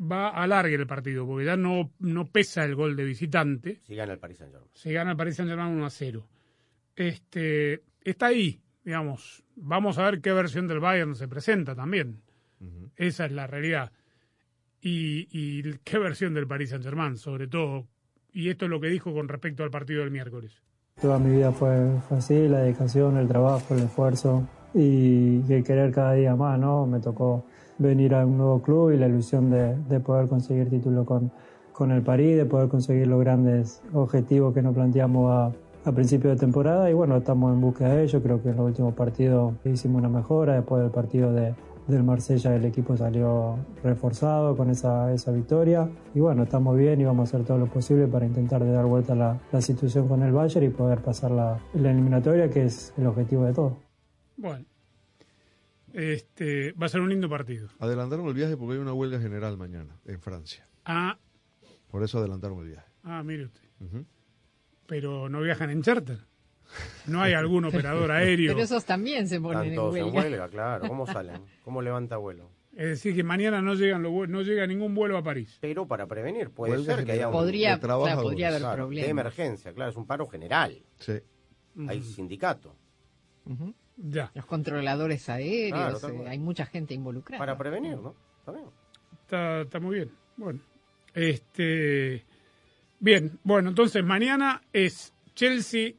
va 0.00 0.30
a 0.30 0.46
largue 0.46 0.74
el 0.74 0.86
partido, 0.86 1.26
porque 1.26 1.44
ya 1.44 1.56
no, 1.56 1.92
no 1.98 2.26
pesa 2.26 2.64
el 2.64 2.74
gol 2.74 2.96
de 2.96 3.04
visitante. 3.04 3.80
Si 3.82 3.94
gana 3.94 4.12
el 4.12 4.18
Paris 4.18 4.38
Saint-Germain. 4.38 4.70
Se 4.74 4.92
gana 4.92 5.12
el 5.12 5.16
Paris 5.16 5.36
Saint-Germain 5.36 5.74
1 5.74 5.86
a 5.86 5.90
0. 5.90 6.28
Este, 6.96 7.82
está 8.02 8.26
ahí, 8.26 8.60
digamos. 8.84 9.44
Vamos 9.56 9.98
a 9.98 10.10
ver 10.10 10.20
qué 10.20 10.32
versión 10.32 10.66
del 10.66 10.80
Bayern 10.80 11.14
se 11.14 11.28
presenta 11.28 11.74
también. 11.74 12.22
Esa 12.96 13.26
es 13.26 13.32
la 13.32 13.46
realidad. 13.46 13.92
Y, 14.80 15.28
y 15.30 15.62
qué 15.84 15.98
versión 15.98 16.34
del 16.34 16.48
Paris 16.48 16.70
Saint-Germain, 16.70 17.16
sobre 17.16 17.46
todo. 17.46 17.86
Y 18.32 18.50
esto 18.50 18.64
es 18.64 18.70
lo 18.70 18.80
que 18.80 18.88
dijo 18.88 19.12
con 19.12 19.28
respecto 19.28 19.62
al 19.62 19.70
partido 19.70 20.00
del 20.00 20.10
miércoles. 20.10 20.62
Toda 21.00 21.18
mi 21.18 21.30
vida 21.30 21.52
fue, 21.52 21.90
fue 22.08 22.18
así, 22.18 22.48
la 22.48 22.58
dedicación, 22.58 23.16
el 23.18 23.28
trabajo, 23.28 23.74
el 23.74 23.84
esfuerzo 23.84 24.42
y, 24.74 25.40
el 25.48 25.62
querer 25.62 25.92
cada 25.92 26.14
día 26.14 26.34
más, 26.34 26.58
¿no? 26.58 26.86
Me 26.86 26.98
tocó 26.98 27.44
venir 27.78 28.14
a 28.14 28.26
un 28.26 28.36
nuevo 28.36 28.60
club 28.60 28.90
y 28.90 28.96
la 28.96 29.06
ilusión 29.06 29.48
de, 29.50 29.76
de 29.76 30.00
poder 30.00 30.28
conseguir 30.28 30.68
título 30.68 31.04
con, 31.04 31.30
con 31.72 31.92
el 31.92 32.02
París, 32.02 32.36
de 32.36 32.46
poder 32.46 32.68
conseguir 32.68 33.06
los 33.06 33.20
grandes 33.20 33.80
objetivos 33.92 34.52
que 34.52 34.60
nos 34.62 34.74
planteamos 34.74 35.30
a, 35.30 35.52
a 35.88 35.92
principio 35.92 36.30
de 36.30 36.36
temporada 36.36 36.90
y 36.90 36.94
bueno, 36.94 37.16
estamos 37.16 37.52
en 37.52 37.60
búsqueda 37.60 37.94
de 37.94 38.02
ello. 38.02 38.20
Creo 38.20 38.42
que 38.42 38.50
en 38.50 38.56
los 38.56 38.66
últimos 38.66 38.94
partidos 38.94 39.54
hicimos 39.64 40.00
una 40.00 40.08
mejora, 40.08 40.54
después 40.54 40.82
del 40.82 40.90
partido 40.90 41.32
de, 41.32 41.54
del 41.88 42.04
Marsella 42.04 42.54
el 42.54 42.64
equipo 42.64 42.96
salió 42.96 43.58
reforzado 43.82 44.56
con 44.56 44.70
esa, 44.70 45.12
esa 45.12 45.32
victoria 45.32 45.90
y 46.14 46.20
bueno, 46.20 46.42
estamos 46.44 46.76
bien 46.76 47.00
y 47.00 47.04
vamos 47.04 47.28
a 47.32 47.36
hacer 47.36 47.46
todo 47.46 47.58
lo 47.58 47.66
posible 47.66 48.06
para 48.06 48.26
intentar 48.26 48.62
de 48.62 48.70
dar 48.72 48.84
vuelta 48.86 49.14
la, 49.14 49.40
la 49.50 49.60
situación 49.60 50.06
con 50.06 50.22
el 50.22 50.32
Bayern 50.32 50.66
y 50.66 50.68
poder 50.70 51.00
pasar 51.02 51.30
la, 51.30 51.58
la 51.74 51.90
eliminatoria 51.90 52.50
que 52.50 52.64
es 52.66 52.92
el 52.98 53.06
objetivo 53.06 53.44
de 53.44 53.52
todo. 53.54 53.78
Bueno, 54.36 54.64
este, 55.92 56.72
va 56.72 56.86
a 56.86 56.88
ser 56.88 57.00
un 57.00 57.08
lindo 57.08 57.28
partido. 57.28 57.68
Adelantaron 57.78 58.26
el 58.26 58.34
viaje 58.34 58.56
porque 58.56 58.74
hay 58.74 58.80
una 58.80 58.92
huelga 58.92 59.18
general 59.20 59.56
mañana 59.56 59.96
en 60.04 60.20
Francia. 60.20 60.68
Ah, 60.84 61.18
Por 61.90 62.02
eso 62.02 62.18
adelantaron 62.18 62.58
el 62.60 62.66
viaje. 62.68 62.86
ah, 63.02 63.22
mire 63.24 63.46
usted. 63.46 63.62
Pero 64.86 65.28
no 65.28 65.40
viajan 65.40 65.70
en 65.70 65.82
charter. 65.82 66.18
No 67.06 67.22
hay 67.22 67.32
algún 67.32 67.64
operador 67.64 68.10
aéreo. 68.10 68.52
Pero 68.52 68.64
esos 68.64 68.84
también 68.84 69.28
se 69.28 69.40
ponen 69.40 69.58
Están 69.58 69.68
en 69.70 69.74
todos 69.74 69.96
en 69.96 70.04
huelga. 70.04 70.20
huelga, 70.20 70.48
claro. 70.48 70.88
¿Cómo 70.88 71.06
salen? 71.06 71.40
¿Cómo 71.64 71.82
levanta 71.82 72.16
vuelo? 72.16 72.50
Es 72.76 72.90
decir, 72.90 73.14
que 73.16 73.24
mañana 73.24 73.60
no, 73.60 73.74
llegan 73.74 74.02
los 74.02 74.28
no 74.28 74.42
llega 74.42 74.66
ningún 74.66 74.94
vuelo 74.94 75.16
a 75.16 75.22
París. 75.22 75.58
Pero 75.60 75.88
para 75.88 76.06
prevenir, 76.06 76.50
puede 76.50 76.74
Huelga 76.74 76.96
ser 76.96 77.04
que 77.04 77.12
haya 77.12 77.28
un... 77.28 77.32
Podría, 77.32 77.80
podría 77.80 78.48
haber 78.48 78.60
claro, 78.60 78.76
problemas. 78.76 79.04
de 79.04 79.10
emergencia, 79.10 79.72
claro, 79.72 79.90
es 79.90 79.96
un 79.96 80.06
paro 80.06 80.26
general. 80.28 80.80
Sí. 81.00 81.14
Hay 81.88 82.02
sindicato. 82.02 82.76
Ya, 83.96 84.30
Los 84.34 84.46
controladores 84.46 85.28
aéreos, 85.28 85.98
Claro, 85.98 86.22
eh, 86.22 86.28
hay 86.28 86.38
mucha 86.38 86.66
gente 86.66 86.94
involucrada. 86.94 87.38
Para 87.40 87.58
prevenir, 87.58 87.96
¿no? 87.96 88.14
Está 88.38 88.52
bien. 88.52 88.66
está, 89.22 89.60
está 89.62 89.80
muy 89.80 89.96
bien. 89.96 90.12
Bueno, 90.36 90.60
este. 91.14 92.24
Bien, 93.00 93.38
bueno, 93.42 93.70
entonces 93.70 94.04
mañana 94.04 94.62
es 94.72 95.12
Chelsea, 95.34 95.94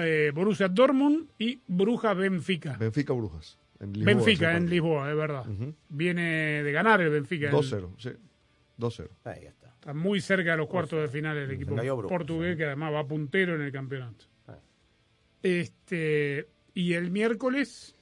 eh, 0.00 0.30
Borussia 0.34 0.68
Dortmund 0.68 1.28
y 1.38 1.60
Bruja 1.66 2.14
Benfica. 2.14 2.76
Benfica 2.76 3.12
Brujas. 3.12 3.58
En 3.80 3.92
Lisboa, 3.92 4.10
ese 4.12 4.16
Benfica 4.24 4.56
en. 4.56 4.70
Lisboa, 4.70 5.10
es 5.10 5.16
verdad. 5.16 5.44
Viene 5.88 6.62
de 6.62 6.72
ganar 6.72 7.00
el 7.00 7.10
Benfica. 7.10 7.46
el- 7.48 7.52
2-0, 7.54 7.90
sí. 7.98 8.10
2-0. 8.78 9.08
Ahí 9.24 9.44
está. 9.44 9.66
Está 9.68 9.92
muy 9.94 10.20
cerca 10.20 10.52
de 10.52 10.56
los 10.56 10.66
cuartos 10.68 11.00
de 11.00 11.08
final 11.08 11.36
el 11.36 11.50
equipo 11.50 11.74
cayó 11.76 11.96
Brujas, 11.96 12.16
portugués, 12.18 12.56
que 12.56 12.64
además 12.64 12.92
va 12.94 13.06
puntero 13.06 13.54
en 13.54 13.62
el 13.62 13.70
campeonato. 13.72 14.24
Ah. 14.48 14.58
Este 15.42 16.48
y 16.74 16.92
el 16.94 17.10
miércoles 17.10 17.94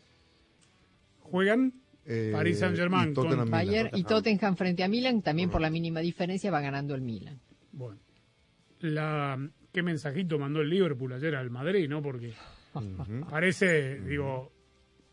juegan 1.20 1.72
Eh, 2.06 2.30
Paris 2.32 2.58
Saint-Germain 2.58 3.10
y 3.10 3.14
Tottenham 3.14 3.38
con. 3.40 3.50
Bayern 3.50 3.90
y 3.94 4.04
Tottenham 4.04 4.56
frente 4.56 4.84
a 4.84 4.88
Milan, 4.88 5.22
también 5.22 5.48
por 5.50 5.60
la 5.62 5.70
mínima 5.70 6.00
diferencia 6.00 6.50
va 6.50 6.60
ganando 6.60 6.94
el 6.94 7.00
Milan. 7.00 7.40
Bueno, 7.72 7.98
la, 8.80 9.38
qué 9.74 9.82
mensajito 9.82 10.38
mandó 10.38 10.60
el 10.62 10.70
Liverpool 10.70 11.12
ayer 11.12 11.34
al 11.34 11.50
Madrid, 11.50 11.88
¿no? 11.90 12.00
Porque 12.00 12.32
parece, 13.28 14.00
digo, 14.00 14.50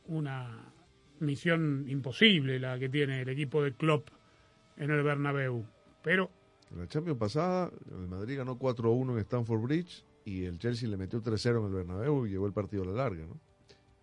una 0.07 0.71
misión 1.19 1.85
imposible 1.89 2.59
la 2.59 2.79
que 2.79 2.87
tiene 2.87 3.21
el 3.21 3.29
equipo 3.29 3.61
de 3.63 3.73
Klopp 3.73 4.09
en 4.77 4.91
el 4.91 5.03
Bernabéu. 5.03 5.65
Pero 6.03 6.29
En 6.71 6.79
la 6.79 6.87
Champions 6.87 7.19
pasada, 7.19 7.71
el 7.89 8.07
Madrid 8.07 8.37
ganó 8.37 8.57
4-1 8.57 9.11
en 9.13 9.17
Stamford 9.19 9.61
Bridge 9.61 10.05
y 10.25 10.45
el 10.45 10.57
Chelsea 10.59 10.87
le 10.87 10.95
metió 10.97 11.21
3-0 11.21 11.59
en 11.59 11.65
el 11.65 11.73
Bernabéu 11.73 12.25
y 12.25 12.29
llevó 12.29 12.47
el 12.47 12.53
partido 12.53 12.83
a 12.83 12.85
la 12.85 12.93
larga, 12.93 13.25
¿no? 13.25 13.39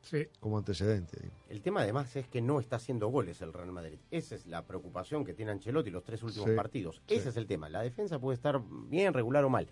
sí, 0.02 0.26
Como 0.40 0.58
antecedente. 0.58 1.18
digo. 1.22 1.34
El 1.48 1.60
tema 1.62 1.80
además 1.82 2.14
es 2.16 2.26
que 2.28 2.40
no 2.40 2.60
está 2.60 2.76
haciendo 2.76 3.08
goles 3.08 3.40
el 3.42 3.52
Real 3.52 3.72
Madrid. 3.72 3.98
Esa 4.10 4.34
es 4.34 4.46
la 4.46 4.64
preocupación 4.66 5.24
que 5.24 5.34
tiene 5.34 5.52
Ancelotti 5.52 5.90
los 5.90 6.04
tres 6.04 6.22
últimos 6.22 6.48
Sí, 6.50 6.56
partidos. 6.56 7.02
sí. 7.06 7.14
Ese 7.14 7.28
es 7.30 7.36
el 7.36 7.46
tema. 7.46 7.68
La 7.68 7.82
defensa 7.82 8.18
puede 8.18 8.34
estar 8.36 8.60
bien, 8.88 9.12
regular 9.14 9.44
o 9.44 9.50
mal. 9.50 9.68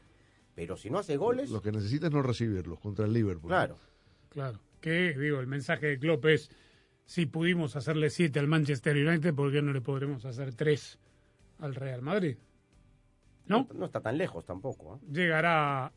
Pero 0.56 0.76
si 0.76 0.90
no 0.90 0.98
hace 0.98 1.16
goles, 1.16 1.50
Lo 1.50 1.62
que 1.62 1.70
necesita 1.70 2.08
es 2.08 2.12
no 2.12 2.22
recibirlos 2.22 2.80
contra 2.80 3.04
el 3.06 3.12
Liverpool. 3.12 3.48
claro. 3.50 3.78
claro. 4.30 4.58
Que, 4.80 5.14
digo, 5.18 5.38
el 5.40 5.46
mensaje 5.46 5.86
de 5.86 5.98
Klopp 5.98 6.24
es, 6.26 6.50
si 7.04 7.26
pudimos 7.26 7.76
hacerle 7.76 8.10
siete 8.10 8.38
al 8.40 8.46
Manchester 8.48 8.96
United, 8.96 9.34
¿por 9.34 9.50
qué 9.52 9.60
no 9.62 9.72
le 9.72 9.80
podremos 9.80 10.24
hacer 10.24 10.54
tres 10.54 10.98
al 11.58 11.74
Real 11.74 12.02
Madrid? 12.02 12.36
¿No? 13.46 13.68
No 13.74 13.86
está 13.86 14.00
tan 14.00 14.18
lejos 14.18 14.44
tampoco. 14.44 14.96
¿eh? 14.96 15.06
Llegará 15.12 15.92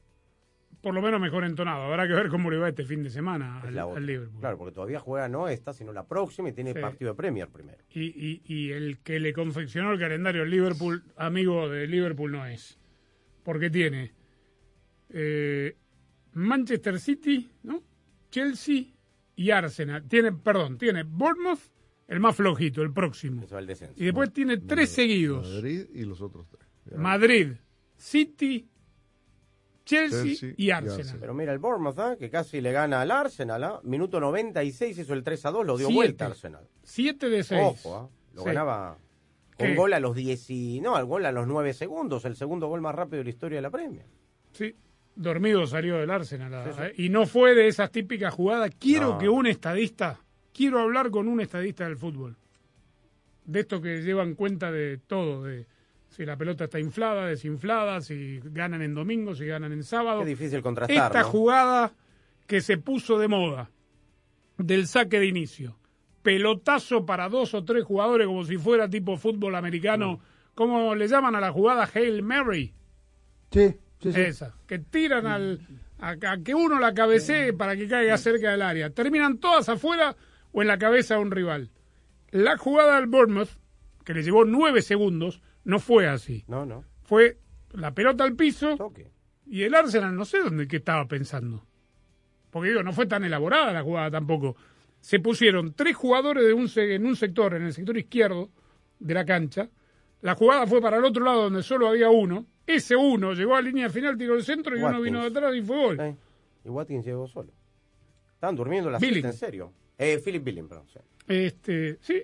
por 0.81 0.93
lo 0.93 1.01
menos 1.01 1.19
mejor 1.19 1.43
entonado. 1.45 1.83
Habrá 1.83 2.07
que 2.07 2.13
ver 2.13 2.29
cómo 2.29 2.49
le 2.51 2.57
va 2.57 2.69
este 2.69 2.85
fin 2.85 3.03
de 3.03 3.09
semana 3.09 3.61
al. 3.61 4.05
Liverpool. 4.05 4.39
Claro, 4.39 4.57
porque 4.57 4.73
todavía 4.73 4.99
juega 4.99 5.27
no 5.27 5.47
esta, 5.47 5.73
sino 5.73 5.91
la 5.91 6.05
próxima 6.07 6.49
y 6.49 6.53
tiene 6.53 6.73
Sí. 6.73 6.79
partido 6.79 7.11
de 7.11 7.17
Premier 7.17 7.47
primero. 7.49 7.83
Y, 7.91 8.01
y, 8.05 8.41
y 8.45 8.71
el 8.71 8.99
que 8.99 9.19
le 9.19 9.33
confeccionó 9.33 9.91
el 9.91 9.99
calendario 9.99 10.43
al 10.43 10.49
Liverpool, 10.49 11.03
amigo 11.17 11.69
de 11.69 11.85
Liverpool 11.87 12.31
no 12.31 12.45
es. 12.45 12.79
Porque 13.43 13.69
tiene 13.69 14.13
eh, 15.09 15.75
Manchester 16.33 16.99
City, 16.99 17.51
¿no? 17.63 17.81
Chelsea 18.31 18.83
y 19.35 19.51
Arsenal. 19.51 20.07
Tiene, 20.07 20.31
perdón, 20.33 20.77
tiene 20.77 21.03
Bournemouth, 21.03 21.59
el 22.07 22.19
más 22.19 22.35
flojito, 22.35 22.81
el 22.81 22.91
próximo. 22.93 23.43
Eso 23.43 23.57
descenso. 23.61 23.93
Y 23.97 24.05
después 24.05 24.31
tiene 24.33 24.57
tres 24.57 24.89
seguidos. 24.91 25.47
Madrid 25.47 25.85
y 25.93 26.03
los 26.05 26.21
otros 26.21 26.47
tres. 26.47 26.67
Ya. 26.85 26.97
Madrid, 26.97 27.53
City, 27.95 28.69
Chelsea, 29.85 30.23
Chelsea 30.23 30.53
y 30.57 30.65
y 30.67 30.71
Arsenal. 30.71 31.17
Pero 31.19 31.33
mira 31.33 31.51
el 31.51 31.59
Bournemouth, 31.59 31.99
¿ah? 31.99 32.15
que 32.17 32.29
casi 32.29 32.61
le 32.61 32.71
gana 32.71 33.01
al 33.01 33.11
Arsenal. 33.11 33.63
¿ah? 33.63 33.79
Minuto 33.83 34.19
96 34.19 34.97
hizo 34.99 35.13
el 35.13 35.23
3 35.23 35.45
a 35.45 35.51
2, 35.51 35.65
lo 35.65 35.77
dio 35.77 35.87
Siete. 35.87 35.95
vuelta 35.95 36.25
Arsenal. 36.27 36.67
Siete 36.83 37.29
de 37.29 37.43
seis. 37.43 37.61
Ojo, 37.85 37.95
¿ah? 37.95 38.09
lo 38.35 38.41
Sí. 38.43 38.47
ganaba 38.47 38.97
con 39.57 39.67
¿Qué? 39.67 39.75
gol 39.75 39.93
a 39.93 39.99
los 39.99 40.15
10 40.15 40.49
y... 40.51 40.79
No, 40.81 40.97
el 40.97 41.05
gol 41.05 41.25
a 41.25 41.31
los 41.31 41.45
9 41.47 41.73
segundos, 41.73 42.23
el 42.25 42.35
segundo 42.35 42.67
gol 42.67 42.81
más 42.81 42.95
rápido 42.95 43.17
de 43.17 43.23
la 43.25 43.29
historia 43.31 43.57
de 43.57 43.61
la 43.63 43.69
Premier. 43.69 44.05
Sí, 44.53 44.73
dormido 45.21 45.67
salió 45.67 45.97
del 45.97 46.09
Arsenal. 46.09 46.53
ah, 46.53 46.89
Y 46.95 47.09
no 47.09 47.25
fue 47.25 47.53
de 47.53 47.67
esas 47.67 47.91
típicas 47.91 48.33
jugadas. 48.33 48.71
Quiero 48.79 49.11
No. 49.13 49.17
que 49.17 49.27
un 49.29 49.45
estadista, 49.47 50.19
quiero 50.53 50.79
hablar 50.79 51.11
con 51.11 51.27
un 51.27 51.41
estadista 51.41 51.83
del 51.83 51.97
fútbol. 51.97 52.37
De 53.45 53.59
estos 53.61 53.81
que 53.81 54.01
llevan 54.01 54.35
cuenta 54.35 54.71
de 54.71 54.97
todo, 54.97 55.43
de, 55.43 55.65
si 56.07 56.25
la 56.25 56.37
pelota 56.37 56.65
está 56.65 56.79
inflada, 56.79 57.25
desinflada, 57.25 57.99
si 58.01 58.39
ganan 58.43 58.81
en 58.81 58.93
domingo, 58.95 59.35
si 59.35 59.45
ganan 59.45 59.73
en 59.73 59.83
sábado. 59.83 60.21
Es 60.21 60.27
difícil 60.27 60.61
contrastar. 60.61 61.07
Esta 61.07 61.21
¿no? 61.21 61.27
jugada 61.27 61.93
que 62.47 62.61
se 62.61 62.77
puso 62.77 63.17
de 63.19 63.27
moda 63.27 63.69
del 64.57 64.87
saque 64.87 65.19
de 65.19 65.25
inicio, 65.27 65.77
pelotazo 66.21 67.05
para 67.05 67.27
dos 67.29 67.53
o 67.53 67.63
tres 67.63 67.83
jugadores 67.83 68.27
como 68.27 68.43
si 68.45 68.57
fuera 68.57 68.89
tipo 68.89 69.17
fútbol 69.17 69.55
americano, 69.55 70.19
¿cómo 70.55 70.95
le 70.95 71.07
llaman 71.07 71.35
a 71.35 71.39
la 71.41 71.51
jugada 71.51 71.89
Hail 71.93 72.21
Mary? 72.23 72.73
Sí, 73.51 73.75
sí, 74.01 74.11
que 74.67 74.79
tiran 74.79 75.27
al, 75.27 75.59
a, 75.99 76.09
a 76.11 76.37
que 76.43 76.55
uno 76.55 76.79
la 76.79 76.93
cabecee 76.93 77.53
para 77.53 77.75
que 77.75 77.87
caiga 77.87 78.17
cerca 78.17 78.51
del 78.51 78.61
área. 78.61 78.89
Terminan 78.91 79.37
todas 79.39 79.69
afuera 79.69 80.15
o 80.51 80.61
en 80.61 80.67
la 80.67 80.77
cabeza 80.77 81.15
de 81.15 81.21
un 81.21 81.31
rival. 81.31 81.69
La 82.31 82.57
jugada 82.57 82.95
del 82.97 83.07
Bournemouth, 83.07 83.49
que 84.05 84.13
le 84.13 84.23
llevó 84.23 84.45
nueve 84.45 84.81
segundos, 84.81 85.41
no 85.63 85.79
fue 85.79 86.07
así. 86.07 86.43
No, 86.47 86.65
no. 86.65 86.83
Fue 87.03 87.37
la 87.73 87.93
pelota 87.93 88.23
al 88.23 88.35
piso 88.35 88.75
y 89.45 89.63
el 89.63 89.75
Arsenal 89.75 90.15
no 90.15 90.25
sé 90.25 90.39
dónde 90.39 90.67
qué 90.67 90.77
estaba 90.77 91.07
pensando. 91.07 91.65
Porque 92.51 92.69
digo, 92.69 92.83
no 92.83 92.93
fue 92.93 93.05
tan 93.05 93.23
elaborada 93.23 93.71
la 93.73 93.83
jugada 93.83 94.09
tampoco. 94.11 94.55
Se 95.01 95.19
pusieron 95.19 95.73
tres 95.73 95.95
jugadores 95.95 96.45
de 96.45 96.53
un, 96.53 96.67
se- 96.67 96.95
en 96.95 97.05
un 97.05 97.15
sector, 97.15 97.53
en 97.53 97.63
el 97.63 97.73
sector 97.73 97.97
izquierdo 97.97 98.49
de 98.99 99.13
la 99.13 99.23
cancha. 99.25 99.69
La 100.21 100.35
jugada 100.35 100.65
fue 100.67 100.81
para 100.81 100.97
el 100.97 101.05
otro 101.05 101.23
lado 101.23 101.43
donde 101.43 101.63
solo 101.63 101.87
había 101.87 102.09
uno. 102.09 102.45
Ese 102.75 102.95
uno 102.95 103.33
llegó 103.33 103.55
a 103.55 103.61
línea 103.61 103.89
final, 103.89 104.17
tiró 104.17 104.35
el 104.35 104.43
centro 104.43 104.77
y 104.77 104.81
uno 104.81 105.01
vino 105.01 105.21
de 105.21 105.27
atrás 105.27 105.55
y 105.55 105.61
fue 105.61 105.77
gol. 105.77 106.15
Y 106.63 106.69
Watkins 106.69 107.05
llegó 107.05 107.27
solo. 107.27 107.51
Estaban 108.33 108.55
durmiendo 108.55 108.89
la 108.89 108.99
Billing. 108.99 109.23
siesta, 109.23 109.29
en 109.29 109.33
serio. 109.51 109.73
Eh, 109.97 110.21
Philip 110.23 110.43
Billing, 110.43 110.67
perdón. 110.67 110.85
sí. 110.93 110.99
Este, 111.27 111.97
sí, 112.01 112.23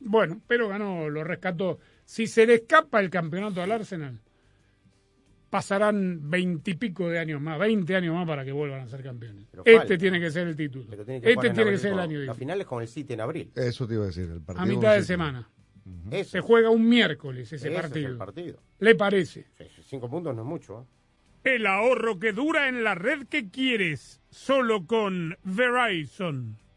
bueno, 0.00 0.40
pero 0.46 0.68
ganó, 0.68 1.08
lo 1.08 1.24
rescató. 1.24 1.78
Si 2.04 2.26
se 2.26 2.46
le 2.46 2.54
escapa 2.54 3.00
el 3.00 3.10
campeonato 3.10 3.62
al 3.62 3.72
Arsenal, 3.72 4.20
pasarán 5.50 6.28
veintipico 6.30 7.08
de 7.08 7.18
años 7.18 7.40
más, 7.40 7.58
veinte 7.58 7.96
años 7.96 8.14
más 8.14 8.26
para 8.26 8.44
que 8.44 8.52
vuelvan 8.52 8.80
a 8.82 8.88
ser 8.88 9.02
campeones. 9.02 9.46
Pero 9.50 9.62
este 9.64 9.78
falta. 9.78 9.98
tiene 9.98 10.20
que 10.20 10.30
ser 10.30 10.48
el 10.48 10.56
título. 10.56 10.86
Pero 10.90 11.04
tiene 11.04 11.20
que 11.20 11.32
jugar 11.32 11.46
este 11.46 11.46
en 11.48 11.54
tiene 11.54 11.70
que 11.70 11.76
abril 11.76 11.78
ser 11.80 11.92
el 11.92 11.98
año. 12.00 12.18
La 12.20 12.34
final 12.34 12.60
es 12.60 12.66
con 12.66 12.82
el 12.82 12.88
City 12.88 13.12
en 13.14 13.20
abril. 13.20 13.52
Eso 13.54 13.86
te 13.86 13.94
iba 13.94 14.02
a 14.04 14.06
decir. 14.06 14.24
El 14.30 14.40
partido 14.42 14.62
A 14.62 14.66
mitad 14.66 14.94
de 14.94 15.02
semana. 15.02 15.48
Se 16.24 16.40
juega 16.40 16.70
un 16.70 16.88
miércoles 16.88 17.52
ese 17.52 17.56
Ese 17.56 17.74
es 17.74 17.80
partido. 17.80 18.08
el 18.08 18.16
partido. 18.16 18.58
¿Le 18.80 18.94
parece? 18.96 19.46
Sí, 19.56 19.64
Cinco 19.86 20.10
puntos 20.10 20.34
no 20.34 20.42
es 20.42 20.48
mucho. 20.48 20.80
¿eh? 20.80 21.54
El 21.54 21.66
ahorro 21.66 22.18
que 22.18 22.32
dura 22.32 22.68
en 22.68 22.82
la 22.82 22.96
red 22.96 23.28
que 23.28 23.50
quieres, 23.50 24.20
solo 24.30 24.84
con 24.84 25.38
Verizon. 25.44 26.58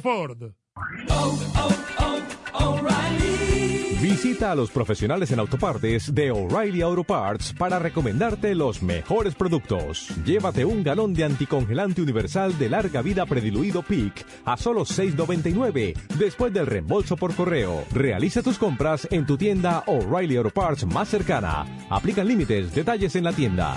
Ford. 0.00 0.52
Visita 4.00 4.52
a 4.52 4.54
los 4.54 4.70
profesionales 4.70 5.30
en 5.32 5.40
autopartes 5.40 6.14
de 6.14 6.30
O'Reilly 6.30 6.82
Auto 6.82 7.02
Parts 7.02 7.52
para 7.52 7.78
recomendarte 7.78 8.54
los 8.54 8.82
mejores 8.82 9.34
productos. 9.34 10.08
Llévate 10.24 10.64
un 10.64 10.82
galón 10.84 11.12
de 11.14 11.24
anticongelante 11.24 12.02
universal 12.02 12.56
de 12.58 12.68
larga 12.68 13.02
vida 13.02 13.26
prediluido 13.26 13.82
PIC 13.82 14.24
a 14.44 14.56
solo 14.56 14.82
$6.99 14.82 15.94
después 16.18 16.52
del 16.52 16.66
reembolso 16.66 17.16
por 17.16 17.34
correo. 17.34 17.84
Realiza 17.92 18.42
tus 18.42 18.58
compras 18.58 19.08
en 19.10 19.26
tu 19.26 19.36
tienda 19.36 19.82
O'Reilly 19.86 20.36
Auto 20.36 20.50
Parts 20.50 20.86
más 20.86 21.08
cercana. 21.08 21.66
Aplican 21.90 22.28
límites, 22.28 22.74
detalles 22.74 23.16
en 23.16 23.24
la 23.24 23.32
tienda. 23.32 23.76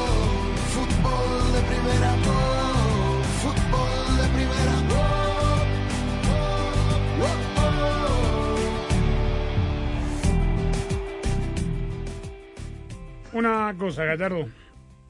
Una 13.33 13.75
cosa, 13.77 14.03
Gallardo. 14.05 14.45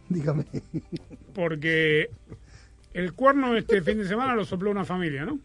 Dígame. 0.09 0.45
Porque 1.33 2.09
el 2.93 3.13
cuerno 3.13 3.55
este 3.55 3.81
fin 3.81 3.97
de 3.97 4.07
semana 4.07 4.35
lo 4.35 4.45
sopló 4.45 4.71
una 4.71 4.85
familia, 4.85 5.25
¿no? 5.25 5.39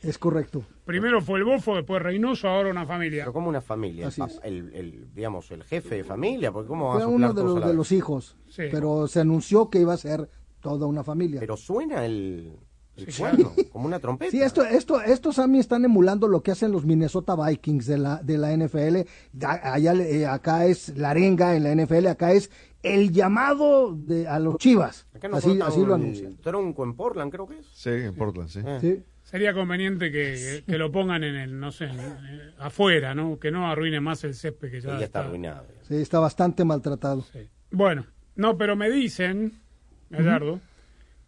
Es 0.00 0.16
correcto. 0.16 0.62
Primero 0.84 1.20
fue 1.20 1.40
el 1.40 1.44
bofo, 1.44 1.74
después 1.74 2.00
Reynoso, 2.00 2.48
ahora 2.48 2.70
una 2.70 2.86
familia. 2.86 3.24
Pero 3.24 3.32
como 3.32 3.48
una 3.48 3.60
familia, 3.60 4.06
Así 4.08 4.22
el, 4.22 4.28
es. 4.28 4.40
el, 4.44 4.74
el, 4.74 5.14
digamos, 5.14 5.50
el 5.50 5.64
jefe 5.64 5.96
de 5.96 6.04
familia, 6.04 6.52
porque 6.52 6.68
cómo 6.68 6.86
va 6.88 6.94
Fue 6.94 7.02
a 7.02 7.06
uno 7.08 7.32
de 7.34 7.42
los, 7.42 7.64
de 7.66 7.74
los 7.74 7.92
hijos, 7.92 8.36
Sí. 8.48 8.62
pero 8.70 9.08
se 9.08 9.20
anunció 9.20 9.68
que 9.70 9.80
iba 9.80 9.92
a 9.92 9.96
ser 9.96 10.28
toda 10.60 10.86
una 10.86 11.02
familia. 11.02 11.40
Pero 11.40 11.56
suena 11.56 12.06
el, 12.06 12.52
el 12.98 13.12
Sí, 13.12 13.20
cuerno, 13.22 13.52
como 13.72 13.86
una 13.86 13.98
trompeta. 13.98 14.30
Sí, 14.30 14.40
esto, 14.42 14.62
esto, 14.64 15.00
estos 15.00 15.36
Sammy 15.36 15.58
están 15.58 15.84
emulando 15.84 16.28
lo 16.28 16.42
que 16.42 16.50
hacen 16.50 16.72
los 16.72 16.84
Minnesota 16.84 17.34
Vikings 17.36 17.86
de 17.86 17.98
la, 17.98 18.22
de 18.22 18.38
la 18.38 18.56
NFL. 18.56 18.98
Allá, 19.44 19.92
eh, 19.94 20.26
acá 20.26 20.66
es 20.66 20.96
la 20.96 21.10
arenga 21.10 21.54
en 21.56 21.64
la 21.64 21.74
NFL, 21.74 22.06
acá 22.08 22.32
es 22.32 22.50
el 22.82 23.10
llamado 23.12 23.94
de, 23.94 24.26
a 24.28 24.38
los 24.38 24.56
Chivas. 24.58 25.06
Acá 25.14 25.28
Así, 25.32 25.58
así 25.60 25.80
lo 25.80 25.94
un 25.94 26.00
anuncian. 26.02 26.36
Tronco 26.38 26.84
en 26.84 26.94
Portland, 26.94 27.30
creo 27.32 27.46
que 27.46 27.58
es. 27.58 27.66
Sí, 27.72 27.90
en 27.90 28.14
Portland, 28.14 28.48
sí. 28.48 28.60
Sí. 28.80 29.02
Sería 29.24 29.52
conveniente 29.52 30.10
que, 30.10 30.64
que 30.66 30.78
lo 30.78 30.90
pongan 30.90 31.22
en 31.22 31.34
el, 31.36 31.60
no 31.60 31.70
sé, 31.70 31.84
en- 31.84 32.00
eh, 32.00 32.54
afuera, 32.58 33.14
¿no? 33.14 33.38
Que 33.38 33.50
no 33.50 33.70
arruine 33.70 34.00
más 34.00 34.24
el 34.24 34.34
césped 34.34 34.70
que 34.70 34.80
ya, 34.80 34.92
Sí, 34.94 34.98
ya 35.00 35.04
está 35.04 35.20
arruinado. 35.20 35.66
Sí, 35.86 35.96
está 35.96 36.18
bastante 36.18 36.64
maltratado. 36.64 37.26
Bueno, 37.70 38.06
no, 38.36 38.56
pero 38.56 38.74
me 38.74 38.88
dicen, 38.90 39.60
Gallardo, 40.08 40.60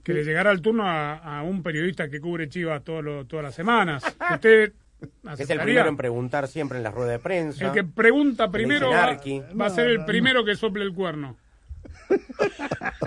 que 0.03 0.14
le 0.14 0.24
llegará 0.24 0.51
el 0.53 0.61
turno 0.62 0.84
a, 0.88 1.14
a 1.38 1.42
un 1.42 1.62
periodista 1.62 2.09
que 2.09 2.20
cubre 2.20 2.48
Chivas 2.48 2.82
todo 2.84 3.03
lo- 3.03 3.26
todas 3.26 3.44
las 3.44 3.55
semanas. 3.55 4.03
Usted 4.34 4.72
es 5.42 5.51
el 5.51 5.59
primero 5.64 5.88
en 5.88 5.96
preguntar 5.96 6.48
siempre 6.48 6.78
en 6.78 6.84
la 6.84 6.90
rueda 6.90 7.12
de 7.12 7.18
prensa. 7.18 7.66
El 7.66 7.72
que 7.72 7.84
pregunta 7.84 8.51
primero 8.51 8.90
va, 8.90 9.18
va 9.61 9.66
a 9.66 9.70
ser 9.70 9.86
el 9.88 10.05
primero 10.05 10.44
que 10.44 10.55
sople 10.57 10.84
el 10.84 10.92
cuerno. 10.92 11.36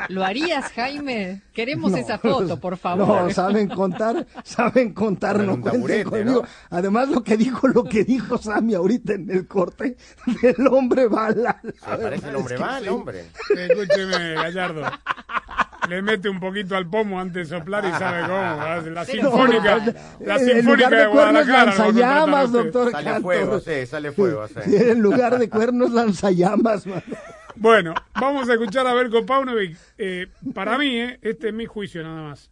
¿Lo 0.09 0.23
harías, 0.23 0.71
Jaime? 0.73 1.41
Queremos 1.53 1.91
No. 1.91 1.97
esa 1.97 2.17
foto, 2.17 2.59
por 2.59 2.77
favor. 2.77 3.07
No, 3.23 3.29
saben 3.31 3.67
contar, 3.69 4.25
saben 4.43 4.93
contar, 4.93 5.37
Con 5.37 5.45
no 5.47 5.53
un 5.53 5.61
cuenten 5.61 5.81
taburete, 5.81 6.03
conmigo. 6.09 6.41
¿no? 6.41 6.47
Además, 6.69 7.09
lo 7.09 7.23
que 7.23 7.37
dijo, 7.37 7.67
lo 7.67 7.83
que 7.83 8.03
dijo 8.03 8.37
Sammy 8.37 8.73
ahorita 8.75 9.13
en 9.13 9.29
el 9.31 9.47
corte 9.47 9.97
del 10.41 10.67
hombre 10.67 11.07
bala. 11.07 11.59
Ah, 11.85 11.97
parece 12.01 12.29
el 12.29 12.35
hombre 12.35 12.57
va, 12.57 12.77
el 12.79 12.89
hombre. 12.89 13.25
Escúcheme, 13.55 14.33
Gallardo. 14.35 14.81
Le 15.89 16.01
mete 16.01 16.29
un 16.29 16.39
poquito 16.39 16.77
al 16.77 16.89
pomo 16.89 17.19
antes 17.19 17.49
de 17.49 17.57
soplar 17.57 17.83
y 17.83 17.91
sabe 17.91 18.21
cómo. 18.21 18.33
La, 18.33 18.81
la 18.81 19.01
No, 19.01 19.05
sinfónica, 19.05 19.85
la 20.21 20.39
sinfónica 20.39 20.89
de 20.89 20.95
de 20.95 21.09
cuernos, 21.09 21.45
Guadalajara. 21.45 21.65
lanzallamas, 21.65 22.51
doctor 22.53 22.91
Sale 22.91 23.03
Cantor. 23.03 23.21
fuego, 23.21 23.59
sí, 23.59 23.85
sale 23.85 24.11
fuego. 24.13 24.47
sí. 24.47 24.53
Sí, 24.63 24.75
en 24.77 24.99
lugar 25.01 25.37
de 25.37 25.49
cuernos, 25.49 25.91
lanzallamas. 25.91 26.87
man. 26.87 27.03
Bueno, 27.55 27.93
vamos 28.19 28.49
a 28.49 28.53
escuchar 28.53 28.87
a 28.87 28.93
Belko 28.93 29.25
Paunovic. 29.25 29.77
Eh, 29.97 30.27
para 30.53 30.77
mí, 30.77 30.97
eh, 30.99 31.19
este 31.21 31.49
es 31.49 31.53
mi 31.53 31.65
juicio 31.65 32.03
nada 32.03 32.21
más. 32.29 32.51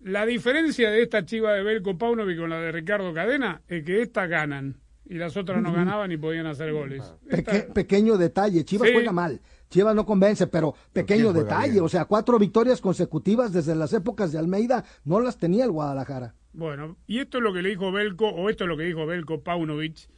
La 0.00 0.24
diferencia 0.26 0.90
de 0.90 1.02
esta 1.02 1.24
chiva 1.24 1.52
de 1.54 1.62
Belko 1.64 1.98
Paunovic 1.98 2.38
con 2.38 2.50
la 2.50 2.60
de 2.60 2.70
Ricardo 2.72 3.12
Cadena 3.12 3.62
es 3.68 3.84
que 3.84 4.00
estas 4.02 4.28
ganan 4.28 4.76
y 5.08 5.14
las 5.14 5.36
otras 5.36 5.60
no 5.60 5.72
ganaban 5.72 6.12
y 6.12 6.16
podían 6.16 6.46
hacer 6.46 6.72
goles. 6.72 7.02
Peque- 7.28 7.68
pequeño 7.74 8.16
detalle, 8.16 8.64
Chivas 8.64 8.88
Sí. 8.88 8.94
juega 8.94 9.10
mal. 9.12 9.40
Chivas 9.70 9.94
no 9.94 10.06
convence, 10.06 10.46
pero 10.46 10.74
pequeño 10.92 11.32
detalle. 11.32 11.72
bien? 11.72 11.84
O 11.84 11.88
sea, 11.88 12.04
cuatro 12.04 12.38
victorias 12.38 12.80
consecutivas 12.80 13.52
desde 13.52 13.74
las 13.74 13.92
épocas 13.92 14.32
de 14.32 14.38
Almeida 14.38 14.84
no 15.04 15.20
las 15.20 15.36
tenía 15.36 15.64
el 15.64 15.72
Guadalajara. 15.72 16.34
Bueno, 16.52 16.96
y 17.06 17.18
esto 17.18 17.38
es 17.38 17.44
lo 17.44 17.52
que 17.52 17.62
le 17.62 17.70
dijo 17.70 17.90
Belko, 17.92 18.28
o 18.28 18.48
esto 18.48 18.64
es 18.64 18.68
lo 18.68 18.76
que 18.76 18.84
dijo 18.84 19.04
Belko 19.06 19.42
Paunovic 19.42 20.08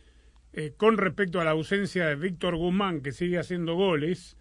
eh, 0.53 0.73
con 0.77 0.99
respecto 0.99 1.41
a 1.41 1.45
la 1.45 1.53
ausencia 1.53 2.07
de 2.09 2.17
Víctor 2.17 2.57
Guzmán, 2.57 3.03
que 3.03 3.13
sigue 3.13 3.39
haciendo 3.39 3.75
goles 3.75 4.37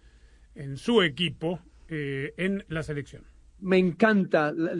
en 0.54 0.76
su 0.76 1.02
equipo 1.02 1.60
eh, 1.88 2.34
en 2.36 2.64
la 2.68 2.82
selección. 2.82 3.24
me 3.60 3.76
encanta 3.76 4.52
la, 4.52 4.74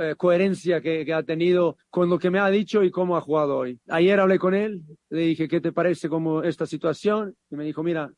eh, 0.00 0.14
coherencia 0.16 0.80
que, 0.80 1.12
ha 1.12 1.22
tenido 1.22 1.76
con 1.90 2.08
lo 2.08 2.18
que 2.18 2.30
me 2.30 2.38
ha 2.38 2.48
dicho 2.48 2.82
y 2.82 2.90
cómo 2.90 3.16
ha 3.16 3.20
jugado 3.20 3.58
hoy. 3.58 3.78
Ayer 3.88 4.18
hablé 4.18 4.38
con 4.38 4.54
él, 4.54 4.82
le 5.10 5.20
dije, 5.20 5.46
¿qué 5.46 5.60
te 5.60 5.70
parece 5.70 6.08
como 6.08 6.42
esta 6.42 6.66
situación? 6.66 7.36
Y 7.50 7.56
me 7.56 7.64
dijo, 7.64 7.82
mira, 7.82 8.10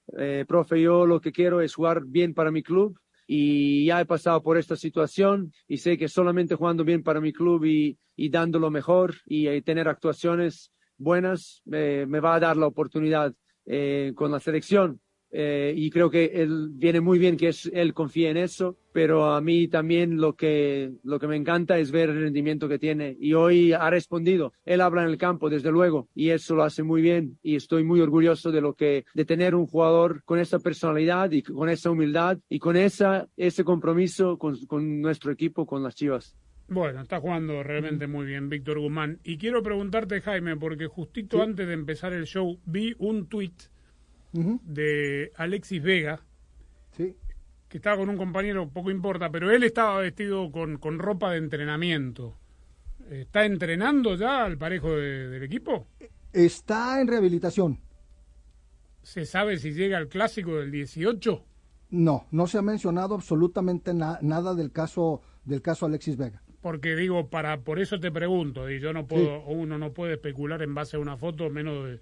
profe, 0.47 0.81
yo 0.81 1.07
lo 1.07 1.21
que 1.21 1.33
quiero 1.33 1.61
es 1.61 1.75
jugar 1.75 2.05
bien 2.07 2.35
para 2.35 2.51
mi 2.51 2.63
club 2.63 2.99
y 3.27 3.87
ya 3.87 4.01
he 4.01 4.07
pasado 4.07 4.43
por 4.43 4.57
esta 4.57 4.77
situación 4.77 5.53
y 5.67 5.79
sé 5.79 5.99
que 5.99 6.09
solamente 6.09 6.55
jugando 6.55 6.85
bien 6.85 7.03
para 7.03 7.21
mi 7.21 7.33
club 7.33 7.65
y, 7.65 7.99
y 8.17 8.31
dando 8.31 8.59
lo 8.59 8.71
mejor 8.71 9.15
y, 9.27 9.61
tener 9.63 9.89
actuaciones 9.89 10.73
buenas 10.99 11.63
eh, 11.73 12.05
me 12.09 12.21
va 12.21 12.35
a 12.37 12.41
dar 12.41 12.57
la 12.57 12.67
oportunidad 12.67 13.35
eh, 13.67 14.13
con 14.15 14.31
la 14.31 14.41
selección. 14.41 15.01
Eh, 15.33 15.75
y 15.77 15.91
creo 15.91 16.09
que 16.09 16.27
él 16.27 16.69
viene 16.71 17.01
muy 17.01 17.19
bien 17.19 17.37
que 17.37 17.49
es- 17.49 17.69
él 17.75 17.93
confíe 17.93 18.31
en 18.31 18.37
eso, 18.37 18.79
pero 18.93 19.27
a 19.35 19.41
mí 19.41 19.67
también 19.69 20.19
lo 20.19 20.35
que, 20.37 20.93
lo 21.03 21.19
que 21.19 21.27
me 21.27 21.35
encanta 21.37 21.79
es 21.79 21.91
ver 21.91 22.09
el 22.11 22.21
rendimiento 22.23 22.69
que 22.69 22.79
tiene 22.79 23.17
y 23.21 23.35
hoy 23.35 23.73
ha 23.73 23.91
respondido. 23.91 24.53
Él 24.65 24.81
habla 24.81 25.03
en 25.03 25.09
el 25.11 25.19
campo, 25.19 25.51
desde 25.51 25.73
luego, 25.73 26.09
y 26.15 26.31
eso 26.31 26.55
lo 26.55 26.63
hace 26.63 26.85
muy 26.85 27.03
bien 27.03 27.39
y 27.43 27.57
estoy 27.57 27.83
muy 27.83 28.01
orgulloso 28.01 28.53
de 28.53 28.61
lo 28.61 28.75
que, 28.75 29.05
de 29.15 29.25
tener 29.25 29.57
un 29.57 29.67
jugador 29.67 30.23
con 30.25 30.39
esa 30.39 30.61
personalidad 30.61 31.31
y 31.33 31.43
con 31.43 31.69
esa 31.69 31.91
humildad 31.91 32.39
y 32.49 32.61
con 32.61 32.77
esa, 32.77 33.27
ese 33.37 33.65
compromiso 33.65 34.39
con, 34.39 34.57
con 34.67 35.01
nuestro 35.03 35.33
equipo, 35.33 35.67
con 35.67 35.83
las 35.83 35.97
Chivas. 35.97 36.37
Bueno, 36.69 37.01
está 37.03 37.21
jugando 37.21 37.63
realmente 37.63 38.07
muy 38.09 38.27
bien 38.27 38.49
Víctor 38.49 38.81
Guzmán. 38.81 39.21
Y 39.23 39.39
quiero 39.39 39.63
preguntarte, 39.63 40.21
Jaime, 40.21 40.57
porque 40.57 40.87
justito 40.89 41.41
antes 41.43 41.67
de 41.67 41.75
empezar 41.75 42.13
el 42.13 42.25
show 42.27 42.59
vi 42.65 42.95
un 42.99 43.27
tuit 43.29 43.55
de 44.65 45.33
Alexis 45.37 45.83
Vega, 45.83 46.21
que 46.97 47.79
estaba 47.79 47.97
con 47.97 48.11
un 48.11 48.17
compañero, 48.17 48.69
poco 48.69 48.91
importa, 48.91 49.31
pero 49.31 49.51
él 49.51 49.63
estaba 49.65 49.99
vestido 50.01 50.51
con, 50.51 50.79
con 50.79 50.99
ropa 50.99 51.31
de 51.33 51.39
entrenamiento. 51.39 52.37
¿Está 53.11 53.45
entrenando 53.47 54.17
ya 54.17 54.45
al 54.45 54.59
parejo 54.59 54.97
de- 54.97 55.29
del 55.29 55.43
equipo? 55.45 55.87
Está 56.33 57.01
en 57.01 57.07
rehabilitación. 57.09 57.81
¿Se 59.03 59.25
sabe 59.25 59.59
si 59.59 59.73
llega 59.73 59.99
al 59.99 60.09
clásico 60.09 60.57
del 60.57 60.71
18? 60.73 61.45
No, 61.91 62.27
no 62.33 62.47
se 62.49 62.59
ha 62.59 62.63
mencionado 62.63 63.15
absolutamente 63.15 63.95
na- 63.95 64.19
nada 64.21 64.55
del 64.55 64.73
caso 64.73 65.23
del 65.45 65.63
caso 65.63 65.87
Alexis 65.87 66.17
Vega. 66.17 66.43
Porque 66.61 66.97
digo, 66.97 67.29
para 67.29 67.61
por 67.61 67.79
eso 67.79 68.01
te 68.01 68.11
pregunto, 68.11 68.69
y 68.71 68.81
yo 68.81 68.93
no 68.93 69.07
puedo, 69.07 69.43
uno 69.47 69.79
no 69.79 69.93
puede 69.93 70.15
especular 70.15 70.63
en 70.63 70.75
base 70.75 70.97
a 70.97 71.01
una 71.01 71.17
foto 71.17 71.49
menos 71.51 71.99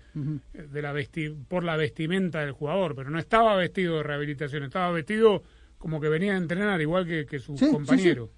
de, 0.53 0.83
la 0.83 0.93
vesti 0.93 1.29
por 1.31 1.65
la 1.65 1.77
vestimenta 1.77 2.41
del 2.41 2.53
jugador, 2.53 2.95
pero 2.95 3.11
no 3.11 3.19
estaba 3.19 3.57
vestido 3.57 3.97
de 3.99 4.03
rehabilitación, 4.05 4.63
estaba 4.63 4.91
vestido 4.91 5.43
como 5.79 6.01
que 6.01 6.09
venía 6.09 6.35
a 6.35 6.39
entrenar 6.39 6.81
igual 6.81 7.07
que, 7.07 7.27
que 7.27 7.39
su 7.41 7.59
Sí, 7.59 7.71
compañero. 7.71 8.31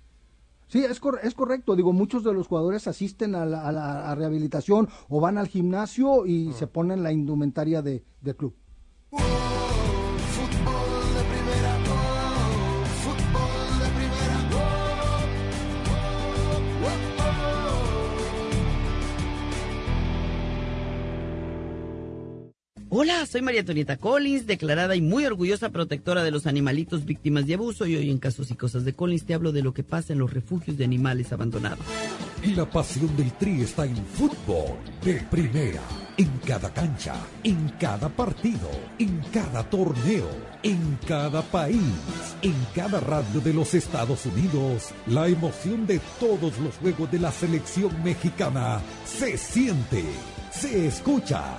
Sí, 0.68 0.84
es, 0.84 0.98
cor- 0.98 1.20
es 1.22 1.32
correcto. 1.34 1.76
Digo, 1.76 1.92
muchos 1.92 2.24
de 2.24 2.32
los 2.34 2.48
jugadores 2.48 2.88
asisten 2.88 3.36
a 3.36 3.46
la, 3.46 3.68
a 3.68 3.70
la- 3.70 4.10
a 4.10 4.14
rehabilitación 4.16 4.88
o 5.08 5.20
van 5.20 5.38
al 5.38 5.46
gimnasio 5.46 6.26
y 6.26 6.52
se 6.54 6.66
ponen 6.66 7.04
la 7.04 7.12
indumentaria 7.12 7.82
de, 7.82 8.02
del 8.20 8.34
club. 8.34 8.52
Hola, 22.98 23.26
soy 23.26 23.42
María 23.42 23.60
Antonieta 23.60 23.98
Collins, 23.98 24.46
declarada 24.46 24.96
y 24.96 25.02
muy 25.02 25.26
orgullosa 25.26 25.68
protectora 25.68 26.24
de 26.24 26.30
los 26.30 26.46
animalitos 26.46 27.04
víctimas 27.04 27.46
de 27.46 27.52
abuso 27.52 27.84
y 27.84 27.94
hoy 27.94 28.10
en 28.10 28.16
Casos 28.16 28.50
y 28.50 28.54
Cosas 28.54 28.86
de 28.86 28.94
Collins 28.94 29.26
te 29.26 29.34
hablo 29.34 29.52
de 29.52 29.60
lo 29.60 29.74
que 29.74 29.82
pasa 29.82 30.14
en 30.14 30.18
los 30.18 30.32
refugios 30.32 30.78
de 30.78 30.84
animales 30.86 31.30
abandonados. 31.30 31.84
Y 32.42 32.54
la 32.54 32.64
pasión 32.64 33.14
del 33.14 33.30
Tri 33.32 33.60
está 33.60 33.84
en 33.84 33.96
fútbol 33.96 34.78
de 35.04 35.16
primera. 35.30 35.82
en 36.16 36.30
cada 36.46 36.72
cancha, 36.72 37.14
en 37.44 37.68
cada 37.78 38.08
partido, 38.08 38.70
en 38.98 39.20
cada 39.30 39.62
torneo, 39.68 40.30
en 40.62 40.98
cada 41.06 41.42
país, 41.42 41.82
en 42.40 42.54
cada 42.74 42.98
radio 43.00 43.42
de 43.42 43.52
los 43.52 43.74
Estados 43.74 44.24
Unidos. 44.24 44.94
La 45.06 45.28
emoción 45.28 45.86
de 45.86 46.00
todos 46.18 46.58
los 46.60 46.76
juegos 46.76 47.10
de 47.12 47.18
la 47.18 47.30
selección 47.30 48.02
mexicana 48.02 48.80
se 49.04 49.36
siente, 49.36 50.02
se 50.50 50.86
escucha, 50.86 51.58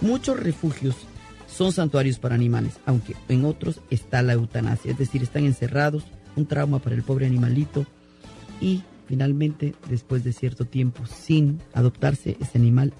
Muchos 0.00 0.40
refugios 0.40 0.96
son 1.46 1.72
santuarios 1.72 2.18
para 2.18 2.34
animales, 2.34 2.74
aunque 2.86 3.14
en 3.28 3.44
otros 3.44 3.80
está 3.90 4.22
la 4.22 4.32
eutanasia, 4.32 4.92
es 4.92 4.98
decir, 4.98 5.22
están 5.22 5.44
encerrados, 5.44 6.04
un 6.36 6.46
trauma 6.46 6.78
para 6.78 6.94
el 6.94 7.02
pobre 7.02 7.26
animalito 7.26 7.84
y 8.60 8.82
finalmente, 9.06 9.74
después 9.88 10.24
de 10.24 10.32
cierto 10.32 10.64
tiempo 10.64 11.04
sin 11.06 11.60
adoptarse, 11.74 12.36
ese 12.40 12.58
animal 12.58 12.92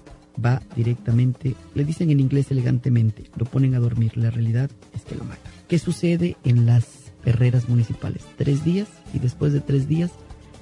va 0.43 0.61
directamente, 0.75 1.55
le 1.73 1.85
dicen 1.85 2.11
en 2.11 2.19
inglés 2.19 2.51
elegantemente, 2.51 3.23
lo 3.35 3.45
ponen 3.45 3.75
a 3.75 3.79
dormir, 3.79 4.17
la 4.17 4.29
realidad 4.29 4.69
es 4.93 5.03
que 5.03 5.15
lo 5.15 5.23
matan. 5.23 5.51
¿Qué 5.67 5.79
sucede 5.79 6.37
en 6.43 6.65
las 6.65 6.85
perreras 7.23 7.69
municipales? 7.69 8.23
Tres 8.37 8.63
días 8.63 8.87
y 9.13 9.19
después 9.19 9.53
de 9.53 9.61
tres 9.61 9.87
días 9.87 10.11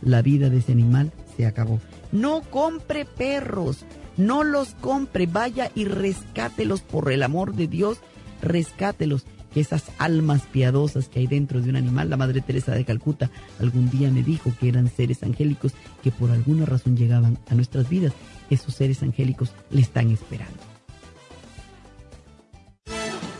la 0.02 0.22
vida 0.22 0.50
de 0.50 0.60
ese 0.60 0.72
animal 0.72 1.12
se 1.36 1.46
acabó. 1.46 1.80
No 2.12 2.42
compre 2.42 3.06
perros, 3.06 3.86
no 4.20 4.44
los 4.44 4.76
compre, 4.76 5.26
vaya 5.26 5.72
y 5.74 5.86
rescátelos 5.86 6.82
por 6.82 7.12
el 7.12 7.24
amor 7.24 7.56
de 7.56 7.68
Dios, 7.68 8.00
rescátelos. 8.42 9.26
Que 9.54 9.62
esas 9.62 9.86
almas 9.98 10.44
piadosas 10.44 11.10
que 11.10 11.22
hay 11.22 11.26
dentro 11.26 11.60
de 11.60 11.72
un 11.72 11.76
animal, 11.76 12.08
la 12.12 12.18
Madre 12.18 12.40
Teresa 12.40 12.76
de 12.76 12.86
Calcuta 12.86 13.32
algún 13.60 13.90
día 13.90 14.12
me 14.12 14.22
dijo 14.22 14.54
que 14.60 14.70
eran 14.70 14.92
seres 14.96 15.24
angélicos 15.24 15.74
que 16.04 16.12
por 16.12 16.30
alguna 16.30 16.68
razón 16.68 16.96
llegaban 16.96 17.40
a 17.50 17.56
nuestras 17.56 17.90
vidas. 17.90 18.14
Esos 18.52 18.76
seres 18.76 19.02
angélicos 19.02 19.52
le 19.72 19.82
están 19.82 20.12
esperando. 20.12 20.69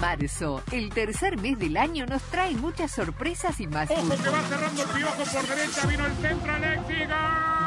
Marzo, 0.00 0.62
el 0.70 0.90
tercer 0.90 1.38
mes 1.38 1.58
del 1.58 1.76
año, 1.76 2.06
nos 2.06 2.22
trae 2.24 2.54
muchas 2.54 2.90
sorpresas 2.90 3.58
y 3.60 3.66
más 3.66 3.90
Ojo 3.90 4.00
que 4.00 4.30
va 4.30 4.42
cerrando 4.42 4.82
el 4.82 4.88
piojo 4.88 5.24
por 5.24 5.46
derecha, 5.46 5.86
vino 5.86 6.06
el 6.06 6.12
centro, 6.16 6.52
Alexis. 6.52 7.08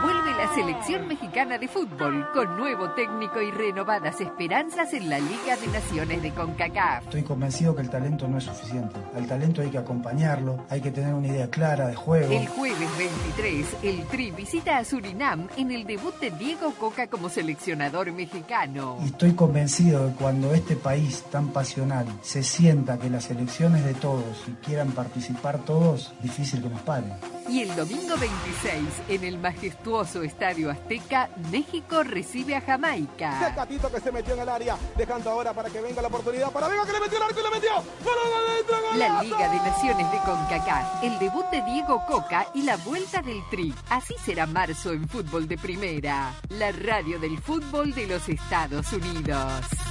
Vuelve 0.02 0.32
la 0.36 0.54
selección 0.54 1.08
mexicana 1.08 1.58
de 1.58 1.68
fútbol 1.68 2.28
con 2.32 2.56
nuevo 2.56 2.92
técnico 2.92 3.42
y 3.42 3.50
renovadas 3.50 4.22
esperanzas 4.22 4.94
en 4.94 5.10
la 5.10 5.18
Liga 5.18 5.58
de 5.60 5.68
Naciones 5.68 6.22
de 6.22 6.32
CONCACAF. 6.32 7.06
Estoy 7.06 7.24
convencido 7.24 7.76
que 7.76 7.82
el 7.82 7.90
talento 7.90 8.28
no 8.28 8.38
es 8.38 8.44
suficiente. 8.44 8.96
Al 9.16 9.26
talento 9.26 9.62
hay 9.62 9.72
que 9.72 9.80
acompañarlo, 9.80 10.66
hay 10.70 10.82
que 10.82 10.92
tener 10.92 11.16
una 11.16 11.28
idea 11.28 11.50
clara 11.50 11.88
de 11.88 11.96
juego. 11.96 12.32
El 12.32 12.48
jueves 12.48 12.90
23, 12.98 13.66
el 13.82 14.04
Tri 14.06 14.30
visita 14.32 14.78
a 14.78 14.86
Surinam 14.86 15.48
en 15.58 15.72
el 15.72 15.88
debut 15.88 16.16
de 16.20 16.30
Diego 16.30 16.74
Coca 16.74 17.08
como 17.08 17.30
seleccionador 17.30 18.12
mexicano. 18.12 18.98
Y 19.02 19.08
estoy 19.08 19.34
convencido 19.34 20.10
que 20.10 20.14
cuando 20.14 20.54
este 20.54 20.76
país 20.76 21.24
tan 21.32 21.48
pasional 21.48 22.06
se 22.22 22.44
sienta 22.44 23.00
que 23.00 23.10
las 23.10 23.32
elecciones 23.32 23.84
de 23.84 23.96
todos 23.96 24.44
y 24.48 24.52
quieran 24.64 24.92
participar 24.92 25.58
todos, 25.66 26.14
difícil 26.22 26.62
que 26.62 26.70
nos 26.70 26.82
paren. 26.82 27.14
Y 27.50 27.62
el 27.62 27.74
domingo 27.76 28.16
26, 28.18 28.84
en 29.08 29.24
el 29.24 29.40
majestuoso 29.40 29.87
Estadio 29.88 30.70
Azteca, 30.70 31.30
México 31.50 32.04
recibe 32.04 32.56
a 32.56 32.62
Jamaica. 32.62 33.40
Tecatito 33.40 33.90
que 33.90 34.02
se 34.02 34.12
metió 34.12 34.34
en 34.34 34.42
el 34.42 34.50
área, 34.50 34.78
dejando 34.98 35.30
ahora 35.30 35.54
para 35.54 35.70
que 35.70 35.80
venga 35.80 36.02
la 36.02 36.10
oportunidad 36.10 36.52
para 36.52 36.68
Vega 36.68 36.86
que 36.86 36.92
le 36.92 37.00
metió 37.00 37.18
el 37.18 37.24
arco 37.24 37.40
y 37.40 37.44
le 37.44 37.50
metió. 37.50 37.72
¡Gol 38.04 38.14
adentro, 38.50 38.98
La! 38.98 39.24
Liga 39.24 39.50
de 39.50 39.58
Naciones 39.58 40.12
de 40.12 40.18
CONCACAF, 40.20 41.04
el 41.04 41.18
debut 41.20 41.46
de 41.52 41.62
Diego 41.62 42.04
Coca 42.06 42.48
y 42.54 42.64
la 42.64 42.76
vuelta 42.78 43.22
del 43.22 43.42
Tri. 43.50 43.74
Así 43.90 44.14
será 44.26 44.46
marzo 44.46 44.92
en 44.92 45.08
fútbol 45.08 45.48
de 45.48 45.58
primera, 45.58 46.34
la 46.50 46.72
radio 46.74 47.18
del 47.20 47.40
fútbol 47.40 47.94
de 47.94 48.08
los 48.08 48.28
Estados 48.28 48.92
Unidos. 48.92 49.87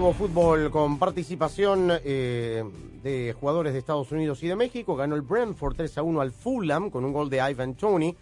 Hubo 0.00 0.12
fútbol 0.14 0.70
con 0.70 0.98
participación 0.98 1.90
eh, 2.04 2.64
de 3.02 3.34
jugadores 3.38 3.72
de 3.74 3.78
Estados 3.80 4.10
Unidos 4.12 4.42
y 4.42 4.48
de 4.48 4.56
México. 4.56 4.96
Ganó 4.96 5.14
el 5.14 5.20
Brentford 5.22 5.76
3 5.76 5.98
a 5.98 6.02
1 6.02 6.20
al 6.22 6.32
Fulham 6.32 6.88
con 6.90 7.04
un 7.04 7.12
gol 7.12 7.28
de 7.28 7.38
Ivan 7.50 7.74
Tony, 7.74 8.16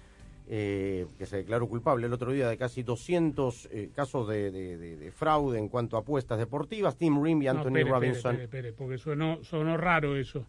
eh, 0.49 1.07
que 1.17 1.27
se 1.27 1.37
declaró 1.37 1.69
culpable 1.69 2.07
el 2.07 2.13
otro 2.13 2.33
día 2.33 2.49
de 2.49 2.57
casi 2.57 2.83
200 2.83 3.69
eh, 3.71 3.91
casos 3.95 4.27
de, 4.29 4.51
de- 4.51 4.77
de- 4.77 4.97
de 4.97 5.13
fraude 5.13 5.59
en 5.59 5.69
cuanto 5.69 5.97
a 5.97 6.01
apuestas 6.01 6.39
deportivas. 6.39 6.97
Tim 6.97 7.23
Rim 7.23 7.43
y 7.43 7.45
No, 7.45 7.51
Anthony 7.53 7.67
espere, 7.69 7.81
espere, 7.83 7.95
Robinson. 7.95 8.31
espere, 8.33 8.45
espere, 8.45 8.73
porque 8.73 8.99
sonó, 8.99 9.45
sonó 9.45 9.77
raro 9.77 10.17
eso. 10.17 10.47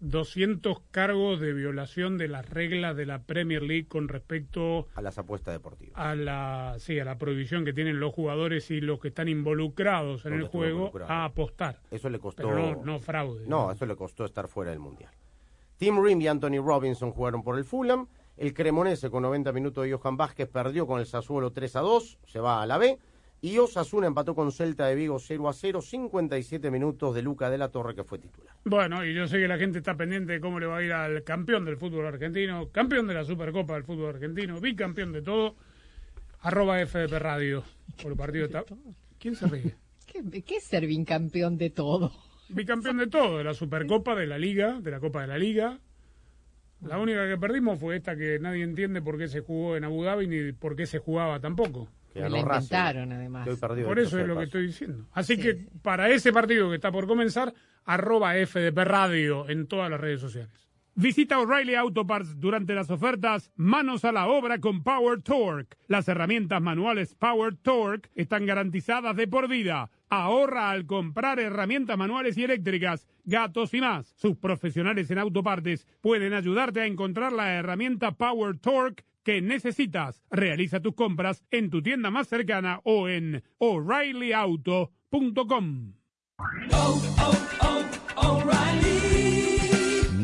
200 0.00 0.80
cargos 0.90 1.40
de 1.40 1.52
violación 1.52 2.18
de 2.18 2.28
las 2.28 2.48
reglas 2.48 2.96
de 2.96 3.06
la 3.06 3.22
Premier 3.22 3.62
League 3.62 3.86
con 3.88 4.08
respecto 4.08 4.88
a 4.94 5.02
las 5.02 5.18
apuestas 5.18 5.54
deportivas. 5.54 5.94
A 5.96 6.14
la, 6.14 6.76
sí, 6.78 6.98
a 6.98 7.04
la 7.04 7.18
prohibición 7.18 7.64
que 7.64 7.72
tienen 7.72 8.00
los 8.00 8.12
jugadores 8.12 8.70
y 8.70 8.80
los 8.80 9.00
que 9.00 9.08
están 9.08 9.28
involucrados 9.28 10.26
en 10.26 10.34
el 10.34 10.44
juego 10.44 10.92
a 11.08 11.24
apostar. 11.24 11.80
Eso 11.90 12.08
le 12.10 12.18
costó. 12.18 12.48
Pero 12.48 12.76
no, 12.76 12.84
no 12.84 12.98
fraude. 12.98 13.46
No, 13.46 13.70
eso 13.70 13.86
le 13.86 13.96
costó 13.96 14.24
estar 14.24 14.48
fuera 14.48 14.70
del 14.70 14.80
Mundial. 14.80 15.10
Tim 15.76 16.02
Rim 16.02 16.20
y 16.20 16.28
Anthony 16.28 16.62
Robinson 16.64 17.10
jugaron 17.10 17.42
por 17.42 17.58
el 17.58 17.64
Fulham. 17.64 18.06
El 18.36 18.52
Cremonese 18.52 19.10
con 19.10 19.22
90 19.22 19.52
minutos 19.52 19.84
de 19.84 19.92
Johan 19.92 20.16
Vázquez 20.16 20.48
perdió 20.48 20.86
con 20.86 20.98
el 20.98 21.06
Sassuolo 21.06 21.52
3 21.52 21.76
a 21.76 21.80
2, 21.80 22.18
se 22.26 22.40
va 22.40 22.62
a 22.62 22.66
la 22.66 22.78
B. 22.78 22.98
Y 23.44 23.58
Osasuna 23.58 24.06
empató 24.06 24.34
con 24.34 24.50
Celta 24.52 24.86
de 24.86 24.94
Vigo 24.94 25.18
0 25.18 25.50
a 25.50 25.52
0, 25.52 25.82
57 25.82 26.70
minutos 26.70 27.14
de 27.14 27.20
Luca 27.20 27.50
de 27.50 27.58
la 27.58 27.68
Torre 27.68 27.94
que 27.94 28.02
fue 28.02 28.18
titular. 28.18 28.56
Bueno, 28.64 29.04
y 29.04 29.12
yo 29.12 29.28
sé 29.28 29.36
que 29.38 29.46
la 29.46 29.58
gente 29.58 29.76
está 29.76 29.98
pendiente 29.98 30.32
de 30.32 30.40
cómo 30.40 30.58
le 30.58 30.64
va 30.64 30.78
a 30.78 30.82
ir 30.82 30.94
al 30.94 31.22
campeón 31.24 31.66
del 31.66 31.76
fútbol 31.76 32.06
argentino, 32.06 32.70
campeón 32.70 33.06
de 33.06 33.12
la 33.12 33.22
Supercopa 33.22 33.74
del 33.74 33.84
fútbol 33.84 34.14
argentino, 34.14 34.58
bicampeón 34.62 35.12
de 35.12 35.20
todo, 35.20 35.56
arroba 36.40 36.78
FDP 36.86 37.18
Radio. 37.18 37.64
Por 38.00 38.12
el 38.12 38.16
partido 38.16 38.46
está... 38.46 38.64
¿Quién 39.18 39.36
se 39.36 39.46
ríe? 39.46 39.74
¿Qué, 40.06 40.42
qué 40.42 40.56
es 40.56 40.64
ser 40.64 40.86
campeón 41.04 41.58
de 41.58 41.68
todo? 41.68 42.12
Bicampeón 42.48 42.96
de 42.96 43.08
todo, 43.08 43.36
de 43.36 43.44
la 43.44 43.52
Supercopa, 43.52 44.14
de 44.14 44.26
la 44.26 44.38
Liga, 44.38 44.80
de 44.80 44.90
la 44.90 45.00
Copa 45.00 45.20
de 45.20 45.26
la 45.26 45.36
Liga. 45.36 45.80
La 46.80 46.96
única 46.96 47.28
que 47.28 47.36
perdimos 47.36 47.78
fue 47.78 47.96
esta 47.96 48.16
que 48.16 48.38
nadie 48.38 48.64
entiende 48.64 49.02
por 49.02 49.18
qué 49.18 49.28
se 49.28 49.40
jugó 49.40 49.76
en 49.76 49.84
Abu 49.84 50.02
Dhabi 50.02 50.28
ni 50.28 50.52
por 50.52 50.76
qué 50.76 50.86
se 50.86 50.98
jugaba 50.98 51.40
tampoco. 51.40 51.90
Que 52.14 52.28
la 52.28 52.38
inventaron, 52.38 53.12
además. 53.12 53.48
Por 53.58 53.98
eso 53.98 54.20
es 54.20 54.26
lo 54.26 54.38
que 54.38 54.44
estoy 54.44 54.68
diciendo. 54.68 55.06
Así 55.12 55.36
que 55.36 55.66
para 55.82 56.08
ese 56.10 56.32
partido 56.32 56.70
que 56.70 56.76
está 56.76 56.92
por 56.92 57.08
comenzar, 57.08 57.52
arroba 57.84 58.34
FDP 58.34 58.78
Radio 58.84 59.48
en 59.48 59.66
todas 59.66 59.90
las 59.90 60.00
redes 60.00 60.20
sociales. 60.20 60.64
Visita 60.96 61.40
O'Reilly 61.40 61.74
Auto 61.74 62.06
Parts 62.06 62.38
durante 62.38 62.72
las 62.72 62.88
ofertas 62.88 63.50
Manos 63.56 64.04
a 64.04 64.12
la 64.12 64.28
obra 64.28 64.60
con 64.60 64.84
Power 64.84 65.22
Torque. 65.22 65.76
Las 65.88 66.06
herramientas 66.06 66.62
manuales 66.62 67.16
Power 67.16 67.56
Torque 67.56 68.08
están 68.14 68.46
garantizadas 68.46 69.16
de 69.16 69.26
por 69.26 69.48
vida. 69.48 69.90
Ahorra 70.08 70.70
al 70.70 70.86
comprar 70.86 71.40
herramientas 71.40 71.98
manuales 71.98 72.38
y 72.38 72.44
eléctricas, 72.44 73.08
gatos 73.24 73.74
y 73.74 73.80
más. 73.80 74.14
Sus 74.16 74.36
profesionales 74.36 75.10
en 75.10 75.18
autopartes 75.18 75.88
pueden 76.00 76.32
ayudarte 76.32 76.82
a 76.82 76.86
encontrar 76.86 77.32
la 77.32 77.54
herramienta 77.54 78.12
Power 78.12 78.56
Torque 78.58 79.02
que 79.24 79.42
necesitas. 79.42 80.22
Realiza 80.30 80.80
tus 80.80 80.94
compras 80.94 81.42
en 81.50 81.70
tu 81.70 81.82
tienda 81.82 82.10
más 82.10 82.28
cercana 82.28 82.80
o 82.84 83.08
en 83.08 83.42
o'ReillyAuto.com. 83.58 85.94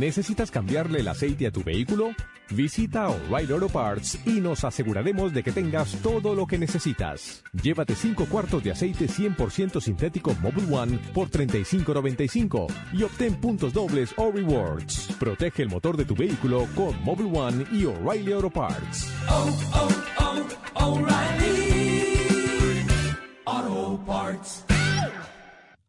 ¿Necesitas 0.00 0.50
cambiarle 0.50 1.00
el 1.00 1.08
aceite 1.08 1.46
a 1.46 1.50
tu 1.50 1.62
vehículo? 1.62 2.12
Visita 2.48 3.10
O'Reilly 3.10 3.52
Auto 3.52 3.68
Parts 3.68 4.18
y 4.24 4.40
nos 4.40 4.64
aseguraremos 4.64 5.34
de 5.34 5.42
que 5.42 5.52
tengas 5.52 5.94
todo 5.96 6.34
lo 6.34 6.46
que 6.46 6.56
necesitas. 6.56 7.44
Llévate 7.52 7.94
5 7.94 8.24
cuartos 8.24 8.64
de 8.64 8.70
aceite 8.70 9.06
100% 9.06 9.78
sintético 9.78 10.34
Mobile 10.40 10.74
One 10.74 10.98
por 11.12 11.28
$35.95 11.28 12.66
y 12.94 13.02
obtén 13.02 13.34
puntos 13.42 13.74
dobles 13.74 14.14
o 14.16 14.32
rewards. 14.32 15.14
Protege 15.18 15.64
el 15.64 15.68
motor 15.68 15.98
de 15.98 16.06
tu 16.06 16.14
vehículo 16.14 16.66
con 16.74 16.98
Mobile 17.04 17.38
One 17.38 17.66
y 17.70 17.84
O'Reilly 17.84 18.32
Auto 18.32 18.48
Parts. 18.48 19.06
Auto 23.44 24.02
Parts. 24.06 24.69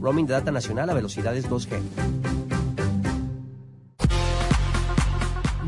Roaming 0.00 0.26
de 0.26 0.34
data 0.34 0.50
nacional 0.50 0.90
a 0.90 0.94
velocidades 0.94 1.48
2G. 1.48 1.80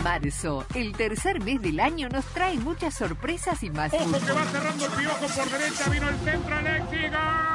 Marzo, 0.02 0.64
el 0.74 0.92
tercer 0.92 1.40
mes 1.40 1.62
del 1.62 1.80
año, 1.80 2.08
nos 2.08 2.24
trae 2.26 2.58
muchas 2.58 2.94
sorpresas 2.94 3.62
y 3.62 3.70
más. 3.70 3.92
Ojo 3.94 4.04
que 4.04 4.32
va 4.32 4.44
cerrando 4.44 4.84
el 4.86 4.92
piojo 4.92 5.26
por 5.26 5.50
derecha, 5.50 5.88
vino 5.90 6.08
el 6.08 6.16
centro 6.16 6.58
eléctrico. 6.58 7.51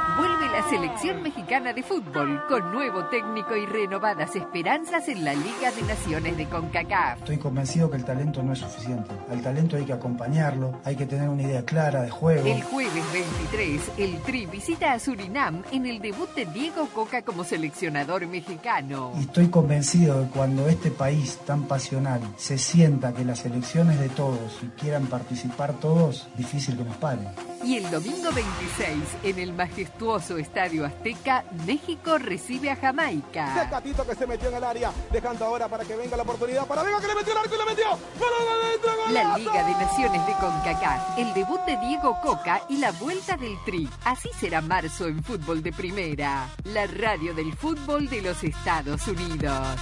La 0.58 0.68
selección 0.68 1.22
mexicana 1.22 1.72
de 1.72 1.84
fútbol 1.84 2.42
con 2.48 2.72
nuevo 2.72 3.06
técnico 3.10 3.56
y 3.56 3.68
renovadas 3.68 4.36
esperanzas 4.36 5.08
en 5.08 5.24
la 5.24 5.36
Liga 5.36 5.72
de 5.72 5.84
Naciones 5.84 6.36
de 6.36 6.48
CONCACAF. 6.48 7.20
Estoy 7.20 7.38
convencido 7.38 7.92
que 7.92 7.98
el 7.98 8.04
talento 8.04 8.42
no 8.42 8.54
es 8.54 8.60
suficiente. 8.60 9.12
Al 9.30 9.44
talento 9.44 9.78
hay 9.78 9.86
que 9.86 9.94
acompañarlo, 9.94 10.80
hay 10.84 10.96
que 10.96 11.06
tener 11.06 11.30
una 11.30 11.44
idea 11.44 11.64
clara 11.64 12.02
de 12.02 12.10
juego. 12.10 12.48
El 12.48 12.64
jueves 12.64 13.04
23, 13.14 13.92
el 14.00 14.20
Tri 14.24 14.48
visita 14.48 14.94
a 14.94 15.00
Surinam 15.00 15.62
en 15.72 15.86
el 15.86 16.00
debut 16.00 16.34
de 16.34 16.48
Diego 16.48 16.88
Coca 16.88 17.22
como 17.22 17.44
seleccionador 17.44 18.26
mexicano. 18.26 19.12
Y 19.16 19.26
estoy 19.26 19.50
convencido 19.50 20.22
de 20.22 20.26
que 20.26 20.32
cuando 20.32 20.68
este 20.68 20.90
país 20.90 21.38
tan 21.46 21.66
pasional 21.66 22.20
se 22.36 22.58
sienta 22.58 23.14
que 23.14 23.24
las 23.24 23.46
elecciones 23.46 24.00
de 24.00 24.10
todos 24.10 24.58
y 24.64 24.70
quieran 24.70 25.06
participar 25.06 25.74
todos, 25.74 26.28
difícil 26.36 26.76
que 26.76 26.84
nos 26.84 26.98
paren. 26.98 27.28
Y 27.64 27.76
el 27.76 27.92
domingo 27.92 28.32
26, 28.32 28.96
en 29.24 29.40
el 29.40 29.54
majestuoso 29.54 30.38
Estadio 30.48 30.86
Azteca, 30.86 31.44
México 31.66 32.18
recibe 32.18 32.72
a 32.72 32.76
Jamaica. 32.78 33.54
Tecatito 33.54 34.08
que 34.08 34.16
se 34.16 34.26
metió 34.26 34.48
en 34.50 34.56
el 34.56 34.64
área, 34.64 34.92
dejando 35.12 35.46
ahora 35.46 35.68
para 35.68 35.84
que 35.84 35.96
venga 35.96 36.16
la 36.16 36.24
oportunidad. 36.24 36.66
Para 36.66 36.84
Vega 36.84 37.02
que 37.02 37.08
le 37.08 37.16
metió 37.16 37.34
el 37.34 37.38
arco 37.40 37.54
y 37.54 37.58
le 37.58 37.66
metió. 37.66 37.90
¡Gol 38.18 38.34
adentro, 38.64 38.92
La 39.12 39.24
golazo! 39.24 39.38
Liga 39.40 39.64
de 39.66 39.72
Naciones 39.72 40.26
de 40.26 40.34
CONCACAF, 40.34 41.18
el 41.20 41.34
debut 41.34 41.60
de 41.66 41.78
Diego 41.78 42.18
Coca 42.24 42.62
y 42.70 42.78
la 42.78 42.92
vuelta 42.94 43.36
del 43.36 43.58
Tri. 43.66 43.90
Así 44.06 44.30
será 44.40 44.62
marzo 44.62 45.08
en 45.08 45.22
fútbol 45.22 45.62
de 45.62 45.74
primera, 45.74 46.48
la 46.64 46.88
radio 46.88 47.34
del 47.34 47.54
fútbol 47.54 48.08
de 48.10 48.22
los 48.22 48.44
Estados 48.44 49.06
Unidos. 49.08 49.82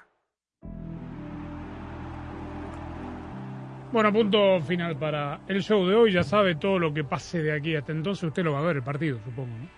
Bueno, 3.91 4.13
punto 4.13 4.61
final 4.61 4.97
para 4.97 5.41
el 5.47 5.61
show 5.61 5.85
de 5.85 5.95
hoy. 5.95 6.11
Ya 6.13 6.23
sabe 6.23 6.55
todo 6.55 6.79
lo 6.79 6.93
que 6.93 7.03
pase 7.03 7.41
de 7.43 7.51
aquí 7.51 7.75
hasta 7.75 7.91
entonces. 7.91 8.23
Usted 8.23 8.43
lo 8.43 8.53
va 8.53 8.59
a 8.59 8.63
ver 8.63 8.77
el 8.77 8.83
partido, 8.83 9.19
supongo. 9.25 9.49
¿no? 9.57 9.69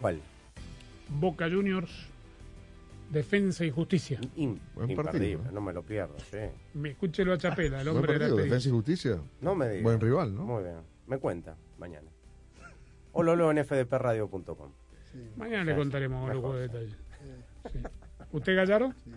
¿Cuál? 0.00 0.20
Boca 1.08 1.48
Juniors 1.50 1.90
Defensa 3.10 3.64
y 3.64 3.70
Justicia. 3.70 4.20
In- 4.36 4.60
Buen 4.74 4.90
imperdible, 4.90 5.36
partido. 5.38 5.52
no 5.52 5.60
me 5.62 5.72
lo 5.72 5.82
pierdo, 5.82 6.14
sí. 6.30 6.36
Me- 6.74 6.90
Escúchelo 6.90 7.32
a 7.32 7.38
Chapela, 7.38 7.78
el 7.80 7.86
Buen 7.88 7.96
hombre 7.96 8.18
de 8.18 8.28
la. 8.28 8.42
Defensa 8.42 8.68
y 8.68 8.72
Justicia. 8.72 9.18
No 9.40 9.54
me 9.54 9.68
digas. 9.68 9.82
Buen 9.82 10.00
rival, 10.00 10.34
¿no? 10.34 10.44
Muy 10.44 10.62
bien. 10.62 10.76
Me 11.06 11.18
cuenta 11.18 11.56
mañana. 11.78 12.08
O 13.12 13.22
lo 13.22 13.34
leo 13.34 13.50
en 13.50 13.64
fdpradio.com. 13.64 14.70
Mañana 15.36 15.64
le 15.64 15.72
Sí, 15.72 15.78
contaremos 15.78 16.32
lujo 16.34 16.54
de 16.54 16.68
sí. 16.68 16.72
detalle. 16.72 16.96
Sí. 17.72 19.10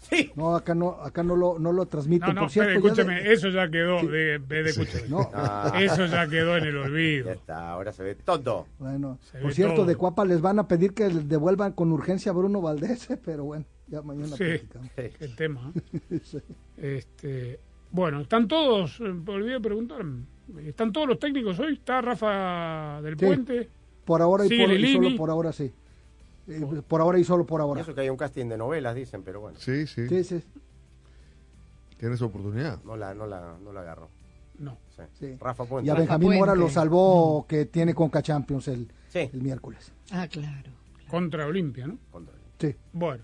¿Usted, 0.00 0.16
Gallardo? 0.16 0.32
No, 0.36 0.54
acá 0.56 0.74
no, 0.74 0.90
acá 1.02 1.22
no 1.22 1.36
lo, 1.36 1.58
no 1.58 1.72
lo. 1.72 1.84
No, 1.84 2.32
no, 2.32 2.40
Por 2.40 2.50
cierto, 2.50 2.94
ya 2.94 3.04
de- 3.04 3.32
eso 3.32 3.48
ya 3.48 3.68
quedó, 3.70 4.00
de, 4.06 4.38
de- 4.38 4.62
de-. 4.62 5.08
No. 5.08 5.30
Ah. 5.34 5.72
Eso 5.80 6.06
ya 6.06 6.26
quedó 6.28 6.56
en 6.56 6.64
el 6.64 6.76
olvido. 6.76 7.26
Ya 7.26 7.32
está, 7.32 7.70
ahora 7.70 7.92
se 7.92 8.02
ve 8.04 8.14
todo. 8.14 8.66
Bueno, 8.78 9.18
Se 9.22 9.38
por 9.38 9.52
cierto, 9.52 9.74
todo. 9.76 9.86
de 9.86 9.96
Cuapa 9.96 10.24
les 10.24 10.40
van 10.40 10.58
a 10.58 10.68
pedir 10.68 10.94
que 10.94 11.08
devuelvan 11.08 11.72
con 11.72 11.90
urgencia 11.92 12.30
a 12.30 12.34
Bruno 12.34 12.60
Valdés, 12.60 13.08
pero 13.24 13.44
bueno, 13.44 13.64
ya 13.88 14.02
mañana 14.02 14.36
Sí, 14.36 14.44
platicamos. 14.44 14.90
el 15.20 15.36
tema. 15.36 15.72
¿eh? 16.10 16.20
Sí. 16.22 16.38
Este, 16.76 17.58
bueno, 17.90 18.20
están 18.20 18.46
todos, 18.48 19.00
eh, 19.00 19.04
olvidé 19.26 19.52
de 19.54 19.60
preguntar, 19.60 20.04
¿están 20.64 20.92
todos 20.92 21.08
los 21.08 21.18
técnicos 21.18 21.58
hoy? 21.58 21.74
¿Está 21.74 22.00
Rafa 22.00 23.00
del 23.02 23.18
Sí. 23.18 23.26
Puente? 23.26 23.68
Por 24.04 24.22
ahora 24.22 24.46
y, 24.46 24.48
por, 24.48 24.70
y 24.72 24.94
solo 24.94 25.16
por 25.16 25.30
ahora 25.30 25.52
sí. 25.52 25.72
Eh, 26.48 26.82
por 26.86 27.00
ahora 27.00 27.18
y 27.18 27.24
solo 27.24 27.44
por 27.44 27.60
Y 27.60 27.62
ahora. 27.62 27.80
eso 27.82 27.94
que 27.94 28.00
hay 28.00 28.08
un 28.10 28.16
casting 28.16 28.46
de 28.46 28.56
novelas, 28.56 28.94
dicen, 28.94 29.22
pero 29.22 29.40
bueno, 29.40 29.58
Sí, 29.60 29.86
sí. 29.86 30.08
Sí, 30.08 30.24
sí. 30.24 30.42
Tienes 31.98 32.22
oportunidad. 32.22 32.82
no 32.84 32.96
la, 32.96 33.14
no 33.14 33.26
la, 33.26 33.56
no 33.62 33.72
la 33.72 33.80
agarró. 33.80 34.08
No. 34.58 34.76
Sí. 34.96 35.02
Sí. 35.18 35.36
Rafa 35.40 35.64
Puente. 35.64 35.86
Y 35.86 35.90
a 35.90 35.94
Rafa 35.94 36.16
Benjamín 36.16 36.38
Mora 36.38 36.54
lo 36.54 36.68
salvó 36.68 37.46
que 37.48 37.66
tiene 37.66 37.94
Conca 37.94 38.22
Champions 38.22 38.68
el, 38.68 38.88
Sí. 39.08 39.28
el 39.32 39.42
miércoles. 39.42 39.92
Ah, 40.10 40.26
claro. 40.28 40.70
Contra 41.08 41.46
Olimpia, 41.46 41.86
¿no? 41.86 41.98
Contra- 42.10 42.34
Sí. 42.58 42.74
Bueno, 42.92 43.22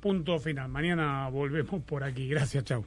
punto 0.00 0.38
final. 0.40 0.68
Mañana 0.68 1.28
volvemos 1.28 1.82
por 1.84 2.02
aquí. 2.04 2.28
Gracias, 2.28 2.64
chau. 2.64 2.84